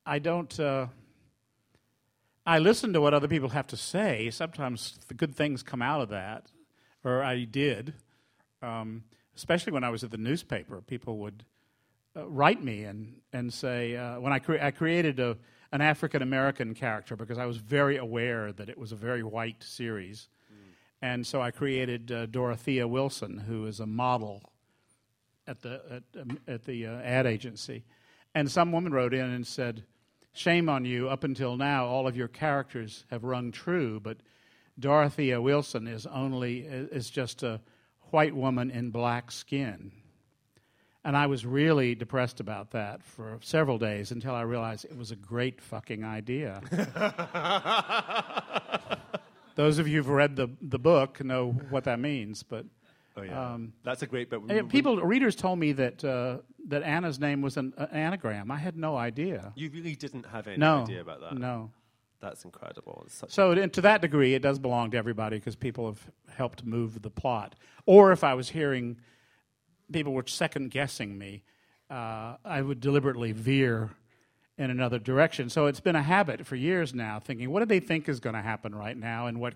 I 0.05 0.19
don't. 0.19 0.59
Uh, 0.59 0.87
I 2.45 2.59
listen 2.59 2.93
to 2.93 3.01
what 3.01 3.15
other 3.15 3.27
people 3.27 3.49
have 3.49 3.65
to 3.67 3.77
say. 3.77 4.29
Sometimes 4.29 4.99
the 5.07 5.15
good 5.15 5.33
things 5.35 5.63
come 5.63 5.81
out 5.81 6.01
of 6.01 6.09
that, 6.09 6.51
or 7.03 7.23
I 7.23 7.45
did. 7.45 7.95
Um, 8.61 9.05
especially 9.35 9.73
when 9.73 9.83
I 9.83 9.89
was 9.89 10.03
at 10.03 10.11
the 10.11 10.17
newspaper, 10.17 10.81
people 10.81 11.17
would 11.17 11.45
uh, 12.17 12.27
write 12.27 12.63
me 12.63 12.83
and 12.83 13.13
and 13.33 13.53
say 13.53 13.95
uh, 13.95 14.19
when 14.19 14.33
I 14.33 14.39
cre- 14.39 14.61
I 14.61 14.71
created 14.71 15.19
a 15.19 15.37
an 15.71 15.81
African 15.81 16.21
American 16.21 16.73
character 16.73 17.15
because 17.15 17.37
I 17.37 17.45
was 17.45 17.57
very 17.57 17.97
aware 17.97 18.51
that 18.53 18.69
it 18.69 18.77
was 18.77 18.91
a 18.91 18.95
very 18.95 19.23
white 19.23 19.63
series, 19.63 20.29
and 21.01 21.27
so 21.27 21.41
I 21.41 21.51
created 21.51 22.11
uh, 22.11 22.25
Dorothea 22.27 22.87
Wilson, 22.87 23.37
who 23.37 23.65
is 23.65 23.79
a 23.79 23.85
model 23.85 24.41
at 25.45 25.61
the 25.61 25.81
at, 25.91 26.21
um, 26.21 26.39
at 26.47 26.63
the 26.65 26.87
uh, 26.87 26.99
ad 27.01 27.25
agency, 27.25 27.83
and 28.33 28.49
some 28.49 28.71
woman 28.71 28.93
wrote 28.93 29.13
in 29.13 29.29
and 29.29 29.45
said, 29.45 29.83
"Shame 30.33 30.69
on 30.69 30.85
you! 30.85 31.09
Up 31.09 31.23
until 31.23 31.57
now, 31.57 31.85
all 31.85 32.07
of 32.07 32.15
your 32.15 32.29
characters 32.29 33.05
have 33.11 33.23
rung 33.23 33.51
true, 33.51 33.99
but 33.99 34.17
Dorothea 34.79 35.41
Wilson 35.41 35.87
is 35.87 36.05
only 36.05 36.59
is 36.61 37.09
just 37.09 37.43
a 37.43 37.61
white 38.11 38.35
woman 38.35 38.71
in 38.71 38.89
black 38.89 39.31
skin." 39.31 39.91
And 41.07 41.15
I 41.15 41.27
was 41.27 41.45
really 41.45 41.95
depressed 41.95 42.41
about 42.41 42.71
that 42.71 43.01
for 43.01 43.39
several 43.41 43.77
days 43.77 44.11
until 44.11 44.35
I 44.35 44.41
realized 44.41 44.83
it 44.83 44.97
was 44.97 45.11
a 45.11 45.15
great 45.15 45.61
fucking 45.61 46.03
idea. 46.03 46.61
Those 49.55 49.79
of 49.79 49.87
you 49.87 49.99
who've 49.99 50.09
read 50.09 50.35
the, 50.35 50.49
the 50.61 50.77
book 50.77 51.23
know 51.23 51.51
what 51.69 51.85
that 51.85 52.01
means, 52.01 52.43
but 52.43 52.65
Oh, 53.15 53.21
yeah. 53.21 53.53
Um, 53.53 53.71
That's 53.83 54.01
a 54.01 54.05
great 54.05 54.29
bit. 54.29 54.41
uh, 54.51 54.63
people, 54.67 54.97
readers 54.97 55.35
told 55.35 55.59
me 55.59 55.71
that 55.71 56.03
uh, 56.03 56.39
that 56.67 56.83
Anna's 56.83 57.19
name 57.19 57.41
was 57.41 57.55
an, 57.55 57.73
an 57.77 57.87
anagram. 57.87 58.51
I 58.51 58.57
had 58.57 58.77
no 58.77 58.97
idea. 58.97 59.53
You 59.55 59.71
really 59.71 59.95
didn't 59.95 60.25
have 60.25 60.47
any 60.47 60.57
no 60.57 60.83
idea 60.83 61.01
about 61.01 61.21
that. 61.21 61.37
No. 61.37 61.71
That's 62.19 62.43
incredible. 62.43 63.05
So 63.07 63.55
to 63.67 63.81
that 63.81 64.01
degree, 64.01 64.33
it 64.33 64.41
does 64.41 64.59
belong 64.59 64.91
to 64.91 64.97
everybody 64.97 65.37
because 65.37 65.55
people 65.55 65.85
have 65.87 66.01
helped 66.35 66.65
move 66.65 67.01
the 67.01 67.09
plot. 67.09 67.55
Or 67.85 68.11
if 68.11 68.25
I 68.25 68.33
was 68.33 68.49
hearing 68.49 68.97
people 69.91 70.13
were 70.13 70.23
second 70.27 70.71
guessing 70.71 71.17
me, 71.17 71.43
uh, 71.89 72.35
I 72.43 72.61
would 72.61 72.79
deliberately 72.79 73.31
veer 73.31 73.89
in 74.57 74.69
another 74.69 74.99
direction. 74.99 75.49
So 75.49 75.67
it's 75.67 75.79
been 75.79 75.95
a 75.95 76.03
habit 76.03 76.45
for 76.45 76.55
years 76.55 76.93
now, 76.93 77.19
thinking, 77.19 77.51
what 77.51 77.59
do 77.59 77.65
they 77.65 77.79
think 77.79 78.09
is 78.09 78.19
going 78.19 78.35
to 78.35 78.41
happen 78.41 78.73
right 78.73 78.97
now, 78.97 79.27
and 79.27 79.39
what 79.39 79.53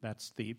that's 0.00 0.32
the 0.36 0.56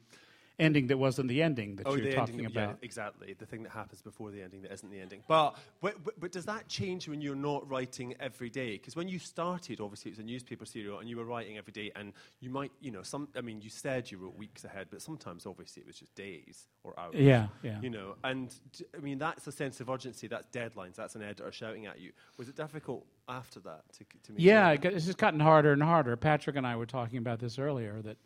ending 0.59 0.87
that 0.87 0.97
wasn't 0.97 1.27
the 1.27 1.41
ending 1.41 1.75
that 1.75 1.87
Oh, 1.87 1.95
you're 1.95 2.11
talking 2.11 2.45
about. 2.45 2.69
Yeah, 2.69 2.75
exactly. 2.81 3.33
The 3.37 3.45
thing 3.45 3.63
that 3.63 3.71
happens 3.71 4.01
before 4.01 4.31
the 4.31 4.41
ending 4.41 4.61
that 4.61 4.71
isn't 4.71 4.89
the 4.89 4.99
ending. 4.99 5.21
But, 5.27 5.55
but, 5.81 6.19
but, 6.19 6.31
does 6.31 6.45
that 6.45 6.67
change 6.67 7.07
when 7.07 7.21
you're 7.21 7.35
not 7.35 7.69
writing 7.69 8.15
every 8.19 8.49
day? 8.49 8.73
Because 8.73 8.95
when 8.95 9.07
you 9.07 9.19
started, 9.19 9.81
obviously, 9.81 10.11
it 10.11 10.17
was 10.17 10.23
a 10.23 10.27
newspaper 10.27 10.65
serial 10.65 10.99
and 10.99 11.09
you 11.09 11.17
were 11.17 11.25
writing 11.25 11.57
every 11.57 11.73
day, 11.73 11.91
and 11.95 12.13
you 12.39 12.49
might, 12.49 12.71
you 12.81 12.91
know, 12.91 13.01
some, 13.03 13.27
I 13.35 13.41
mean, 13.41 13.61
you 13.61 13.69
said 13.69 14.09
you 14.11 14.17
wrote 14.17 14.37
weeks 14.37 14.63
ahead, 14.63 14.87
but 14.89 15.01
sometimes, 15.01 15.45
obviously, 15.45 15.81
it 15.81 15.87
was 15.87 15.97
just 15.97 16.15
days 16.15 16.67
or 16.83 16.97
hours. 16.99 17.15
Yeah, 17.15 17.47
yeah. 17.63 17.79
You 17.81 17.89
know, 17.89 18.15
and 18.23 18.53
d- 18.77 18.85
I 18.95 19.01
mean, 19.01 19.17
that's 19.17 19.45
a 19.47 19.51
sense 19.51 19.79
of 19.81 19.89
urgency, 19.89 20.27
that's 20.27 20.47
deadlines, 20.47 20.95
that's 20.95 21.15
an 21.15 21.21
editor 21.21 21.51
shouting 21.51 21.85
at 21.85 21.99
you. 21.99 22.11
Was 22.37 22.49
it 22.49 22.55
difficult 22.55 23.05
after 23.27 23.59
that 23.61 23.83
to, 23.93 24.05
to 24.33 24.41
Yeah, 24.41 24.71
it's 24.71 25.05
just 25.05 25.17
gotten 25.17 25.39
harder 25.39 25.71
and 25.73 25.83
harder. 25.83 26.15
Patrick 26.15 26.55
and 26.55 26.65
I 26.65 26.75
were 26.75 26.85
talking 26.85 27.17
about 27.17 27.39
this 27.39 27.57
earlier 27.59 28.01
that 28.03 28.17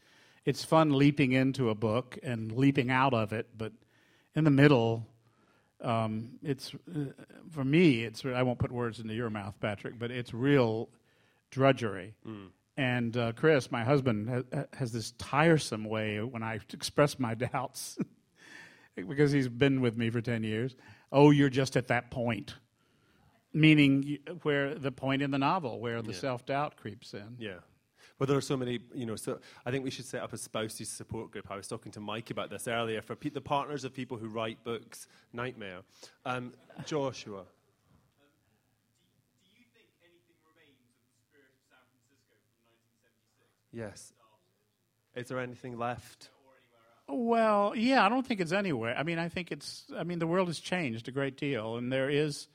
it's 0.46 0.64
fun 0.64 0.92
leaping 0.98 1.32
into 1.34 1.70
a 1.70 1.76
book 1.76 2.18
and 2.24 2.52
leaping 2.52 2.90
out 2.90 3.14
of 3.14 3.34
it, 3.34 3.48
but 3.58 3.72
in 4.36 4.44
the 4.44 4.50
middle, 4.52 5.06
um, 5.82 6.32
it's 6.44 6.74
uh, 6.96 7.06
for 7.52 7.64
me. 7.64 8.04
It's 8.04 8.26
I 8.26 8.44
won't 8.44 8.60
put 8.60 8.72
words 8.72 9.00
into 9.00 9.14
your 9.14 9.30
mouth, 9.30 9.56
Patrick, 9.60 9.98
but 10.00 10.12
it's 10.12 10.34
real 10.34 10.90
drudgery. 11.52 12.16
And 12.78 13.18
uh, 13.18 13.34
Chris, 13.34 13.72
my 13.72 13.84
husband, 13.84 14.46
ha- 14.54 14.64
has 14.74 14.92
this 14.94 15.12
tiresome 15.18 15.84
way 15.86 16.20
when 16.22 16.44
I 16.44 16.60
express 16.74 17.20
my 17.20 17.34
doubts, 17.34 17.98
because 18.96 19.32
he's 19.32 19.48
been 19.50 19.82
with 19.82 19.98
me 19.98 20.10
for 20.10 20.22
ten 20.22 20.44
years. 20.44 20.76
Oh, 21.12 21.32
you're 21.32 21.50
just 21.50 21.76
at 21.76 21.88
that 21.88 22.12
point 22.12 22.56
meaning 23.52 24.20
where 24.44 24.76
the 24.76 24.92
point 24.92 25.24
in 25.24 25.32
the 25.32 25.38
novel 25.40 25.80
where 25.80 26.04
the 26.04 26.12
Yeah. 26.12 26.18
self 26.20 26.46
doubt 26.46 26.78
creeps 26.78 27.16
in. 27.16 27.36
Yeah. 27.40 27.58
Well, 28.20 28.28
there 28.28 28.38
are 28.38 28.42
so 28.42 28.58
many, 28.58 28.80
you 28.94 29.06
know, 29.06 29.16
so 29.16 29.40
I 29.66 29.72
think 29.72 29.86
we 29.86 29.90
should 29.92 30.04
set 30.06 30.22
up 30.22 30.34
a 30.34 30.38
spouses 30.38 30.90
support 30.90 31.32
group. 31.32 31.50
I 31.50 31.56
was 31.56 31.68
talking 31.68 31.94
to 31.94 32.02
Mike 32.02 32.30
about 32.32 32.50
this 32.50 32.68
earlier 32.68 33.02
for 33.02 33.16
pe- 33.16 33.30
the 33.30 33.40
partners 33.40 33.86
of 33.86 33.94
people 33.94 34.18
who 34.18 34.28
write 34.28 34.62
books, 34.66 35.08
Nightmare. 35.32 35.84
Um, 36.26 36.54
Joshua. 36.86 37.44
Do 39.42 39.50
you 39.58 39.64
think 39.74 39.88
anything 40.04 40.36
remains 40.44 40.76
of 40.84 40.92
the 41.00 41.16
spirit 41.32 41.48
of 41.48 41.64
San 41.72 41.80
Francisco 41.96 42.36
from 42.44 42.68
1976 43.72 43.72
Yes. 43.72 44.14
Is 45.16 45.30
there 45.30 45.40
anything 45.40 45.78
left? 45.78 46.30
or 46.46 46.52
anywhere 46.60 46.84
else? 47.08 47.30
Well, 47.30 47.74
yeah, 47.78 48.06
I 48.06 48.10
don't 48.10 48.28
think 48.28 48.42
it's 48.42 48.52
anywhere. 48.52 48.98
I 48.98 49.04
mean, 49.04 49.18
I 49.18 49.30
think 49.30 49.50
it's. 49.54 49.86
I 49.98 50.04
mean, 50.04 50.20
the 50.20 50.28
world 50.28 50.48
has 50.50 50.60
changed 50.60 51.08
a 51.08 51.12
great 51.12 51.38
deal, 51.38 51.78
and 51.78 51.90
there 51.92 52.10
is. 52.10 52.50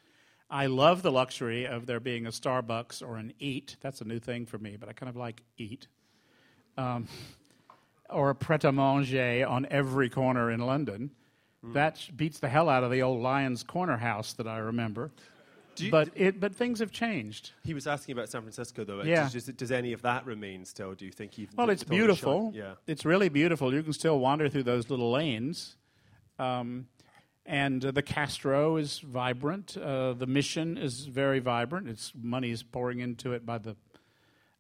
I 0.55 0.67
love 0.67 1.03
the 1.03 1.11
luxury 1.11 1.67
of 1.67 1.87
there 1.87 1.99
being 1.99 2.27
a 2.27 2.31
Starbucks 2.31 3.03
or 3.07 3.17
an 3.17 3.33
Eat. 3.41 3.77
That's 3.81 4.01
a 4.01 4.05
new 4.05 4.21
thing 4.21 4.47
for 4.47 4.57
me, 4.57 4.77
but 4.79 4.89
I 4.89 4.93
kind 4.93 5.11
of 5.11 5.17
like 5.17 5.43
Eat. 5.59 5.89
Um, 6.79 7.09
or 8.09 8.31
a 8.31 8.35
Pret 8.37 8.63
a 8.63 8.71
Manger 8.71 9.45
on 9.49 9.67
every 9.69 10.09
corner 10.09 10.53
in 10.53 10.61
London. 10.61 11.11
That 11.73 11.99
beats 12.15 12.39
the 12.41 12.49
hell 12.49 12.69
out 12.69 12.85
of 12.85 12.91
the 12.93 13.01
old 13.03 13.21
Lyons 13.23 13.63
Corner 13.63 13.97
house 13.97 14.35
that 14.35 14.47
I 14.47 14.59
remember. 14.59 15.11
You- 15.77 15.91
but 15.91 16.11
it, 16.15 16.39
but 16.39 16.55
things 16.55 16.79
have 16.79 16.93
changed. 16.93 17.51
He 17.65 17.75
was 17.75 17.87
asking 17.89 18.13
about 18.13 18.29
San 18.29 18.43
Francisco, 18.43 18.85
though. 18.85 19.03
Yeah. 19.03 19.29
Does, 19.29 19.47
does 19.47 19.73
any 19.73 19.93
of 19.93 20.03
that 20.03 20.25
remain 20.25 20.65
still, 20.67 20.95
do 20.95 21.05
you 21.05 21.11
think? 21.11 21.37
Even 21.39 21.57
Well, 21.57 21.71
it's 21.71 21.83
with 21.83 21.91
all 21.91 21.97
the 21.97 22.01
beautiful. 22.01 22.53
Yeah. 22.55 22.75
It's 22.87 23.05
really 23.05 23.29
beautiful. 23.29 23.75
You 23.75 23.83
can 23.83 23.93
still 23.93 24.21
wander 24.21 24.49
through 24.49 24.63
those 24.65 24.89
little 24.89 25.11
lanes. 25.11 25.77
Um, 26.39 26.87
and 27.47 27.85
uh, 27.85 27.91
the 27.91 28.03
Castro 28.03 28.77
is 28.77 28.99
vibrant. 29.01 29.77
Uh, 29.77 30.15
the 30.15 30.27
Mission 30.27 30.79
is 30.79 31.05
very 31.07 31.39
vibrant. 31.41 31.89
It's 31.89 32.13
money 32.21 32.51
is 32.51 32.63
pouring 32.63 33.01
into 33.01 33.33
it 33.33 33.45
by 33.45 33.59
the, 33.59 33.77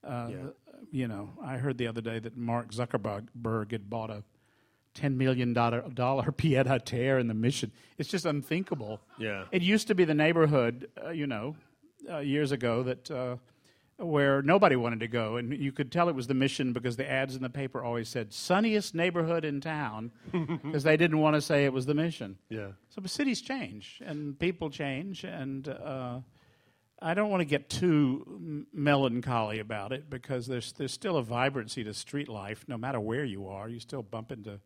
uh, 0.02 0.28
Yeah. 0.30 0.36
the- 0.42 0.54
you 0.90 1.08
know. 1.08 1.30
I 1.42 1.56
heard 1.56 1.78
the 1.78 1.86
other 1.86 2.00
day 2.02 2.18
that 2.18 2.36
Mark 2.36 2.72
Zuckerberg 2.72 3.72
had 3.72 3.88
bought 3.88 4.10
a 4.10 4.22
ten 4.92 5.16
million 5.18 5.52
dollar 5.54 5.80
dollar 5.92 6.30
pied 6.36 6.66
a 6.66 6.78
terre 6.78 7.18
in 7.18 7.26
the 7.26 7.34
Mission. 7.34 7.72
It's 7.98 8.08
just 8.10 8.26
unthinkable. 8.26 9.00
Yeah. 9.18 9.46
It 9.50 9.62
used 9.62 9.88
to 9.88 9.94
be 9.94 10.04
the 10.04 10.14
neighborhood, 10.14 10.88
uh, 11.04 11.10
you 11.10 11.26
know, 11.26 11.56
uh, 12.08 12.18
years 12.18 12.52
ago 12.52 12.82
that 12.84 13.10
uh, 13.10 13.36
where 14.04 14.42
nobody 14.42 14.76
wanted 14.76 15.00
to 15.00 15.08
go, 15.08 15.36
and 15.36 15.52
you 15.56 15.72
could 15.72 15.90
tell 15.90 16.08
it 16.08 16.14
was 16.14 16.26
the 16.26 16.34
mission 16.34 16.72
because 16.72 16.96
the 16.96 17.10
ads 17.10 17.34
in 17.36 17.42
the 17.42 17.50
paper 17.50 17.82
always 17.82 18.08
said 18.08 18.32
"sunniest 18.32 18.94
neighborhood 18.94 19.44
in 19.44 19.60
town," 19.60 20.12
because 20.32 20.82
they 20.82 20.96
didn't 20.96 21.18
want 21.18 21.34
to 21.34 21.40
say 21.40 21.64
it 21.64 21.72
was 21.72 21.86
the 21.86 21.94
mission. 21.94 22.38
Yeah. 22.48 22.68
So 22.90 23.00
the 23.00 23.08
cities 23.08 23.40
change 23.40 24.00
and 24.04 24.38
people 24.38 24.70
change, 24.70 25.24
and 25.24 25.68
uh, 25.68 26.20
I 27.00 27.14
don't 27.14 27.30
want 27.30 27.40
to 27.40 27.46
get 27.46 27.68
too 27.68 28.24
m- 28.26 28.66
melancholy 28.72 29.58
about 29.58 29.92
it 29.92 30.08
because 30.08 30.46
there's 30.46 30.72
there's 30.72 30.92
still 30.92 31.16
a 31.16 31.22
vibrancy 31.22 31.84
to 31.84 31.94
street 31.94 32.28
life. 32.28 32.64
No 32.68 32.78
matter 32.78 33.00
where 33.00 33.24
you 33.24 33.48
are, 33.48 33.68
you 33.68 33.80
still 33.80 34.02
bump 34.02 34.32
into 34.32 34.60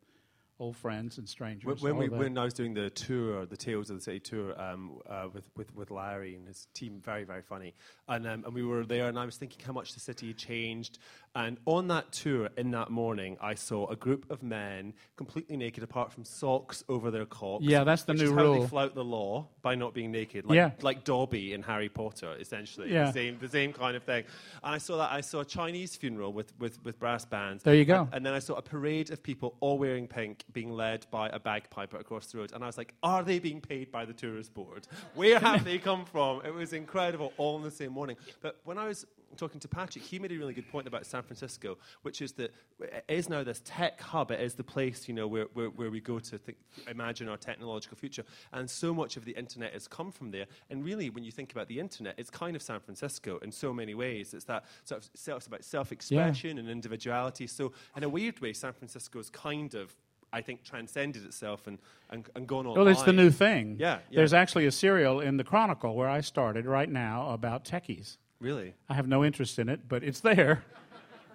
old 0.61 0.77
friends 0.77 1.19
and 1.19 1.29
strangers. 1.29 1.81
When, 1.81 1.97
when, 1.97 2.11
we, 2.11 2.19
when 2.19 2.37
I 2.37 2.45
was 2.45 2.55
doing 2.55 2.75
the 2.75 2.91
tour, 2.91 3.47
the 3.47 3.57
Tales 3.57 3.91
of 3.91 3.97
the 3.97 4.03
City 4.03 4.21
tour 4.21 4.61
um, 4.61 4.99
uh, 5.09 5.29
with, 5.33 5.49
with, 5.57 5.75
with 5.75 5.91
Larry 5.91 6.35
and 6.35 6.47
his 6.47 6.67
team, 6.75 7.01
very, 7.05 7.25
very 7.25 7.43
funny. 7.43 7.75
And, 8.09 8.27
um, 8.27 8.45
and 8.45 8.55
we 8.55 8.65
were 8.65 8.85
there, 8.85 9.09
and 9.09 9.19
I 9.19 9.25
was 9.25 9.37
thinking 9.37 9.65
how 9.65 9.73
much 9.73 9.95
the 9.95 10.01
city 10.01 10.29
had 10.29 10.39
changed. 10.39 10.99
And 11.39 11.57
on 11.67 11.87
that 11.87 12.11
tour, 12.11 12.49
in 12.57 12.73
that 12.73 12.91
morning, 12.91 13.37
I 13.41 13.55
saw 13.55 13.87
a 13.87 13.95
group 13.95 14.29
of 14.29 14.43
men 14.43 14.93
completely 15.17 15.57
naked, 15.57 15.85
apart 15.85 16.13
from 16.13 16.25
socks 16.25 16.83
over 16.89 17.13
their 17.13 17.27
cocks. 17.27 17.63
Yeah, 17.65 17.85
that's 17.85 18.03
the 18.03 18.15
which 18.15 18.23
new 18.23 18.29
is 18.31 18.33
how 18.35 18.43
rule. 18.43 18.61
they 18.63 18.67
flout 18.67 18.97
the 18.97 19.05
law 19.05 19.47
by 19.63 19.77
not 19.77 19.95
being 19.95 20.11
naked, 20.11 20.47
like, 20.47 20.57
Yeah. 20.57 20.73
like 20.83 21.05
Dobby 21.05 21.53
in 21.53 21.63
Harry 21.63 21.89
Potter, 21.89 22.35
essentially. 22.41 22.93
Yeah. 22.93 23.05
The 23.07 23.13
same, 23.13 23.39
the 23.39 23.49
same 23.49 23.73
kind 23.73 23.97
of 23.97 24.03
thing. 24.03 24.25
And 24.65 24.75
I 24.75 24.79
saw 24.79 24.97
that. 24.99 25.13
I 25.13 25.21
saw 25.21 25.39
a 25.41 25.45
Chinese 25.45 25.95
funeral 25.95 26.33
with, 26.33 26.53
with, 26.59 26.83
with 26.85 26.99
brass 26.99 27.25
bands. 27.25 27.63
There 27.63 27.73
you 27.77 27.85
go. 27.85 28.01
And, 28.01 28.15
and 28.15 28.27
then 28.27 28.35
I 28.35 28.41
saw 28.41 28.55
a 28.57 28.63
parade 28.63 29.13
of 29.13 29.23
people 29.23 29.55
all 29.61 29.79
wearing 29.79 30.09
pink 30.09 30.43
being 30.53 30.73
led 30.73 31.07
by 31.13 31.29
a 31.29 31.39
bagpiper 31.39 31.99
across 31.99 32.27
the 32.33 32.39
road. 32.39 32.51
And 32.53 32.65
I 32.65 32.67
was 32.67 32.77
like, 32.77 32.95
are 33.05 33.23
they 33.23 33.39
being 33.39 33.61
paid 33.61 33.93
by 33.93 34.05
the 34.07 34.13
tourist 34.13 34.55
board? 34.55 34.89
Where 35.15 35.39
have 35.39 35.63
they 35.71 35.79
come 35.79 36.05
from? 36.05 36.43
It 36.45 36.53
was 36.53 36.73
incredible 36.73 37.33
all 37.37 37.57
in 37.59 37.63
the 37.63 37.71
same 37.71 37.93
morning. 37.93 38.17
But 38.43 38.57
when 38.65 38.77
I 38.77 38.89
was 38.89 39.07
talking 39.37 39.61
to 39.61 39.69
Patrick, 39.69 40.05
he 40.05 40.19
made 40.19 40.33
a 40.33 40.39
really 40.39 40.55
good 40.55 40.69
point 40.69 40.87
about 40.87 41.07
San 41.07 41.23
Francisco, 41.23 41.79
which 42.03 42.21
is 42.23 42.33
that 42.33 42.53
it 42.81 43.05
is 43.09 43.29
now 43.29 43.45
this 43.45 43.63
tech 43.65 44.01
hub. 44.01 44.31
It 44.31 44.41
is 44.41 44.55
the 44.55 44.65
place, 44.65 45.09
you 45.09 45.15
know, 45.15 45.27
where, 45.27 45.47
where, 45.55 45.69
where 45.69 45.91
we 45.91 46.01
go 46.01 46.19
to 46.19 46.39
think, 46.39 46.59
imagine 46.89 47.29
our 47.29 47.37
technological 47.37 47.97
future. 47.97 48.25
And 48.53 48.69
so 48.69 48.93
much 48.93 49.17
of 49.17 49.25
the 49.25 49.33
internet 49.33 49.73
has 49.73 49.87
come 49.87 50.11
from 50.11 50.31
there. 50.31 50.47
And 50.71 50.85
really, 50.85 51.11
when 51.11 51.25
you 51.25 51.33
think 51.33 51.53
about 51.53 51.69
the 51.69 51.79
internet, 51.79 52.15
it's 52.19 52.31
kind 52.31 52.57
of 52.57 52.63
San 52.63 52.81
Francisco 52.81 53.39
in 53.39 53.53
so 53.53 53.73
many 53.73 53.95
ways. 53.95 54.35
It's 54.35 54.45
that 54.47 54.65
sort 54.85 55.03
of 55.03 55.11
self, 55.15 55.39
it's 55.39 55.47
about 55.47 55.65
self-expression 55.65 56.59
and 56.59 56.69
individuality. 56.69 57.47
So, 57.47 57.73
in 57.97 58.05
a 58.05 58.09
weird 58.09 58.41
way, 58.41 58.53
San 58.53 58.73
Francisco 58.73 58.99
Francisco's 58.99 59.31
kind 59.31 59.75
of 59.75 59.95
I 60.31 60.43
think 60.43 60.63
transcended 60.63 61.25
itself 61.25 61.67
and, 61.67 61.79
and, 62.11 62.29
and 62.35 62.47
gone 62.47 62.67
online. 62.67 62.85
Well, 62.85 62.93
it's 62.93 63.03
the 63.03 63.15
new 63.15 63.31
thing. 63.31 63.77
Yeah, 63.79 64.01
yeah. 64.11 64.17
There's 64.17 64.35
actually 64.35 64.67
a 64.67 64.71
serial 64.71 65.21
in 65.21 65.39
the 65.39 65.45
Chronicle 65.45 65.95
where 65.95 66.09
I 66.09 66.21
started 66.21 66.67
right 66.67 66.89
now 66.89 67.31
about 67.31 67.65
techies. 67.65 68.19
Really? 68.41 68.75
I 68.89 68.95
have 68.95 69.09
no 69.09 69.25
interest 69.25 69.59
in 69.59 69.69
it, 69.69 69.89
but 69.89 70.03
it's 70.03 70.21
there. 70.21 70.63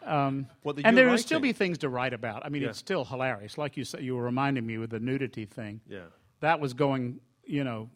Um, 0.06 0.48
What, 0.64 0.76
that 0.76 0.86
and 0.86 0.98
there 0.98 1.08
will 1.10 1.18
still 1.18 1.40
be 1.40 1.54
things 1.54 1.78
to 1.78 1.88
write 1.88 2.14
about. 2.14 2.46
I 2.46 2.50
mean, 2.50 2.62
Yeah. 2.64 2.68
it's 2.72 2.78
still 2.78 3.06
hilarious. 3.06 3.58
Like 3.58 3.78
you 3.78 3.86
said, 3.86 4.04
you 4.04 4.18
were 4.18 4.24
reminding 4.24 4.66
me 4.66 4.78
with 4.78 4.90
the 4.90 5.00
nudity 5.00 5.46
thing. 5.46 5.80
Yeah. 5.88 6.08
That 6.42 6.60
was 6.60 6.74
going, 6.74 7.22
you 7.46 7.64
know, 7.64 7.90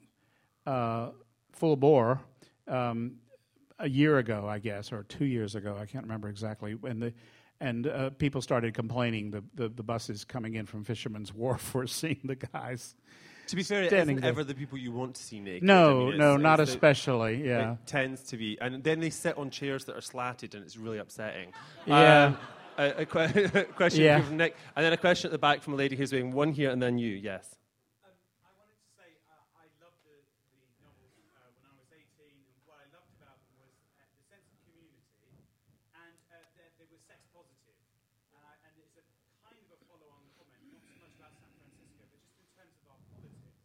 uh, 0.66 1.10
full 1.51 1.76
bore 1.76 2.22
um, 2.66 3.18
a 3.78 3.89
year 3.89 4.20
ago, 4.20 4.47
I 4.47 4.60
guess, 4.60 4.93
or 4.93 5.03
two 5.03 5.26
years 5.26 5.55
ago. 5.55 5.76
I 5.78 5.86
can't 5.86 6.05
remember 6.05 6.30
exactly. 6.30 6.78
And 6.84 7.01
the 7.01 7.14
and 7.60 7.88
uh, 7.88 8.12
people 8.12 8.41
started 8.41 8.74
complaining. 8.74 9.32
The, 9.32 9.43
the 9.55 9.68
the 9.68 9.84
buses 9.84 10.24
coming 10.24 10.55
in 10.55 10.66
from 10.66 10.86
Fisherman's 10.86 11.34
Wharf 11.34 11.74
were 11.76 11.88
seeing 11.88 12.22
the 12.24 12.36
guys. 12.38 12.95
To 13.48 13.56
be 13.56 13.64
fair, 13.64 13.84
it 13.84 13.93
isn't 13.93 14.24
ever 14.24 14.43
the 14.43 14.54
people 14.56 14.78
you 14.78 14.91
want 14.91 15.16
to 15.16 15.24
see 15.24 15.39
naked. 15.39 15.64
I 15.64 15.74
No, 15.74 16.08
mean, 16.08 16.18
no, 16.18 16.38
not 16.38 16.58
the- 16.58 16.64
especially. 16.64 17.48
Yeah. 17.48 17.74
It 17.74 17.78
tends 17.86 18.22
to 18.24 18.38
be, 18.38 18.58
and 18.60 18.84
then 18.84 19.00
they 19.00 19.10
sit 19.10 19.38
on 19.38 19.50
chairs 19.50 19.86
that 19.86 19.95
are 19.95 20.02
slatted, 20.02 20.54
and 20.56 20.64
it's 20.66 20.78
really 20.78 20.98
upsetting. 21.00 21.54
Yeah. 21.86 22.26
Um, 22.26 22.38
a, 22.78 23.02
a 23.02 23.06
que- 23.06 23.64
question 23.76 24.04
Yeah. 24.04 24.22
from 24.22 24.38
Nick, 24.38 24.56
and 24.76 24.86
then 24.86 24.93
a 24.93 24.98
question 24.98 25.30
at 25.30 25.32
the 25.32 25.39
back 25.39 25.64
from 25.64 25.74
a 25.74 25.78
lady 25.78 25.95
who's 25.95 26.12
doing 26.12 26.32
one 26.32 26.52
here 26.52 26.70
and 26.70 26.78
then 26.84 27.00
you. 27.00 27.10
Yes. 27.16 27.56
Um, 28.06 28.12
I 28.45 28.52
wanted 28.60 28.78
to 28.78 28.89
say 28.93 29.10
uh, 29.26 29.34
I 29.58 29.66
loved 29.82 29.98
the, 30.06 30.14
the 30.54 30.62
novels 30.86 31.16
uh, 31.34 31.50
when 31.58 31.66
I 31.66 31.74
was 31.80 31.89
18, 31.89 32.06
and 32.28 32.54
what 32.70 32.78
I 32.78 32.86
loved 32.93 33.10
about 33.18 33.39
them 33.41 33.56
was 33.66 33.74
uh, 33.98 34.06
the 34.14 34.22
sense 34.30 34.45
of 34.54 34.60
community, 34.68 35.02
and 35.98 36.14
uh, 36.30 36.38
they, 36.54 36.68
they 36.78 36.86
were 36.93 37.02
sex 37.02 37.24
positive. 37.34 37.74
And, 38.38 38.45
I, 38.45 38.54
and 38.70 38.74
it's 38.78 38.93
a 39.00 39.06
kind 39.41 39.58
of 39.58 39.68
a 39.74 39.80
follow-on 39.89 40.22
comment, 40.38 40.62
not 40.70 40.86
so 40.86 40.93
much 41.02 41.16
about 41.18 41.34
San 41.41 41.50
Francisco, 41.58 42.04
but 42.14 42.22
just 42.22 42.38
in 42.38 42.45
terms 42.54 42.78
of 42.86 42.93
our 42.93 43.02
politics, 43.10 43.58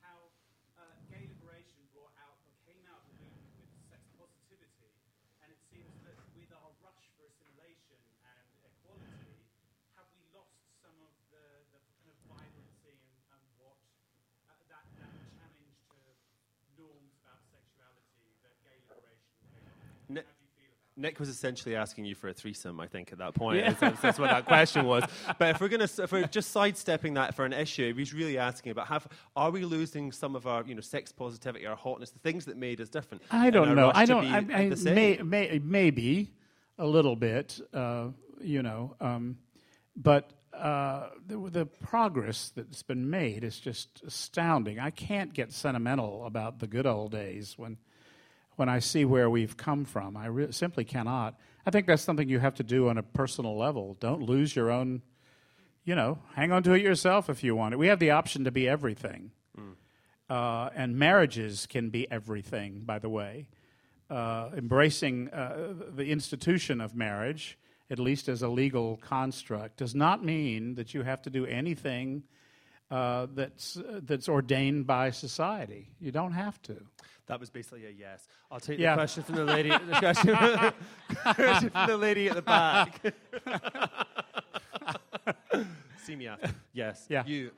how 0.00 0.32
uh, 0.80 0.96
gay 1.12 1.28
liberation 1.28 1.84
brought 1.92 2.16
out 2.16 2.40
or 2.48 2.56
came 2.64 2.80
out 2.88 3.04
of 3.04 3.12
the 3.20 3.20
movement 3.20 3.52
with 3.60 3.68
sex 3.92 4.00
positivity, 4.16 4.96
and 5.44 5.52
it 5.52 5.60
seems 5.68 5.92
that 6.08 6.16
with 6.32 6.48
our 6.56 6.72
rush 6.80 7.04
for 7.20 7.28
assimilation 7.28 8.00
and 8.24 8.48
equality, 8.64 9.34
have 9.98 10.06
we 10.14 10.22
lost 10.36 10.54
some 10.84 10.94
of 11.02 11.10
the, 11.32 11.44
the 11.74 11.80
kind 11.96 12.06
of 12.12 12.16
vibrancy 12.28 12.94
and, 13.02 13.18
and 13.34 13.42
what 13.58 13.78
uh, 14.46 14.54
that, 14.70 14.84
that 15.00 15.10
challenge 15.34 15.74
to 15.90 15.98
norms 16.78 17.12
about 17.24 17.40
sexuality 17.50 18.36
that 18.46 18.54
gay 18.62 18.78
liberation 18.86 19.32
came 19.50 19.64
up 19.66 19.74
with? 19.80 20.22
Nick- 20.22 20.28
How 20.28 20.36
do 20.38 20.44
you 20.44 20.52
feel 20.54 20.70
about 20.76 20.85
it? 20.85 20.85
Nick 20.98 21.20
was 21.20 21.28
essentially 21.28 21.76
asking 21.76 22.06
you 22.06 22.14
for 22.14 22.28
a 22.28 22.32
threesome, 22.32 22.80
I 22.80 22.86
think, 22.86 23.12
at 23.12 23.18
that 23.18 23.34
point. 23.34 23.62
That's, 23.78 24.00
that's 24.00 24.18
what 24.18 24.30
that 24.30 24.46
question 24.46 24.86
was. 24.86 25.04
But 25.38 25.50
if 25.50 25.60
we're 25.60 25.68
going 25.68 25.86
to, 25.86 26.02
if 26.02 26.12
we're 26.12 26.26
just 26.26 26.50
sidestepping 26.52 27.14
that 27.14 27.34
for 27.34 27.44
an 27.44 27.52
issue, 27.52 27.92
he's 27.94 28.14
really 28.14 28.38
asking 28.38 28.72
about 28.72 28.86
have, 28.86 29.06
are 29.34 29.50
we 29.50 29.64
losing 29.64 30.12
some 30.12 30.34
of 30.34 30.46
our, 30.46 30.64
you 30.64 30.74
know, 30.74 30.80
sex 30.80 31.12
positivity, 31.12 31.66
our 31.66 31.76
hotness, 31.76 32.10
the 32.10 32.18
things 32.20 32.46
that 32.46 32.56
made 32.56 32.80
us 32.80 32.88
different? 32.88 33.22
I 33.30 33.50
don't 33.50 33.74
know. 33.74 33.92
I 33.94 34.06
don't. 34.06 34.24
I, 34.24 34.38
I 34.38 34.68
may, 34.68 35.18
may, 35.18 35.60
maybe 35.62 36.32
a 36.78 36.86
little 36.86 37.16
bit, 37.16 37.60
uh, 37.74 38.08
you 38.40 38.62
know, 38.62 38.94
um, 39.00 39.36
but 39.96 40.30
uh, 40.54 41.10
the, 41.26 41.36
the 41.50 41.66
progress 41.66 42.52
that's 42.54 42.82
been 42.82 43.10
made 43.10 43.44
is 43.44 43.58
just 43.58 44.02
astounding. 44.06 44.78
I 44.78 44.90
can't 44.90 45.34
get 45.34 45.52
sentimental 45.52 46.24
about 46.24 46.60
the 46.60 46.66
good 46.66 46.86
old 46.86 47.12
days 47.12 47.54
when, 47.58 47.76
when 48.56 48.68
I 48.68 48.80
see 48.80 49.04
where 49.04 49.30
we've 49.30 49.56
come 49.56 49.84
from. 49.84 50.16
I 50.16 50.26
re- 50.26 50.52
simply 50.52 50.84
cannot. 50.84 51.38
I 51.64 51.70
think 51.70 51.86
that's 51.86 52.02
something 52.02 52.28
you 52.28 52.38
have 52.40 52.54
to 52.56 52.62
do 52.62 52.88
on 52.88 52.98
a 52.98 53.02
personal 53.02 53.56
level. 53.56 53.96
Don't 54.00 54.22
lose 54.22 54.56
your 54.56 54.70
own. 54.70 55.02
You 55.84 55.94
know, 55.94 56.18
hang 56.34 56.50
on 56.50 56.62
to 56.64 56.72
it 56.72 56.82
yourself 56.82 57.30
if 57.30 57.44
you 57.44 57.54
want 57.54 57.74
it. 57.74 57.76
We 57.76 57.86
have 57.86 58.00
the 58.00 58.10
option 58.10 58.44
to 58.44 58.50
be 58.50 58.68
everything. 58.68 59.30
Uh, 60.28 60.70
and 60.74 60.96
marriages 60.96 61.66
can 61.66 61.90
be 61.90 62.10
everything, 62.10 62.80
by 62.84 62.98
the 62.98 63.08
way. 63.08 63.48
Uh, 64.10 64.50
embracing 64.56 65.28
uh, 65.30 65.74
the 65.94 66.10
institution 66.10 66.80
of 66.80 66.96
marriage, 66.96 67.58
at 67.90 67.98
least 67.98 68.28
as 68.28 68.42
a 68.42 68.48
legal 68.48 68.96
construct, 68.96 69.76
does 69.76 69.94
not 69.94 70.24
mean 70.24 70.74
that 70.74 70.94
you 70.94 71.02
have 71.02 71.22
to 71.22 71.30
do 71.30 71.46
anything 71.46 72.24
uh, 72.90 73.26
that's, 73.34 73.76
uh, 73.76 74.00
that's 74.04 74.28
ordained 74.28 74.86
by 74.86 75.10
society. 75.10 75.88
You 76.00 76.12
don't 76.12 76.32
have 76.32 76.60
to. 76.62 76.76
That 77.26 77.40
was 77.40 77.50
basically 77.50 77.86
a 77.86 77.90
yes. 77.90 78.28
I'll 78.50 78.60
take 78.60 78.78
Yeah. 78.78 78.90
the 78.94 79.00
question 79.00 79.22
from 79.24 79.34
the 79.36 79.44
lady. 79.44 79.70
the 79.70 79.96
question, 79.98 80.36
question 81.34 81.70
from 81.70 81.86
the 81.88 81.96
lady 81.96 82.28
at 82.28 82.36
the 82.36 82.42
back. 82.42 83.00
See 86.04 86.14
me 86.14 86.28
after. 86.28 86.50
Yes. 86.72 87.06
Yeah. 87.08 87.24
You. 87.26 87.50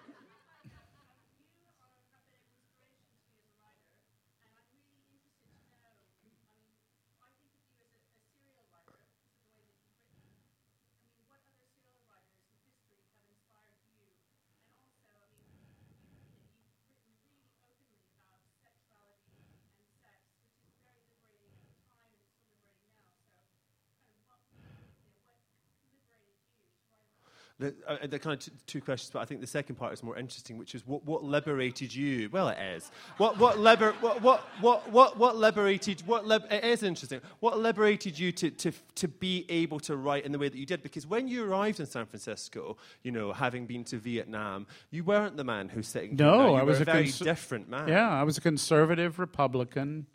The, 27.60 27.74
uh, 27.88 28.06
the 28.06 28.20
kind 28.20 28.34
of 28.34 28.44
t- 28.44 28.52
two 28.68 28.80
questions, 28.80 29.10
but 29.12 29.18
I 29.18 29.24
think 29.24 29.40
the 29.40 29.46
second 29.48 29.74
part 29.74 29.92
is 29.92 30.04
more 30.04 30.16
interesting, 30.16 30.58
which 30.58 30.76
is 30.76 30.86
what, 30.86 31.04
what 31.04 31.24
liberated 31.24 31.92
you? 31.92 32.28
Well, 32.30 32.48
it 32.50 32.58
is. 32.76 32.92
What 33.16 33.36
what 33.36 33.58
liber 33.58 33.94
what 34.00 34.22
what 34.22 34.42
what 34.60 34.88
what, 34.92 35.18
what 35.18 35.36
liberated 35.36 36.02
what 36.06 36.24
lib- 36.24 36.46
it 36.52 36.62
is 36.64 36.84
interesting. 36.84 37.20
What 37.40 37.58
liberated 37.58 38.16
you 38.16 38.30
to, 38.30 38.50
to 38.52 38.70
to 38.94 39.08
be 39.08 39.44
able 39.48 39.80
to 39.80 39.96
write 39.96 40.24
in 40.24 40.30
the 40.30 40.38
way 40.38 40.48
that 40.48 40.56
you 40.56 40.66
did? 40.66 40.84
Because 40.84 41.04
when 41.04 41.26
you 41.26 41.44
arrived 41.44 41.80
in 41.80 41.86
San 41.86 42.06
Francisco, 42.06 42.76
you 43.02 43.10
know, 43.10 43.32
having 43.32 43.66
been 43.66 43.82
to 43.86 43.96
Vietnam, 43.98 44.68
you 44.92 45.02
weren't 45.02 45.36
the 45.36 45.42
man 45.42 45.68
who's 45.68 45.88
sitting. 45.88 46.14
No, 46.14 46.36
down. 46.38 46.50
You 46.50 46.54
I 46.58 46.62
was 46.62 46.78
a 46.78 46.82
a 46.82 46.84
very 46.84 47.02
cons- 47.06 47.18
different 47.18 47.68
man. 47.68 47.88
Yeah, 47.88 48.08
I 48.08 48.22
was 48.22 48.38
a 48.38 48.40
conservative 48.40 49.18
Republican. 49.18 50.06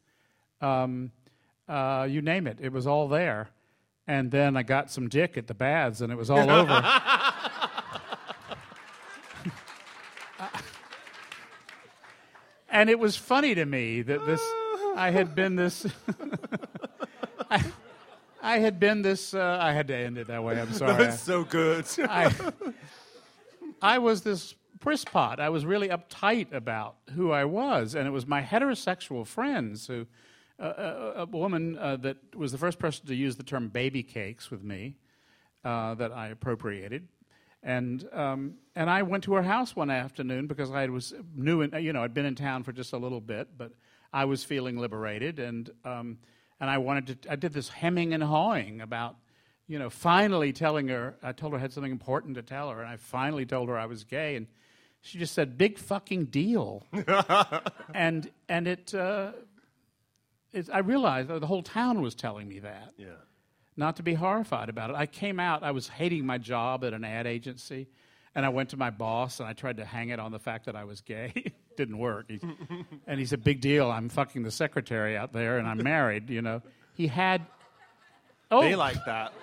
Um, 0.62 1.12
uh, 1.68 2.08
you 2.10 2.22
name 2.22 2.48
it, 2.48 2.60
it 2.62 2.72
was 2.72 2.88
all 2.88 3.10
there. 3.10 3.50
And 4.08 4.32
then 4.32 4.58
I 4.58 4.64
got 4.64 4.90
some 4.92 5.08
dick 5.08 5.38
at 5.38 5.48
the 5.48 5.54
baths, 5.54 6.02
and 6.02 6.12
it 6.12 6.18
was 6.18 6.30
all 6.30 6.50
over. 6.50 6.74
and 12.70 12.90
it 12.90 13.00
was 13.00 13.16
funny 13.16 13.56
to 13.56 13.64
me 13.66 14.02
that 14.02 14.26
this, 14.26 14.42
I 14.96 15.12
had 15.12 15.36
been 15.36 15.56
this. 15.56 15.88
I, 17.50 17.64
I 18.42 18.60
had 18.60 18.78
been 18.80 19.04
this. 19.04 19.34
Uh, 19.34 19.58
I 19.62 19.72
had 19.72 19.88
to 19.88 19.96
end 19.96 20.18
it 20.18 20.28
that 20.28 20.44
way. 20.44 20.60
I'm 20.60 20.74
sorry. 20.74 21.06
That's 21.06 21.22
so 21.22 21.46
good. 21.46 21.86
I, 22.00 22.34
I 23.82 24.00
was 24.00 24.24
this 24.24 24.56
prisspot. 24.84 25.40
I 25.40 25.50
was 25.50 25.66
really 25.66 25.88
uptight 25.88 26.52
about 26.52 26.96
who 27.16 27.32
I 27.32 27.46
was, 27.46 27.96
and 27.96 28.08
it 28.08 28.12
was 28.12 28.28
my 28.28 28.42
heterosexual 28.42 29.26
friends 29.26 29.88
who, 29.88 30.06
a, 30.68 31.14
a 31.22 31.26
woman 31.26 31.78
uh, 31.78 31.98
that 31.98 32.18
was 32.36 32.52
the 32.52 32.58
first 32.58 32.80
person 32.80 33.06
to 33.08 33.16
use 33.16 33.36
the 33.36 33.44
term 33.44 33.70
baby 33.70 34.04
cakes 34.04 34.50
with 34.52 34.64
me, 34.64 34.96
uh, 35.64 35.96
that 35.96 36.12
I 36.12 36.28
appropriated, 36.30 37.08
and 37.62 38.08
um, 38.14 38.56
and 38.76 38.90
I 38.90 39.04
went 39.04 39.24
to 39.26 39.34
her 39.34 39.44
house 39.44 39.76
one 39.76 39.90
afternoon 39.90 40.48
because 40.48 40.72
I 40.72 40.88
was 40.88 41.14
new, 41.36 41.62
in, 41.62 41.72
you 41.84 41.94
know, 41.94 42.04
I'd 42.04 42.14
been 42.14 42.26
in 42.26 42.36
town 42.36 42.64
for 42.64 42.72
just 42.72 42.94
a 42.94 42.98
little 42.98 43.22
bit, 43.22 43.50
but 43.58 43.72
I 44.12 44.26
was 44.26 44.44
feeling 44.44 44.78
liberated, 44.78 45.40
and 45.40 45.70
um, 45.86 46.18
and 46.60 46.70
I 46.70 46.78
wanted 46.78 47.22
to. 47.24 47.32
I 47.32 47.36
did 47.36 47.54
this 47.54 47.70
hemming 47.70 48.14
and 48.14 48.24
hawing 48.24 48.82
about 48.82 49.16
you 49.68 49.80
know, 49.80 49.90
finally 49.90 50.52
telling 50.52 50.90
her, 50.90 51.16
I 51.24 51.32
told 51.32 51.54
her 51.54 51.60
I 51.60 51.62
had 51.62 51.74
something 51.74 51.92
important 51.92 52.36
to 52.36 52.42
tell 52.42 52.70
her, 52.70 52.82
and 52.82 52.90
I 52.90 52.98
finally 52.98 53.46
told 53.46 53.70
her 53.70 53.78
I 53.78 53.86
was 53.86 54.04
gay, 54.04 54.36
and 54.36 54.48
she 55.02 55.18
just 55.18 55.34
said, 55.34 55.58
"Big 55.58 55.78
fucking 55.78 56.26
deal," 56.26 56.86
and 57.94 58.30
and 58.50 58.68
it, 58.68 58.94
uh, 58.94 59.32
it, 59.34 59.48
I 60.72 60.80
realized 60.80 61.30
the 61.30 61.48
whole 61.48 61.64
town 61.64 62.02
was 62.02 62.16
telling 62.16 62.48
me 62.48 62.60
that, 62.60 62.94
yeah. 62.98 63.08
not 63.76 63.96
to 63.98 64.04
be 64.04 64.14
horrified 64.14 64.70
about 64.70 64.90
it. 64.92 64.96
I 64.96 65.06
came 65.06 65.40
out, 65.40 65.64
I 65.64 65.72
was 65.72 65.88
hating 65.88 66.26
my 66.26 66.38
job 66.38 66.84
at 66.84 66.94
an 66.94 67.04
ad 67.04 67.26
agency, 67.28 67.88
and 68.36 68.46
I 68.46 68.50
went 68.50 68.70
to 68.70 68.78
my 68.78 68.90
boss 68.90 69.40
and 69.40 69.48
I 69.50 69.54
tried 69.54 69.78
to 69.78 69.86
hang 69.86 70.10
it 70.10 70.20
on 70.20 70.32
the 70.32 70.40
fact 70.40 70.66
that 70.66 70.76
I 70.76 70.84
was 70.84 71.02
gay. 71.02 71.34
Didn't 71.78 71.98
work. 71.98 72.26
He, 72.30 72.40
and 73.08 73.20
he 73.20 73.26
said, 73.26 73.44
"Big 73.44 73.62
deal. 73.62 73.90
I'm 73.90 74.10
fucking 74.10 74.44
the 74.44 74.52
secretary 74.52 75.18
out 75.18 75.34
there, 75.34 75.58
and 75.58 75.68
I'm 75.68 75.82
married." 75.82 76.30
You 76.30 76.44
know, 76.44 76.62
he 76.94 77.08
had 77.08 77.42
Oh. 78.52 78.62
They 78.62 78.76
like 78.76 79.04
that. 79.06 79.34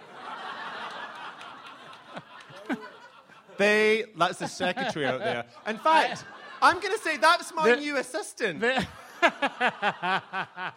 they, 3.56 4.04
that's 4.16 4.38
the 4.38 4.46
secretary 4.46 5.04
out 5.06 5.18
there. 5.18 5.44
In 5.66 5.78
fact, 5.78 6.24
I'm 6.62 6.78
going 6.80 6.96
to 6.96 7.02
say 7.02 7.16
that's 7.16 7.52
my 7.52 7.70
The- 7.70 7.76
new 7.80 7.96
assistant. 7.96 8.60
There- 8.60 8.86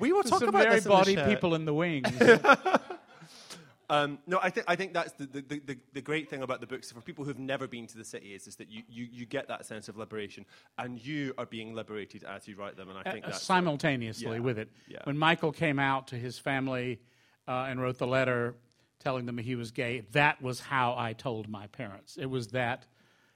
we 0.00 0.12
will 0.12 0.22
talk 0.22 0.42
about 0.42 0.62
very 0.62 0.76
this 0.76 0.86
in 0.86 0.90
the 0.90 0.96
body 0.96 1.16
people 1.16 1.54
in 1.54 1.64
the 1.64 1.74
wings. 1.74 2.08
Um, 3.90 4.20
no, 4.24 4.38
I 4.40 4.50
think 4.50 4.66
I 4.68 4.76
think 4.76 4.94
that's 4.94 5.12
the, 5.14 5.26
the, 5.26 5.40
the, 5.40 5.58
the, 5.58 5.78
the 5.94 6.00
great 6.00 6.30
thing 6.30 6.42
about 6.42 6.60
the 6.60 6.66
books 6.68 6.92
for 6.92 7.00
people 7.00 7.24
who've 7.24 7.40
never 7.40 7.66
been 7.66 7.88
to 7.88 7.98
the 7.98 8.04
city 8.04 8.34
is, 8.34 8.46
is 8.46 8.54
that 8.56 8.70
you, 8.70 8.84
you, 8.88 9.08
you 9.10 9.26
get 9.26 9.48
that 9.48 9.66
sense 9.66 9.88
of 9.88 9.96
liberation, 9.96 10.46
and 10.78 11.04
you 11.04 11.34
are 11.36 11.44
being 11.44 11.74
liberated 11.74 12.22
as 12.22 12.46
you 12.46 12.54
write 12.54 12.76
them. 12.76 12.88
And 12.88 12.96
I 12.96 13.10
think 13.10 13.24
uh, 13.24 13.30
that's 13.30 13.42
simultaneously 13.42 14.34
yeah, 14.34 14.38
with 14.38 14.58
it. 14.58 14.68
yeah. 14.86 15.00
When 15.04 15.18
Michael 15.18 15.50
came 15.50 15.80
out 15.80 16.06
to 16.08 16.14
his 16.14 16.38
family 16.38 17.00
uh, 17.48 17.66
and 17.68 17.82
wrote 17.82 17.98
the 17.98 18.06
letter 18.06 18.54
telling 19.00 19.26
them 19.26 19.38
he 19.38 19.56
was 19.56 19.72
gay, 19.72 20.04
that 20.12 20.40
was 20.40 20.60
how 20.60 20.94
I 20.96 21.12
told 21.12 21.48
my 21.48 21.66
parents. 21.66 22.16
It 22.16 22.26
was 22.26 22.48
that. 22.48 22.86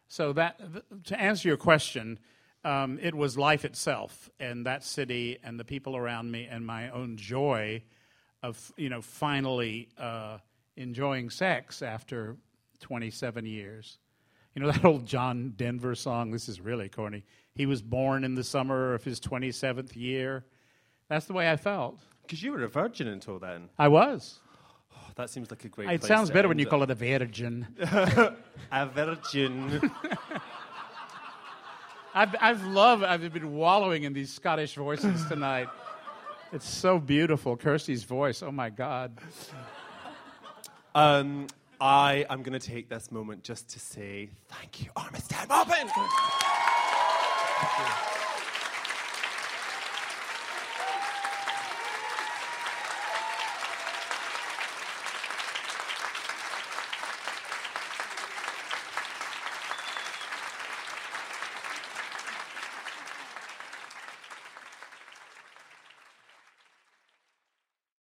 So 0.06 0.32
that 0.34 0.58
th- 0.58 0.84
to 1.06 1.20
answer 1.20 1.48
your 1.48 1.56
question, 1.56 2.20
um, 2.64 2.98
it 3.02 3.14
was 3.14 3.36
life 3.36 3.64
itself 3.64 4.30
and 4.40 4.66
that 4.66 4.82
city 4.84 5.38
and 5.44 5.58
the 5.60 5.64
people 5.64 5.96
around 5.96 6.30
me 6.30 6.48
and 6.50 6.66
my 6.66 6.90
own 6.90 7.16
joy 7.16 7.82
of 8.42 8.72
you 8.76 8.88
know 8.88 9.00
finally 9.02 9.88
uh, 9.98 10.38
enjoying 10.76 11.30
sex 11.30 11.82
after 11.82 12.36
27 12.80 13.46
years. 13.46 13.98
You 14.54 14.62
know 14.62 14.70
that 14.72 14.84
old 14.84 15.06
John 15.06 15.54
Denver 15.56 15.94
song? 15.94 16.30
This 16.30 16.48
is 16.48 16.60
really 16.60 16.88
corny. 16.88 17.24
He 17.54 17.66
was 17.66 17.82
born 17.82 18.24
in 18.24 18.34
the 18.34 18.44
summer 18.44 18.94
of 18.94 19.04
his 19.04 19.20
27th 19.20 19.94
year. 19.96 20.44
That's 21.08 21.26
the 21.26 21.32
way 21.34 21.50
I 21.50 21.56
felt. 21.56 22.00
because 22.22 22.42
you 22.42 22.52
were 22.52 22.62
a 22.62 22.68
virgin 22.68 23.06
until 23.08 23.38
then. 23.38 23.68
I 23.78 23.88
was. 23.88 24.40
Oh, 24.92 25.10
that 25.16 25.28
seems 25.30 25.50
like 25.50 25.64
a 25.64 25.68
great. 25.68 25.90
It 25.90 26.04
sounds 26.04 26.30
better 26.30 26.48
when 26.48 26.58
you 26.58 26.66
call 26.66 26.82
it 26.82 26.90
a 26.90 26.94
virgin. 26.94 27.66
a 28.72 28.86
virgin. 28.86 29.90
I've, 32.14 32.34
I've 32.40 32.64
loved, 32.66 33.02
I've 33.02 33.32
been 33.32 33.54
wallowing 33.54 34.04
in 34.04 34.12
these 34.12 34.32
Scottish 34.32 34.74
voices 34.76 35.26
tonight. 35.26 35.68
It's 36.52 36.68
so 36.68 37.00
beautiful. 37.00 37.56
Kirsty's 37.56 38.04
voice, 38.04 38.40
oh 38.40 38.52
my 38.52 38.70
God. 38.70 39.18
um, 40.94 41.48
I 41.80 42.24
am 42.30 42.44
going 42.44 42.58
to 42.58 42.64
take 42.64 42.88
this 42.88 43.10
moment 43.10 43.42
just 43.42 43.68
to 43.70 43.80
say 43.80 44.30
thank 44.48 44.84
you, 44.84 44.90
Armistead 44.96 45.48
Maupin. 45.48 45.88
Thank 45.88 46.10
you. 48.08 48.13